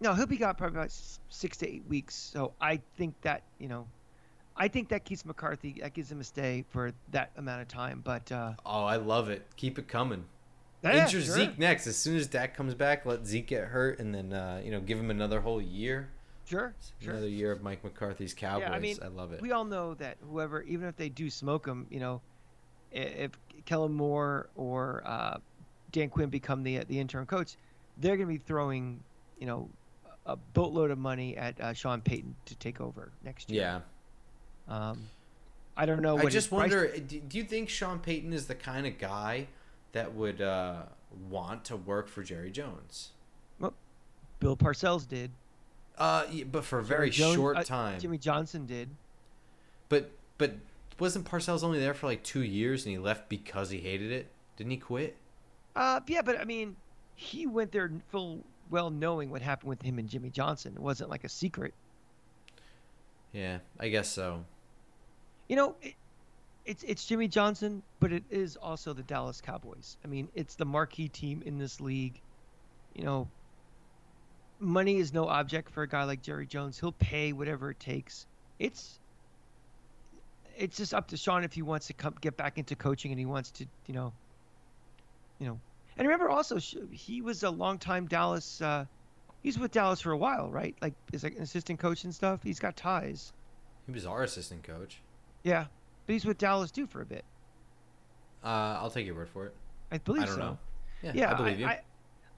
no, 0.00 0.14
he'll 0.14 0.26
be 0.26 0.36
gone 0.36 0.54
probably 0.54 0.78
about 0.78 0.92
six 1.28 1.56
to 1.58 1.68
eight 1.68 1.84
weeks. 1.88 2.14
So 2.14 2.52
I 2.60 2.80
think 2.96 3.14
that 3.22 3.42
you 3.58 3.68
know, 3.68 3.86
I 4.56 4.68
think 4.68 4.88
that 4.88 5.04
keeps 5.04 5.24
McCarthy. 5.24 5.76
That 5.80 5.94
gives 5.94 6.10
him 6.10 6.20
a 6.20 6.24
stay 6.24 6.64
for 6.70 6.92
that 7.12 7.30
amount 7.36 7.62
of 7.62 7.68
time. 7.68 8.00
But 8.04 8.30
uh, 8.32 8.52
oh, 8.64 8.84
I 8.84 8.96
love 8.96 9.28
it. 9.28 9.46
Keep 9.56 9.78
it 9.78 9.88
coming. 9.88 10.24
Yeah, 10.82 11.04
Injure 11.04 11.20
sure. 11.20 11.34
Zeke 11.34 11.58
next. 11.58 11.86
As 11.86 11.96
soon 11.96 12.16
as 12.16 12.26
Dak 12.26 12.56
comes 12.56 12.74
back, 12.74 13.04
let 13.04 13.26
Zeke 13.26 13.46
get 13.46 13.64
hurt, 13.64 13.98
and 13.98 14.14
then 14.14 14.32
uh, 14.32 14.62
you 14.64 14.70
know 14.70 14.80
give 14.80 14.98
him 14.98 15.10
another 15.10 15.40
whole 15.40 15.60
year. 15.60 16.08
Sure, 16.46 16.74
sure. 16.98 17.12
Another 17.12 17.28
year 17.28 17.52
of 17.52 17.62
Mike 17.62 17.84
McCarthy's 17.84 18.34
Cowboys. 18.34 18.68
Yeah, 18.68 18.74
I 18.74 18.80
mean, 18.80 18.96
I 19.02 19.06
love 19.06 19.32
it. 19.32 19.40
We 19.40 19.52
all 19.52 19.64
know 19.64 19.94
that 19.94 20.16
whoever, 20.20 20.62
even 20.62 20.88
if 20.88 20.96
they 20.96 21.08
do 21.08 21.30
smoke 21.30 21.66
him, 21.66 21.86
you 21.90 22.00
know, 22.00 22.20
if 22.90 23.30
Kellen 23.66 23.92
Moore 23.92 24.48
or 24.56 25.02
uh, 25.04 25.38
Dan 25.92 26.08
Quinn 26.08 26.28
become 26.28 26.62
the 26.62 26.78
the 26.78 26.98
interim 26.98 27.26
coach, 27.26 27.56
they're 27.98 28.16
going 28.16 28.28
to 28.28 28.32
be 28.32 28.38
throwing, 28.38 29.02
you 29.38 29.46
know, 29.46 29.68
a 30.26 30.36
boatload 30.36 30.90
of 30.90 30.98
money 30.98 31.36
at 31.36 31.60
uh, 31.60 31.72
Sean 31.72 32.00
Payton 32.00 32.34
to 32.46 32.56
take 32.56 32.80
over 32.80 33.12
next 33.24 33.50
year. 33.50 33.82
Yeah. 34.68 34.88
Um, 34.90 35.08
I 35.76 35.86
don't 35.86 36.02
know. 36.02 36.18
I 36.18 36.26
just 36.26 36.52
wonder. 36.52 36.88
Do 36.98 37.38
you 37.38 37.44
think 37.44 37.68
Sean 37.68 37.98
Payton 38.00 38.32
is 38.32 38.46
the 38.46 38.54
kind 38.54 38.86
of 38.86 38.98
guy 38.98 39.46
that 39.92 40.14
would 40.14 40.40
uh, 40.40 40.82
want 41.28 41.64
to 41.66 41.76
work 41.76 42.08
for 42.08 42.22
Jerry 42.22 42.50
Jones? 42.50 43.10
Well, 43.58 43.74
Bill 44.40 44.56
Parcells 44.56 45.08
did. 45.08 45.30
Uh, 46.00 46.24
but 46.50 46.64
for 46.64 46.78
a 46.78 46.82
very 46.82 47.10
Jones, 47.10 47.34
short 47.34 47.58
uh, 47.58 47.62
time. 47.62 48.00
Jimmy 48.00 48.16
Johnson 48.16 48.64
did. 48.64 48.88
But 49.90 50.10
but 50.38 50.54
wasn't 50.98 51.26
Parcells 51.30 51.62
only 51.62 51.78
there 51.78 51.92
for 51.92 52.06
like 52.06 52.22
two 52.22 52.42
years 52.42 52.86
and 52.86 52.92
he 52.92 52.98
left 52.98 53.28
because 53.28 53.68
he 53.68 53.78
hated 53.78 54.10
it? 54.10 54.28
Didn't 54.56 54.70
he 54.70 54.78
quit? 54.78 55.16
Uh, 55.76 56.00
yeah, 56.06 56.22
but 56.22 56.40
I 56.40 56.44
mean, 56.44 56.74
he 57.14 57.46
went 57.46 57.70
there 57.70 57.90
full 58.08 58.42
well 58.70 58.88
knowing 58.88 59.30
what 59.30 59.42
happened 59.42 59.68
with 59.68 59.82
him 59.82 59.98
and 59.98 60.08
Jimmy 60.08 60.30
Johnson. 60.30 60.72
It 60.74 60.80
wasn't 60.80 61.10
like 61.10 61.24
a 61.24 61.28
secret. 61.28 61.74
Yeah, 63.32 63.58
I 63.78 63.90
guess 63.90 64.08
so. 64.08 64.44
You 65.48 65.56
know, 65.56 65.76
it, 65.82 65.94
it's 66.64 66.82
it's 66.84 67.04
Jimmy 67.04 67.28
Johnson, 67.28 67.82
but 68.00 68.10
it 68.10 68.24
is 68.30 68.56
also 68.56 68.94
the 68.94 69.02
Dallas 69.02 69.42
Cowboys. 69.42 69.98
I 70.02 70.08
mean, 70.08 70.28
it's 70.34 70.54
the 70.54 70.64
marquee 70.64 71.08
team 71.08 71.42
in 71.44 71.58
this 71.58 71.78
league. 71.78 72.20
You 72.94 73.04
know, 73.04 73.28
money 74.60 74.98
is 74.98 75.12
no 75.12 75.26
object 75.26 75.70
for 75.70 75.82
a 75.82 75.88
guy 75.88 76.04
like 76.04 76.22
Jerry 76.22 76.46
Jones. 76.46 76.78
He'll 76.78 76.92
pay 76.92 77.32
whatever 77.32 77.70
it 77.70 77.80
takes. 77.80 78.26
It's 78.58 79.00
it's 80.56 80.76
just 80.76 80.92
up 80.92 81.08
to 81.08 81.16
Sean 81.16 81.42
if 81.42 81.52
he 81.54 81.62
wants 81.62 81.86
to 81.86 81.94
come 81.94 82.14
get 82.20 82.36
back 82.36 82.58
into 82.58 82.76
coaching 82.76 83.10
and 83.10 83.18
he 83.18 83.24
wants 83.24 83.50
to, 83.52 83.66
you 83.86 83.94
know, 83.94 84.12
you 85.38 85.46
know. 85.46 85.58
And 85.96 86.06
remember 86.06 86.28
also 86.28 86.58
he 86.92 87.22
was 87.22 87.42
a 87.42 87.50
long-time 87.50 88.06
Dallas. 88.06 88.60
Uh, 88.60 88.84
he's 89.42 89.58
with 89.58 89.72
Dallas 89.72 90.00
for 90.00 90.12
a 90.12 90.18
while, 90.18 90.50
right? 90.50 90.76
Like 90.82 90.94
as 91.12 91.24
like 91.24 91.36
an 91.36 91.42
assistant 91.42 91.78
coach 91.78 92.04
and 92.04 92.14
stuff. 92.14 92.40
He's 92.42 92.60
got 92.60 92.76
ties. 92.76 93.32
He 93.86 93.92
was 93.92 94.06
our 94.06 94.22
assistant 94.22 94.62
coach. 94.62 95.00
Yeah, 95.42 95.64
but 96.06 96.12
he's 96.12 96.26
with 96.26 96.38
Dallas 96.38 96.70
too 96.70 96.86
for 96.86 97.00
a 97.00 97.06
bit. 97.06 97.24
Uh, 98.44 98.78
I'll 98.80 98.90
take 98.90 99.06
your 99.06 99.14
word 99.14 99.28
for 99.28 99.46
it. 99.46 99.54
I 99.90 99.98
believe 99.98 100.22
I 100.22 100.26
don't 100.26 100.34
so. 100.34 100.40
Know. 100.40 100.58
Yeah, 101.02 101.12
yeah, 101.14 101.32
I 101.32 101.34
believe 101.34 101.56
I, 101.56 101.58
you. 101.58 101.66
I, 101.66 101.80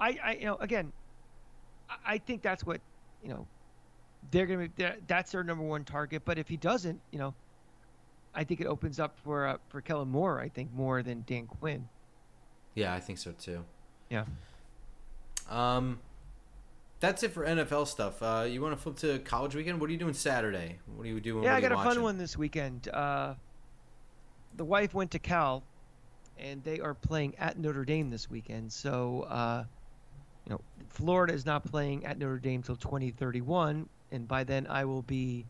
I, 0.01 0.19
I, 0.25 0.35
you 0.35 0.47
know, 0.47 0.57
again, 0.57 0.93
I 2.05 2.19
think 2.19 2.43
that's 2.43 2.65
what 2.65 2.81
you 3.23 3.31
know. 3.31 3.47
They're 4.31 4.47
gonna 4.47 4.69
be 4.69 4.85
that's 5.07 5.33
their 5.33 5.43
number 5.43 5.65
one 5.65 5.85
target. 5.85 6.23
But 6.25 6.39
if 6.39 6.49
he 6.49 6.57
doesn't, 6.57 7.01
you 7.11 7.19
know, 7.19 7.35
I 8.35 8.45
think 8.45 8.61
it 8.61 8.67
opens 8.67 9.01
up 9.01 9.17
for 9.25 9.47
uh, 9.47 9.57
for 9.69 9.81
Kellen 9.81 10.09
Moore. 10.09 10.41
I 10.41 10.49
think 10.49 10.73
more 10.73 11.03
than 11.03 11.25
Dan 11.27 11.47
Quinn. 11.47 11.89
Yeah, 12.75 12.95
I 12.95 13.01
think 13.01 13.19
so 13.19 13.33
too. 13.33 13.65
Yeah. 14.09 14.25
Um, 15.51 15.99
that's 17.01 17.23
it 17.23 17.33
for 17.33 17.45
NFL 17.45 17.89
stuff. 17.89 18.23
Uh, 18.23 18.47
you 18.49 18.63
want 18.63 18.77
to 18.77 18.81
flip 18.81 18.97
to 18.99 19.19
college 19.21 19.55
weekend? 19.55 19.81
What 19.81 19.91
are 19.91 19.93
you 19.93 19.99
doing 19.99 20.15
Saturday? 20.15 20.79
What 20.95 21.05
are 21.05 21.09
you 21.09 21.21
doing? 21.21 21.45
Yeah, 21.45 21.57
I 21.57 21.61
got 21.61 21.73
a 21.73 21.75
watching? 21.75 21.95
fun 21.95 22.03
one 22.03 22.19
this 22.19 22.37
weekend. 22.37 22.89
Uh, 22.89 23.35
the 24.57 24.65
wife 24.65 24.95
went 24.95 25.11
to 25.11 25.19
Cal, 25.19 25.63
and 26.39 26.63
they 26.63 26.79
are 26.81 26.95
playing 26.95 27.35
at 27.39 27.59
Notre 27.59 27.85
Dame 27.85 28.09
this 28.09 28.31
weekend. 28.31 28.73
So, 28.73 29.23
uh, 29.23 29.65
Florida 30.93 31.33
is 31.33 31.47
not 31.47 31.65
playing 31.65 32.05
at 32.05 32.19
Notre 32.19 32.39
Dame 32.39 32.63
till 32.63 32.77
2031, 32.77 33.89
and 34.11 34.29
by 34.29 34.45
then 34.45 34.67
I 34.69 34.85
will 34.85 35.03
be 35.03 35.47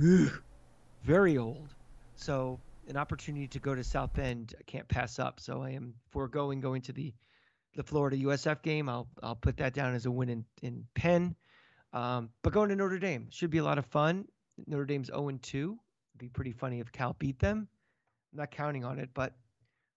ugh, 0.00 0.42
very 1.02 1.38
old. 1.38 1.74
So, 2.16 2.60
an 2.88 2.96
opportunity 2.96 3.48
to 3.48 3.58
go 3.58 3.74
to 3.74 3.82
South 3.82 4.12
Bend 4.14 4.54
I 4.58 4.62
can't 4.62 4.86
pass 4.88 5.18
up. 5.18 5.40
So, 5.40 5.62
I 5.62 5.70
am 5.70 5.94
foregoing 6.10 6.60
going 6.60 6.82
to 6.82 6.92
the 6.92 7.12
the 7.74 7.82
Florida 7.82 8.16
USF 8.16 8.62
game. 8.62 8.88
I'll 8.88 9.08
I'll 9.22 9.34
put 9.34 9.56
that 9.56 9.74
down 9.74 9.94
as 9.94 10.06
a 10.06 10.10
win 10.10 10.28
in 10.28 10.44
in 10.62 10.86
pen. 10.94 11.34
Um, 11.92 12.30
but 12.42 12.52
going 12.52 12.68
to 12.70 12.76
Notre 12.76 12.98
Dame 12.98 13.28
should 13.30 13.50
be 13.50 13.58
a 13.58 13.64
lot 13.64 13.78
of 13.78 13.86
fun. 13.86 14.26
Notre 14.66 14.84
Dame's 14.84 15.08
0 15.08 15.30
2. 15.42 15.78
It'd 16.12 16.18
be 16.18 16.28
pretty 16.28 16.52
funny 16.52 16.80
if 16.80 16.92
Cal 16.92 17.14
beat 17.18 17.38
them. 17.38 17.68
I'm 18.32 18.38
not 18.38 18.50
counting 18.50 18.84
on 18.84 18.98
it, 18.98 19.10
but 19.14 19.34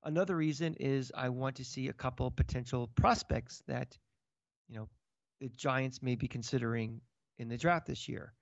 another 0.04 0.36
reason 0.36 0.76
is 0.80 1.12
I 1.16 1.30
want 1.30 1.56
to 1.58 1.66
see 1.66 1.88
a 1.88 1.94
couple 1.94 2.30
potential 2.32 2.88
prospects 2.96 3.64
that, 3.68 3.98
you 4.70 4.78
know, 4.78 4.90
the 5.40 5.50
Giants 5.50 6.02
may 6.02 6.16
be 6.16 6.28
considering 6.28 7.02
in 7.38 7.50
the 7.50 7.58
draft 7.58 7.88
this 7.88 8.08
year. 8.08 8.34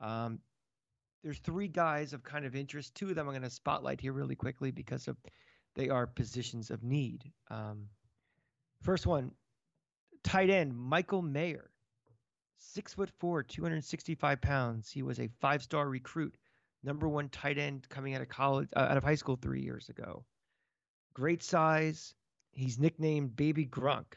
Um, 0.00 0.40
there's 1.22 1.38
three 1.38 1.68
guys 1.68 2.12
of 2.12 2.22
kind 2.22 2.44
of 2.44 2.56
interest. 2.56 2.94
Two 2.94 3.10
of 3.10 3.14
them 3.14 3.26
I'm 3.26 3.32
going 3.32 3.42
to 3.42 3.50
spotlight 3.50 4.00
here 4.00 4.12
really 4.12 4.36
quickly 4.36 4.70
because 4.70 5.06
of 5.06 5.16
they 5.76 5.88
are 5.88 6.06
positions 6.06 6.70
of 6.70 6.82
need. 6.82 7.30
Um, 7.50 7.86
first 8.82 9.06
one, 9.06 9.32
tight 10.24 10.50
end 10.50 10.76
Michael 10.76 11.22
Mayer 11.22 11.70
six 12.60 12.94
foot 12.94 13.10
four, 13.18 13.42
265 13.42 14.40
pounds. 14.40 14.90
He 14.90 15.02
was 15.02 15.18
a 15.18 15.28
five 15.40 15.62
star 15.62 15.88
recruit, 15.88 16.36
number 16.82 17.08
one 17.08 17.28
tight 17.28 17.58
end 17.58 17.88
coming 17.88 18.14
out 18.14 18.22
of 18.22 18.28
college, 18.28 18.68
uh, 18.76 18.80
out 18.80 18.96
of 18.96 19.04
high 19.04 19.14
school 19.14 19.36
three 19.36 19.62
years 19.62 19.88
ago. 19.88 20.24
Great 21.14 21.42
size. 21.42 22.14
He's 22.52 22.78
nicknamed 22.78 23.36
Baby 23.36 23.66
Gronk. 23.66 24.14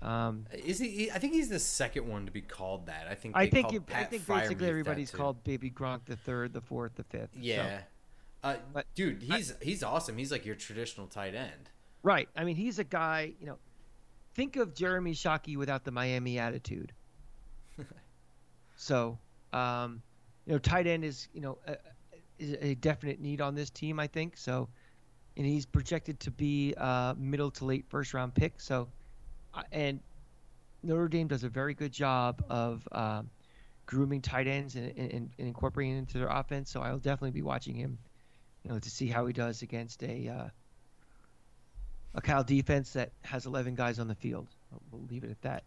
Um, 0.00 0.46
is 0.52 0.78
he? 0.78 1.10
I 1.10 1.18
think 1.18 1.32
he's 1.32 1.48
the 1.48 1.58
second 1.58 2.06
one 2.06 2.26
to 2.26 2.32
be 2.32 2.40
called 2.40 2.86
that. 2.86 3.06
I 3.10 3.14
think. 3.14 3.36
I 3.36 3.48
think. 3.48 3.72
You, 3.72 3.84
I 3.92 4.04
think 4.04 4.26
basically 4.26 4.68
everybody's 4.68 5.10
called 5.10 5.42
Baby 5.42 5.70
Gronk 5.70 6.00
the 6.06 6.16
third, 6.16 6.52
the 6.52 6.60
fourth, 6.60 6.94
the 6.94 7.04
fifth. 7.04 7.30
Yeah. 7.34 7.78
So. 7.78 7.84
Uh, 8.44 8.54
but, 8.72 8.86
dude, 8.94 9.22
he's 9.22 9.52
I, 9.52 9.54
he's 9.60 9.82
awesome. 9.82 10.16
He's 10.16 10.30
like 10.30 10.46
your 10.46 10.54
traditional 10.54 11.08
tight 11.08 11.34
end. 11.34 11.70
Right. 12.04 12.28
I 12.36 12.44
mean, 12.44 12.54
he's 12.54 12.78
a 12.78 12.84
guy. 12.84 13.32
You 13.40 13.46
know, 13.46 13.58
think 14.34 14.56
of 14.56 14.74
Jeremy 14.74 15.14
Shockey 15.14 15.56
without 15.56 15.84
the 15.84 15.90
Miami 15.90 16.38
attitude. 16.38 16.92
so, 18.76 19.18
um, 19.52 20.00
you 20.46 20.52
know, 20.52 20.58
tight 20.58 20.86
end 20.86 21.04
is 21.04 21.28
you 21.32 21.40
know 21.40 21.58
a, 21.66 21.76
is 22.38 22.56
a 22.60 22.74
definite 22.76 23.20
need 23.20 23.40
on 23.40 23.56
this 23.56 23.70
team, 23.70 23.98
I 23.98 24.06
think. 24.06 24.36
So, 24.36 24.68
and 25.36 25.44
he's 25.44 25.66
projected 25.66 26.20
to 26.20 26.30
be 26.30 26.74
a 26.76 27.16
middle 27.18 27.50
to 27.52 27.64
late 27.64 27.86
first 27.88 28.14
round 28.14 28.34
pick. 28.34 28.60
So, 28.60 28.88
and 29.72 30.00
Notre 30.82 31.08
Dame 31.08 31.28
does 31.28 31.44
a 31.44 31.48
very 31.48 31.74
good 31.74 31.92
job 31.92 32.44
of 32.48 32.86
um, 32.92 33.30
grooming 33.86 34.20
tight 34.20 34.46
ends 34.46 34.76
and, 34.76 34.92
and, 34.96 35.12
and, 35.12 35.30
incorporating 35.38 35.96
into 35.96 36.18
their 36.18 36.28
offense. 36.28 36.70
So 36.70 36.80
I'll 36.80 36.98
definitely 36.98 37.32
be 37.32 37.42
watching 37.42 37.74
him, 37.74 37.98
you 38.62 38.70
know, 38.70 38.78
to 38.78 38.90
see 38.90 39.06
how 39.06 39.26
he 39.26 39.32
does 39.32 39.62
against 39.62 40.02
a 40.02 40.28
uh, 40.28 40.48
a 42.14 42.20
Cal 42.20 42.44
defense 42.44 42.92
that 42.92 43.12
has 43.22 43.46
11 43.46 43.74
guys 43.74 43.98
on 43.98 44.08
the 44.08 44.14
field. 44.14 44.46
We'll 44.90 45.02
leave 45.10 45.24
it 45.24 45.30
at 45.30 45.42
that. 45.42 45.64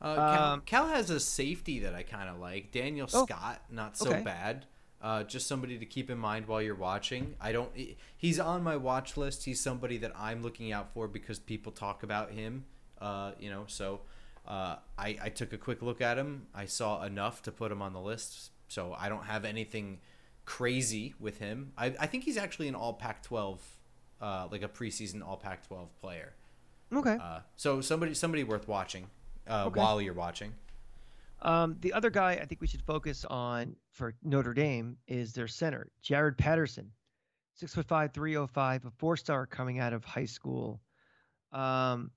Uh, 0.00 0.14
Cal, 0.14 0.44
um, 0.44 0.62
Cal, 0.62 0.88
has 0.88 1.10
a 1.10 1.20
safety 1.20 1.80
that 1.80 1.94
I 1.94 2.02
kind 2.02 2.28
of 2.28 2.38
like. 2.38 2.72
Daniel 2.72 3.08
oh, 3.12 3.26
Scott, 3.26 3.62
not 3.70 3.96
so 3.96 4.10
okay. 4.10 4.22
bad. 4.22 4.66
Uh, 5.02 5.22
just 5.22 5.46
somebody 5.46 5.78
to 5.78 5.86
keep 5.86 6.10
in 6.10 6.18
mind 6.18 6.46
while 6.46 6.60
you're 6.60 6.74
watching. 6.74 7.34
I 7.40 7.52
don't. 7.52 7.70
He's 8.16 8.38
on 8.38 8.62
my 8.62 8.76
watch 8.76 9.16
list. 9.16 9.44
He's 9.44 9.60
somebody 9.60 9.96
that 9.98 10.12
I'm 10.16 10.42
looking 10.42 10.72
out 10.72 10.92
for 10.92 11.08
because 11.08 11.38
people 11.38 11.72
talk 11.72 12.02
about 12.02 12.30
him. 12.32 12.64
Uh, 13.00 13.32
you 13.38 13.50
know, 13.50 13.64
so 13.66 14.00
uh, 14.46 14.76
I, 14.98 15.16
I 15.22 15.28
took 15.28 15.52
a 15.52 15.58
quick 15.58 15.82
look 15.82 16.00
at 16.00 16.18
him. 16.18 16.46
I 16.54 16.66
saw 16.66 17.02
enough 17.02 17.42
to 17.42 17.52
put 17.52 17.72
him 17.72 17.82
on 17.82 17.92
the 17.92 18.00
list. 18.00 18.50
So 18.68 18.94
I 18.98 19.08
don't 19.08 19.24
have 19.24 19.44
anything 19.44 19.98
crazy 20.44 21.14
with 21.18 21.38
him. 21.38 21.72
I, 21.76 21.86
I 21.98 22.06
think 22.06 22.24
he's 22.24 22.36
actually 22.36 22.68
an 22.68 22.74
All 22.74 22.92
Pac-12, 22.92 23.58
uh, 24.20 24.48
like 24.50 24.62
a 24.62 24.68
preseason 24.68 25.26
All 25.26 25.36
Pac-12 25.36 25.88
player. 26.00 26.32
Okay. 26.92 27.16
Uh, 27.20 27.40
so 27.56 27.80
somebody 27.80 28.14
somebody 28.14 28.42
worth 28.42 28.66
watching 28.66 29.06
uh, 29.48 29.66
okay. 29.66 29.78
while 29.78 30.00
you're 30.00 30.14
watching. 30.14 30.52
Um, 31.42 31.76
the 31.80 31.92
other 31.92 32.10
guy 32.10 32.32
I 32.32 32.44
think 32.44 32.60
we 32.60 32.66
should 32.66 32.82
focus 32.82 33.24
on 33.24 33.76
for 33.92 34.14
Notre 34.22 34.52
Dame 34.52 34.96
is 35.06 35.32
their 35.32 35.48
center, 35.48 35.90
Jarrett 36.02 36.36
Patterson, 36.36 36.90
six 37.54 37.74
foot 37.74 37.86
five, 37.86 38.12
three 38.12 38.36
oh 38.36 38.46
five, 38.46 38.84
a 38.84 38.90
four 38.90 39.16
star 39.16 39.46
coming 39.46 39.78
out 39.78 39.92
of 39.92 40.04
high 40.04 40.26
school. 40.26 40.80
Um, 41.52 42.10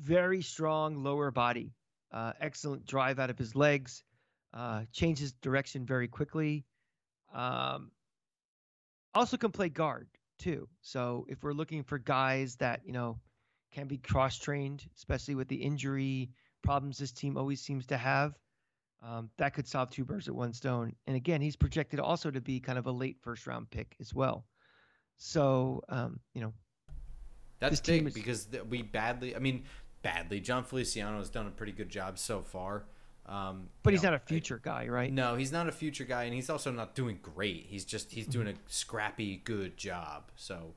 very 0.00 0.42
strong 0.42 1.02
lower 1.02 1.30
body, 1.30 1.72
uh, 2.12 2.32
excellent 2.40 2.86
drive 2.86 3.18
out 3.18 3.30
of 3.30 3.38
his 3.38 3.54
legs, 3.54 4.02
uh, 4.54 4.82
changes 4.92 5.32
direction 5.32 5.86
very 5.86 6.08
quickly. 6.08 6.64
Um, 7.34 7.90
also 9.14 9.36
can 9.36 9.52
play 9.52 9.68
guard 9.68 10.08
too. 10.38 10.68
So 10.80 11.26
if 11.28 11.42
we're 11.42 11.52
looking 11.52 11.82
for 11.82 11.98
guys 11.98 12.56
that 12.56 12.80
you 12.84 12.92
know 12.92 13.18
can 13.72 13.86
be 13.86 13.98
cross 13.98 14.38
trained, 14.38 14.84
especially 14.96 15.34
with 15.34 15.48
the 15.48 15.56
injury 15.56 16.30
problems 16.62 16.98
this 16.98 17.12
team 17.12 17.36
always 17.36 17.60
seems 17.60 17.86
to 17.86 17.96
have. 17.96 18.34
Um, 19.02 19.30
that 19.38 19.54
could 19.54 19.66
solve 19.66 19.90
two 19.90 20.04
birds 20.04 20.28
at 20.28 20.34
one 20.34 20.52
stone. 20.52 20.94
And 21.06 21.16
again, 21.16 21.40
he's 21.40 21.56
projected 21.56 22.00
also 22.00 22.30
to 22.30 22.40
be 22.40 22.60
kind 22.60 22.78
of 22.78 22.86
a 22.86 22.92
late 22.92 23.16
first 23.22 23.46
round 23.46 23.70
pick 23.70 23.96
as 23.98 24.12
well. 24.12 24.44
So, 25.16 25.82
um, 25.88 26.20
you 26.34 26.42
know, 26.42 26.52
that's 27.60 27.80
big 27.80 28.06
is... 28.06 28.14
because 28.14 28.48
we 28.68 28.82
badly, 28.82 29.34
I 29.34 29.38
mean, 29.38 29.64
badly, 30.02 30.40
Jon 30.40 30.64
Feliciano 30.64 31.18
has 31.18 31.30
done 31.30 31.46
a 31.46 31.50
pretty 31.50 31.72
good 31.72 31.88
job 31.88 32.18
so 32.18 32.40
far. 32.40 32.84
Um, 33.26 33.68
but 33.82 33.92
he's 33.92 34.02
know, 34.02 34.10
not 34.10 34.22
a 34.22 34.26
future 34.26 34.60
I, 34.64 34.68
guy, 34.68 34.88
right? 34.88 35.12
No, 35.12 35.36
he's 35.36 35.52
not 35.52 35.68
a 35.68 35.72
future 35.72 36.04
guy, 36.04 36.24
and 36.24 36.34
he's 36.34 36.50
also 36.50 36.72
not 36.72 36.94
doing 36.94 37.18
great. 37.22 37.66
He's 37.68 37.84
just 37.84 38.10
he's 38.10 38.26
doing 38.26 38.48
a 38.48 38.54
scrappy, 38.66 39.40
good 39.44 39.76
job. 39.76 40.24
So, 40.34 40.74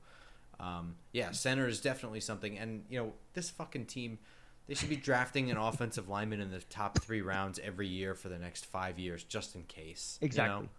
um, 0.60 0.96
yeah, 1.14 1.32
center 1.32 1.68
is 1.68 1.82
definitely 1.82 2.20
something. 2.20 2.58
And 2.58 2.84
you 2.90 3.00
know, 3.00 3.14
this 3.34 3.50
fucking 3.50 3.86
team, 3.86 4.20
they 4.68 4.76
should 4.76 4.90
be 4.90 4.96
drafting 4.96 5.50
an 5.50 5.58
offensive 5.58 6.10
lineman 6.10 6.42
in 6.42 6.52
the 6.52 6.60
top 6.60 7.00
three 7.00 7.22
rounds 7.22 7.60
every 7.64 7.88
year 7.88 8.14
for 8.14 8.30
the 8.30 8.38
next 8.38 8.68
five 8.68 9.00
years, 9.00 9.24
just 9.24 9.56
in 9.56 9.64
case. 9.64 10.20
Exactly. 10.22 10.56
You 10.56 10.62
know? 10.64 10.70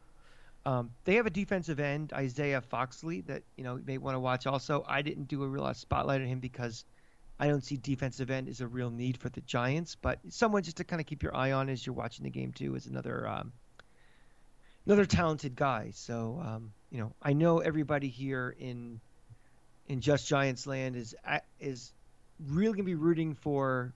um, 0.66 0.90
they 1.04 1.14
have 1.16 1.26
a 1.26 1.30
defensive 1.30 1.78
end, 1.78 2.12
Isaiah 2.12 2.62
Foskey, 2.62 3.26
that 3.26 3.42
you 3.56 3.64
know 3.64 3.76
you 3.76 3.84
may 3.86 3.98
want 3.98 4.14
to 4.14 4.20
watch. 4.20 4.46
Also, 4.46 4.84
I 4.88 5.02
didn't 5.02 5.28
do 5.28 5.42
a 5.42 5.48
real 5.48 5.72
spotlight 5.74 6.20
on 6.20 6.26
him 6.26 6.40
because 6.40 6.84
I 7.38 7.48
don't 7.48 7.64
see 7.64 7.76
defensive 7.76 8.30
end 8.30 8.48
as 8.48 8.60
a 8.60 8.66
real 8.66 8.90
need 8.90 9.16
for 9.16 9.28
the 9.28 9.40
Giants, 9.40 9.96
but 10.00 10.20
someone 10.28 10.62
just 10.62 10.76
to 10.76 10.84
kind 10.84 11.00
of 11.00 11.06
keep 11.06 11.22
your 11.22 11.36
eye 11.36 11.52
on 11.52 11.68
as 11.68 11.84
you're 11.84 11.94
watching 11.94 12.24
the 12.24 12.30
game 12.30 12.52
too 12.52 12.76
is 12.76 12.86
another 12.86 13.26
um, 13.26 13.52
another 14.86 15.04
talented 15.04 15.56
guy. 15.56 15.90
So 15.94 16.40
um, 16.44 16.72
you 16.90 16.98
know, 16.98 17.12
I 17.20 17.32
know 17.32 17.58
everybody 17.58 18.08
here 18.08 18.54
in 18.58 19.00
in 19.88 20.00
Just 20.00 20.28
Giants 20.28 20.66
Land 20.66 20.96
is 20.96 21.14
is 21.58 21.92
really 22.48 22.74
gonna 22.74 22.84
be 22.84 22.94
rooting 22.94 23.34
for 23.34 23.92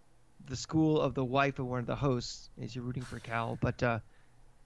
the 0.47 0.57
school 0.57 1.01
of 1.01 1.15
the 1.15 1.25
wife 1.25 1.59
of 1.59 1.67
one 1.67 1.81
of 1.81 1.87
the 1.87 1.97
hosts 1.97 2.51
as 2.61 2.75
you're 2.75 2.85
rooting 2.85 3.03
for 3.05 3.21
Cal. 3.21 3.57
But 3.61 3.83
uh, 3.83 4.01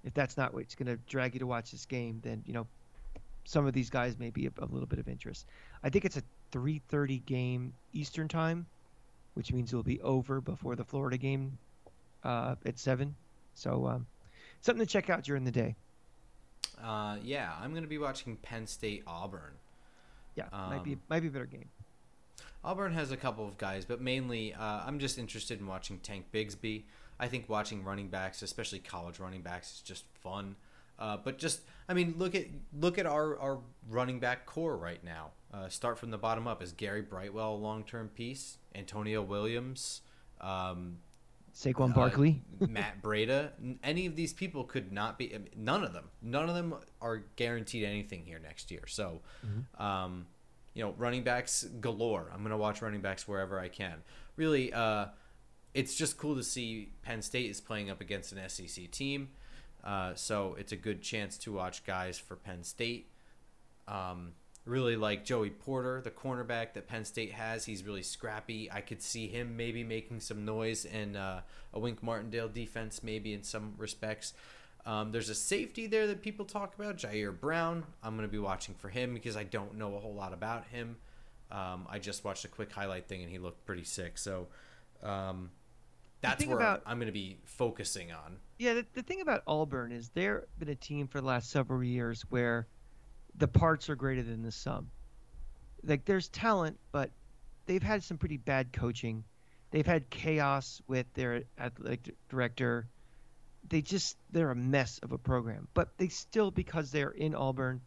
if 0.04 0.14
that's 0.14 0.36
not 0.36 0.54
what's 0.54 0.74
gonna 0.74 0.96
drag 1.08 1.34
you 1.34 1.40
to 1.40 1.46
watch 1.46 1.72
this 1.72 1.84
game, 1.84 2.20
then 2.22 2.42
you 2.46 2.54
know 2.54 2.66
some 3.44 3.66
of 3.66 3.74
these 3.74 3.90
guys 3.90 4.18
may 4.18 4.30
be 4.30 4.46
a, 4.46 4.52
a 4.58 4.66
little 4.66 4.86
bit 4.86 4.98
of 4.98 5.08
interest. 5.08 5.46
I 5.82 5.90
think 5.90 6.06
it's 6.06 6.16
a 6.16 6.22
3:30 6.52 7.24
game 7.24 7.72
Eastern 7.92 8.28
time, 8.28 8.66
which 9.34 9.52
means 9.52 9.72
it'll 9.72 9.82
be 9.82 10.00
over 10.02 10.40
before 10.40 10.76
the 10.76 10.84
Florida 10.84 11.16
game 11.16 11.58
uh, 12.24 12.56
at 12.64 12.78
seven. 12.78 13.14
So 13.54 13.86
um, 13.86 14.06
something 14.60 14.84
to 14.84 14.90
check 14.90 15.10
out 15.10 15.24
during 15.24 15.44
the 15.44 15.50
day. 15.50 15.74
Uh, 16.82 17.16
yeah, 17.22 17.52
I'm 17.60 17.74
gonna 17.74 17.86
be 17.86 17.98
watching 17.98 18.36
Penn 18.36 18.66
State 18.66 19.02
Auburn. 19.06 19.52
Yeah, 20.36 20.46
um, 20.52 20.70
might 20.70 20.84
be 20.84 20.92
um, 20.92 21.00
might 21.08 21.20
be 21.20 21.28
a 21.28 21.30
better 21.30 21.46
game. 21.46 21.68
Auburn 22.64 22.92
has 22.94 23.10
a 23.10 23.16
couple 23.16 23.46
of 23.46 23.58
guys, 23.58 23.84
but 23.84 24.00
mainly 24.00 24.54
uh, 24.54 24.82
I'm 24.86 24.98
just 24.98 25.18
interested 25.18 25.58
in 25.60 25.66
watching 25.66 25.98
Tank 25.98 26.26
Bigsby. 26.32 26.82
I 27.18 27.28
think 27.28 27.48
watching 27.48 27.84
running 27.84 28.08
backs, 28.08 28.42
especially 28.42 28.78
college 28.78 29.18
running 29.18 29.42
backs, 29.42 29.74
is 29.74 29.80
just 29.80 30.04
fun. 30.22 30.56
Uh, 30.98 31.16
but 31.16 31.38
just, 31.38 31.60
I 31.88 31.94
mean, 31.94 32.14
look 32.18 32.34
at 32.34 32.46
look 32.78 32.98
at 32.98 33.06
our, 33.06 33.38
our 33.38 33.58
running 33.90 34.20
back 34.20 34.46
corps 34.46 34.76
right 34.76 35.02
now. 35.02 35.30
Uh, 35.52 35.68
start 35.68 35.98
from 35.98 36.10
the 36.10 36.18
bottom 36.18 36.46
up. 36.48 36.62
Is 36.62 36.72
Gary 36.72 37.02
Brightwell 37.02 37.54
a 37.54 37.56
long 37.56 37.84
term 37.84 38.08
piece? 38.08 38.58
Antonio 38.74 39.22
Williams, 39.22 40.00
um, 40.40 40.98
Saquon 41.54 41.90
uh, 41.90 41.94
Barkley, 41.94 42.40
Matt 42.60 43.02
Breida. 43.02 43.50
Any 43.82 44.06
of 44.06 44.16
these 44.16 44.32
people 44.32 44.64
could 44.64 44.92
not 44.92 45.18
be. 45.18 45.36
None 45.56 45.84
of 45.84 45.92
them. 45.92 46.08
None 46.22 46.48
of 46.48 46.54
them 46.54 46.74
are 47.00 47.24
guaranteed 47.36 47.84
anything 47.84 48.24
here 48.24 48.38
next 48.38 48.70
year. 48.70 48.84
So, 48.86 49.20
mm-hmm. 49.46 49.82
um, 49.82 50.26
you 50.72 50.82
know, 50.82 50.94
running 50.96 51.22
backs 51.22 51.64
galore. 51.80 52.30
I'm 52.32 52.42
gonna 52.42 52.56
watch 52.56 52.80
running 52.80 53.02
backs 53.02 53.28
wherever 53.28 53.60
I 53.60 53.68
can. 53.68 54.02
Really, 54.36 54.72
uh, 54.72 55.06
it's 55.74 55.94
just 55.94 56.16
cool 56.16 56.36
to 56.36 56.42
see 56.42 56.92
Penn 57.02 57.20
State 57.20 57.50
is 57.50 57.60
playing 57.60 57.90
up 57.90 58.00
against 58.00 58.32
an 58.32 58.48
SEC 58.48 58.90
team. 58.90 59.28
Uh, 59.84 60.14
so 60.14 60.56
it's 60.58 60.72
a 60.72 60.76
good 60.76 61.02
chance 61.02 61.36
to 61.36 61.52
watch 61.52 61.84
guys 61.84 62.18
for 62.18 62.36
Penn 62.36 62.62
State. 62.62 63.10
Um, 63.88 64.32
really 64.64 64.96
like 64.96 65.24
Joey 65.24 65.50
Porter, 65.50 66.00
the 66.00 66.10
cornerback 66.10 66.74
that 66.74 66.86
Penn 66.86 67.04
State 67.04 67.32
has. 67.32 67.64
He's 67.64 67.84
really 67.84 68.02
scrappy. 68.02 68.70
I 68.70 68.80
could 68.80 69.02
see 69.02 69.26
him 69.26 69.56
maybe 69.56 69.82
making 69.82 70.20
some 70.20 70.44
noise 70.44 70.84
in 70.84 71.16
uh, 71.16 71.40
a 71.72 71.80
Wink 71.80 72.02
Martindale 72.02 72.48
defense, 72.48 73.02
maybe 73.02 73.32
in 73.32 73.42
some 73.42 73.74
respects. 73.76 74.34
Um, 74.84 75.12
there's 75.12 75.28
a 75.28 75.34
safety 75.34 75.86
there 75.86 76.06
that 76.08 76.22
people 76.22 76.44
talk 76.44 76.74
about, 76.74 76.96
Ji'Ayir 76.96 77.38
Brown. 77.38 77.84
I'm 78.02 78.16
going 78.16 78.28
to 78.28 78.32
be 78.32 78.38
watching 78.38 78.74
for 78.74 78.88
him 78.88 79.14
because 79.14 79.36
I 79.36 79.44
don't 79.44 79.76
know 79.76 79.94
a 79.96 79.98
whole 79.98 80.14
lot 80.14 80.32
about 80.32 80.66
him. 80.66 80.96
Um, 81.50 81.86
I 81.88 81.98
just 81.98 82.24
watched 82.24 82.44
a 82.44 82.48
quick 82.48 82.72
highlight 82.72 83.06
thing 83.06 83.22
and 83.22 83.30
he 83.30 83.38
looked 83.38 83.64
pretty 83.64 83.84
sick. 83.84 84.16
So 84.16 84.48
um, 85.02 85.50
that's 86.20 86.46
where 86.46 86.56
about, 86.56 86.82
I'm 86.86 86.98
going 86.98 87.06
to 87.06 87.12
be 87.12 87.38
focusing 87.44 88.10
on. 88.12 88.38
Yeah, 88.58 88.74
the, 88.74 88.86
the 88.94 89.02
thing 89.02 89.20
about 89.20 89.42
Auburn 89.46 89.92
is 89.92 90.08
they've 90.10 90.40
been 90.58 90.68
a 90.68 90.74
team 90.74 91.08
for 91.08 91.20
the 91.20 91.26
last 91.26 91.50
several 91.50 91.82
years 91.82 92.22
where 92.30 92.66
the 93.36 93.48
parts 93.48 93.88
are 93.88 93.96
greater 93.96 94.22
than 94.22 94.42
the 94.42 94.52
sum. 94.52 94.90
Like 95.84 96.04
there's 96.04 96.28
talent, 96.28 96.78
but 96.92 97.10
they've 97.66 97.82
had 97.82 98.02
some 98.04 98.18
pretty 98.18 98.36
bad 98.36 98.72
coaching. 98.72 99.24
They've 99.70 99.86
had 99.86 100.10
chaos 100.10 100.82
with 100.86 101.06
their 101.14 101.42
athletic 101.58 102.14
director 102.28 102.86
they 103.68 103.82
just 103.82 104.16
they're 104.30 104.50
a 104.50 104.56
mess 104.56 105.00
of 105.02 105.12
a 105.12 105.18
program. 105.18 105.68
But 105.74 105.96
they 105.98 106.08
still 106.08 106.50
because 106.50 106.90
they're 106.90 107.10
in 107.10 107.34
Auburn, 107.34 107.80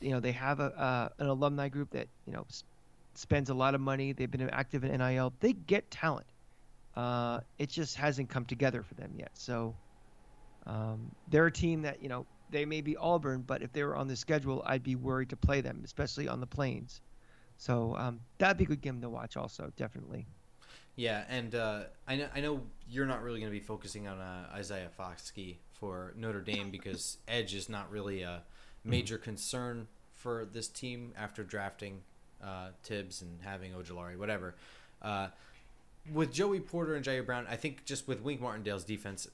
you 0.00 0.10
know, 0.10 0.20
they 0.20 0.32
have 0.32 0.60
a 0.60 0.64
uh, 0.64 1.08
an 1.18 1.26
alumni 1.26 1.68
group 1.68 1.90
that 1.90 2.08
you 2.26 2.32
know 2.32 2.46
spends 3.14 3.50
a 3.50 3.54
lot 3.54 3.74
of 3.74 3.80
money. 3.80 4.12
They've 4.12 4.30
been 4.30 4.48
active 4.50 4.84
in 4.84 4.96
NIL. 4.98 5.32
They 5.40 5.52
get 5.52 5.90
talent. 5.90 6.26
Uh, 6.96 7.40
it 7.58 7.70
just 7.70 7.96
hasn't 7.96 8.28
come 8.28 8.44
together 8.44 8.82
for 8.82 8.94
them 8.94 9.14
yet. 9.18 9.30
So 9.34 9.74
um, 10.66 11.10
they're 11.28 11.46
a 11.46 11.52
team 11.52 11.82
that 11.82 12.02
you 12.02 12.08
know 12.08 12.26
they 12.54 12.64
may 12.64 12.80
be 12.80 12.96
Auburn, 12.96 13.42
but 13.42 13.62
if 13.62 13.72
they 13.72 13.82
were 13.82 13.96
on 13.96 14.06
the 14.06 14.14
schedule, 14.14 14.62
I'd 14.64 14.84
be 14.84 14.94
worried 14.94 15.30
to 15.30 15.36
play 15.36 15.60
them, 15.60 15.82
especially 15.84 16.28
on 16.28 16.38
the 16.38 16.46
plains. 16.46 17.00
So 17.56 17.96
um, 17.98 18.20
that'd 18.38 18.56
be 18.56 18.62
a 18.64 18.66
good 18.68 18.80
game 18.80 19.00
to 19.00 19.10
watch, 19.10 19.36
also 19.36 19.72
definitely. 19.76 20.26
Yeah, 20.94 21.24
and 21.28 21.52
uh, 21.56 21.80
I 22.06 22.14
know 22.14 22.28
I 22.32 22.40
know 22.40 22.60
you're 22.88 23.06
not 23.06 23.24
really 23.24 23.40
going 23.40 23.52
to 23.52 23.58
be 23.58 23.64
focusing 23.64 24.06
on 24.06 24.20
uh, 24.20 24.46
Isaiah 24.54 24.90
Foskey 24.96 25.56
for 25.72 26.14
Notre 26.16 26.40
Dame 26.40 26.70
because 26.70 27.18
edge 27.28 27.54
is 27.54 27.68
not 27.68 27.90
really 27.90 28.22
a 28.22 28.42
major 28.84 29.18
concern 29.18 29.88
for 30.12 30.46
this 30.52 30.68
team 30.68 31.12
after 31.18 31.42
drafting 31.42 32.02
uh, 32.40 32.68
Thibs 32.84 33.20
and 33.20 33.40
having 33.42 33.72
Ojulari, 33.72 34.16
whatever. 34.16 34.54
Uh, 35.02 35.28
with 36.12 36.32
Joey 36.32 36.60
Porter 36.60 36.94
and 36.94 37.04
Ji'Ayir 37.04 37.26
Brown, 37.26 37.46
I 37.50 37.56
think 37.56 37.84
just 37.84 38.06
with 38.06 38.22
Wink 38.22 38.40
Martindale's 38.40 38.84
defense, 38.84 39.26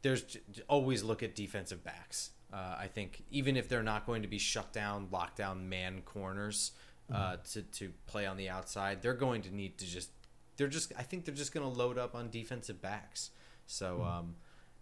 there's 0.00 0.38
always 0.68 1.02
look 1.02 1.22
at 1.22 1.34
defensive 1.34 1.84
backs. 1.84 2.30
Uh, 2.52 2.76
I 2.78 2.86
think 2.86 3.24
even 3.30 3.56
if 3.56 3.68
they're 3.68 3.82
not 3.82 4.06
going 4.06 4.22
to 4.22 4.28
be 4.28 4.38
shut 4.38 4.72
down, 4.72 5.08
lockdown 5.08 5.64
man 5.68 6.02
corners 6.04 6.72
uh, 7.12 7.32
mm-hmm. 7.32 7.42
to 7.52 7.62
to 7.62 7.92
play 8.06 8.26
on 8.26 8.36
the 8.36 8.48
outside, 8.48 9.02
they're 9.02 9.14
going 9.14 9.42
to 9.42 9.54
need 9.54 9.78
to 9.78 9.86
just 9.86 10.10
they're 10.56 10.68
just 10.68 10.92
I 10.98 11.02
think 11.02 11.24
they're 11.24 11.34
just 11.34 11.52
going 11.52 11.70
to 11.70 11.78
load 11.78 11.98
up 11.98 12.14
on 12.14 12.30
defensive 12.30 12.80
backs. 12.80 13.30
So 13.66 13.96
hmm. 13.96 14.02
um, 14.02 14.34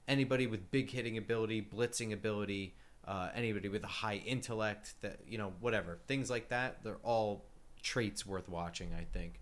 anybody 0.06 0.46
with 0.46 0.70
big 0.70 0.90
hitting 0.90 1.16
ability, 1.16 1.66
blitzing 1.74 2.12
ability, 2.12 2.74
uh, 3.06 3.30
anybody 3.34 3.68
with 3.68 3.84
a 3.84 3.88
high 3.88 4.22
intellect, 4.26 4.94
that 5.00 5.20
you 5.26 5.38
know 5.38 5.52
whatever 5.60 5.98
things 6.06 6.30
like 6.30 6.48
that, 6.48 6.84
they're 6.84 6.96
all 7.02 7.44
traits 7.82 8.26
worth 8.26 8.48
watching. 8.48 8.90
I 8.96 9.04
think. 9.12 9.40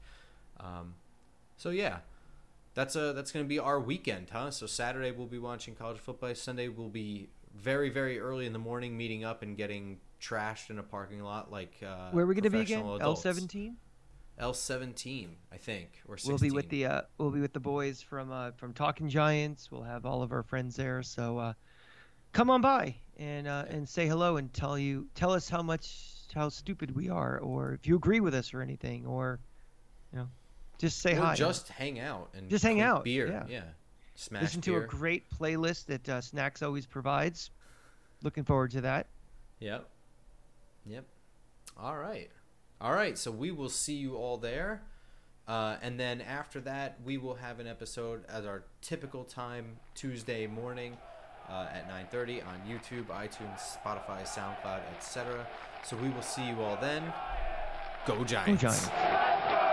Um, 0.60 0.94
so 1.56 1.70
yeah, 1.70 1.98
that's 2.74 2.96
a 2.96 3.12
that's 3.12 3.32
going 3.32 3.44
to 3.44 3.48
be 3.48 3.58
our 3.58 3.80
weekend, 3.80 4.30
huh? 4.30 4.50
So 4.50 4.66
Saturday 4.66 5.10
we'll 5.10 5.26
be 5.26 5.38
watching 5.38 5.74
college 5.74 5.98
football. 5.98 6.34
Sunday 6.34 6.68
we'll 6.68 6.88
be 6.88 7.28
very 7.54 7.90
very 7.90 8.18
early 8.18 8.46
in 8.46 8.52
the 8.52 8.58
morning 8.58 8.96
meeting 8.96 9.24
up 9.24 9.42
and 9.42 9.56
getting 9.56 9.98
trashed 10.20 10.70
in 10.70 10.78
a 10.78 10.82
parking 10.82 11.22
lot 11.22 11.50
like 11.50 11.74
uh, 11.86 12.10
where 12.10 12.24
are 12.24 12.28
we 12.28 12.34
going 12.34 12.44
to 12.44 12.50
be 12.50 12.60
again? 12.60 12.84
L 13.00 13.16
seventeen. 13.16 13.76
L 14.38 14.54
seventeen, 14.54 15.36
I 15.52 15.56
think, 15.56 16.00
or 16.08 16.16
16. 16.16 16.32
We'll 16.32 16.38
be 16.38 16.50
with 16.50 16.68
the 16.70 16.86
uh, 16.86 17.02
we'll 17.18 17.30
be 17.30 17.40
with 17.40 17.52
the 17.52 17.60
boys 17.60 18.00
from 18.00 18.32
uh, 18.32 18.52
from 18.52 18.72
Talking 18.72 19.08
Giants. 19.08 19.70
We'll 19.70 19.82
have 19.82 20.06
all 20.06 20.22
of 20.22 20.32
our 20.32 20.42
friends 20.42 20.74
there. 20.74 21.02
So 21.02 21.38
uh, 21.38 21.52
come 22.32 22.48
on 22.50 22.60
by 22.60 22.96
and 23.18 23.46
uh, 23.46 23.66
and 23.68 23.88
say 23.88 24.06
hello 24.06 24.36
and 24.38 24.52
tell 24.52 24.78
you 24.78 25.06
tell 25.14 25.32
us 25.32 25.48
how 25.48 25.62
much 25.62 26.06
how 26.34 26.48
stupid 26.48 26.96
we 26.96 27.10
are, 27.10 27.38
or 27.38 27.74
if 27.74 27.86
you 27.86 27.94
agree 27.94 28.20
with 28.20 28.34
us 28.34 28.54
or 28.54 28.62
anything, 28.62 29.06
or 29.06 29.38
you 30.12 30.20
know, 30.20 30.28
just 30.78 31.00
say 31.00 31.12
or 31.12 31.20
hi. 31.20 31.34
Just 31.34 31.68
hang 31.68 32.00
out 32.00 32.30
and 32.34 32.48
just 32.48 32.64
hang 32.64 32.80
out. 32.80 33.04
Beer, 33.04 33.28
yeah. 33.28 33.44
yeah. 33.48 33.62
Smash 34.14 34.42
Listen 34.42 34.60
beer. 34.60 34.80
to 34.80 34.84
a 34.84 34.88
great 34.88 35.24
playlist 35.30 35.86
that 35.86 36.08
uh, 36.08 36.20
Snacks 36.20 36.62
always 36.62 36.86
provides. 36.86 37.50
Looking 38.22 38.44
forward 38.44 38.70
to 38.72 38.80
that. 38.82 39.06
Yep. 39.60 39.88
Yep. 40.86 41.04
All 41.78 41.96
right. 41.96 42.30
All 42.80 42.92
right, 42.92 43.16
so 43.16 43.30
we 43.30 43.50
will 43.50 43.68
see 43.68 43.94
you 43.94 44.16
all 44.16 44.36
there. 44.36 44.82
Uh, 45.46 45.76
and 45.82 45.98
then 45.98 46.20
after 46.20 46.60
that, 46.60 46.98
we 47.04 47.16
will 47.16 47.34
have 47.34 47.60
an 47.60 47.66
episode 47.66 48.24
at 48.28 48.44
our 48.44 48.64
typical 48.80 49.24
time, 49.24 49.76
Tuesday 49.94 50.46
morning 50.46 50.96
uh, 51.48 51.66
at 51.72 51.88
9.30 52.12 52.46
on 52.46 52.60
YouTube, 52.68 53.06
iTunes, 53.06 53.60
Spotify, 53.84 54.22
SoundCloud, 54.22 54.80
etc. 54.96 55.46
So 55.84 55.96
we 55.96 56.08
will 56.10 56.22
see 56.22 56.46
you 56.46 56.60
all 56.60 56.76
then. 56.80 57.02
Go 58.06 58.24
Giants. 58.24 58.62
Go 58.62 58.68
Giants. 58.68 59.71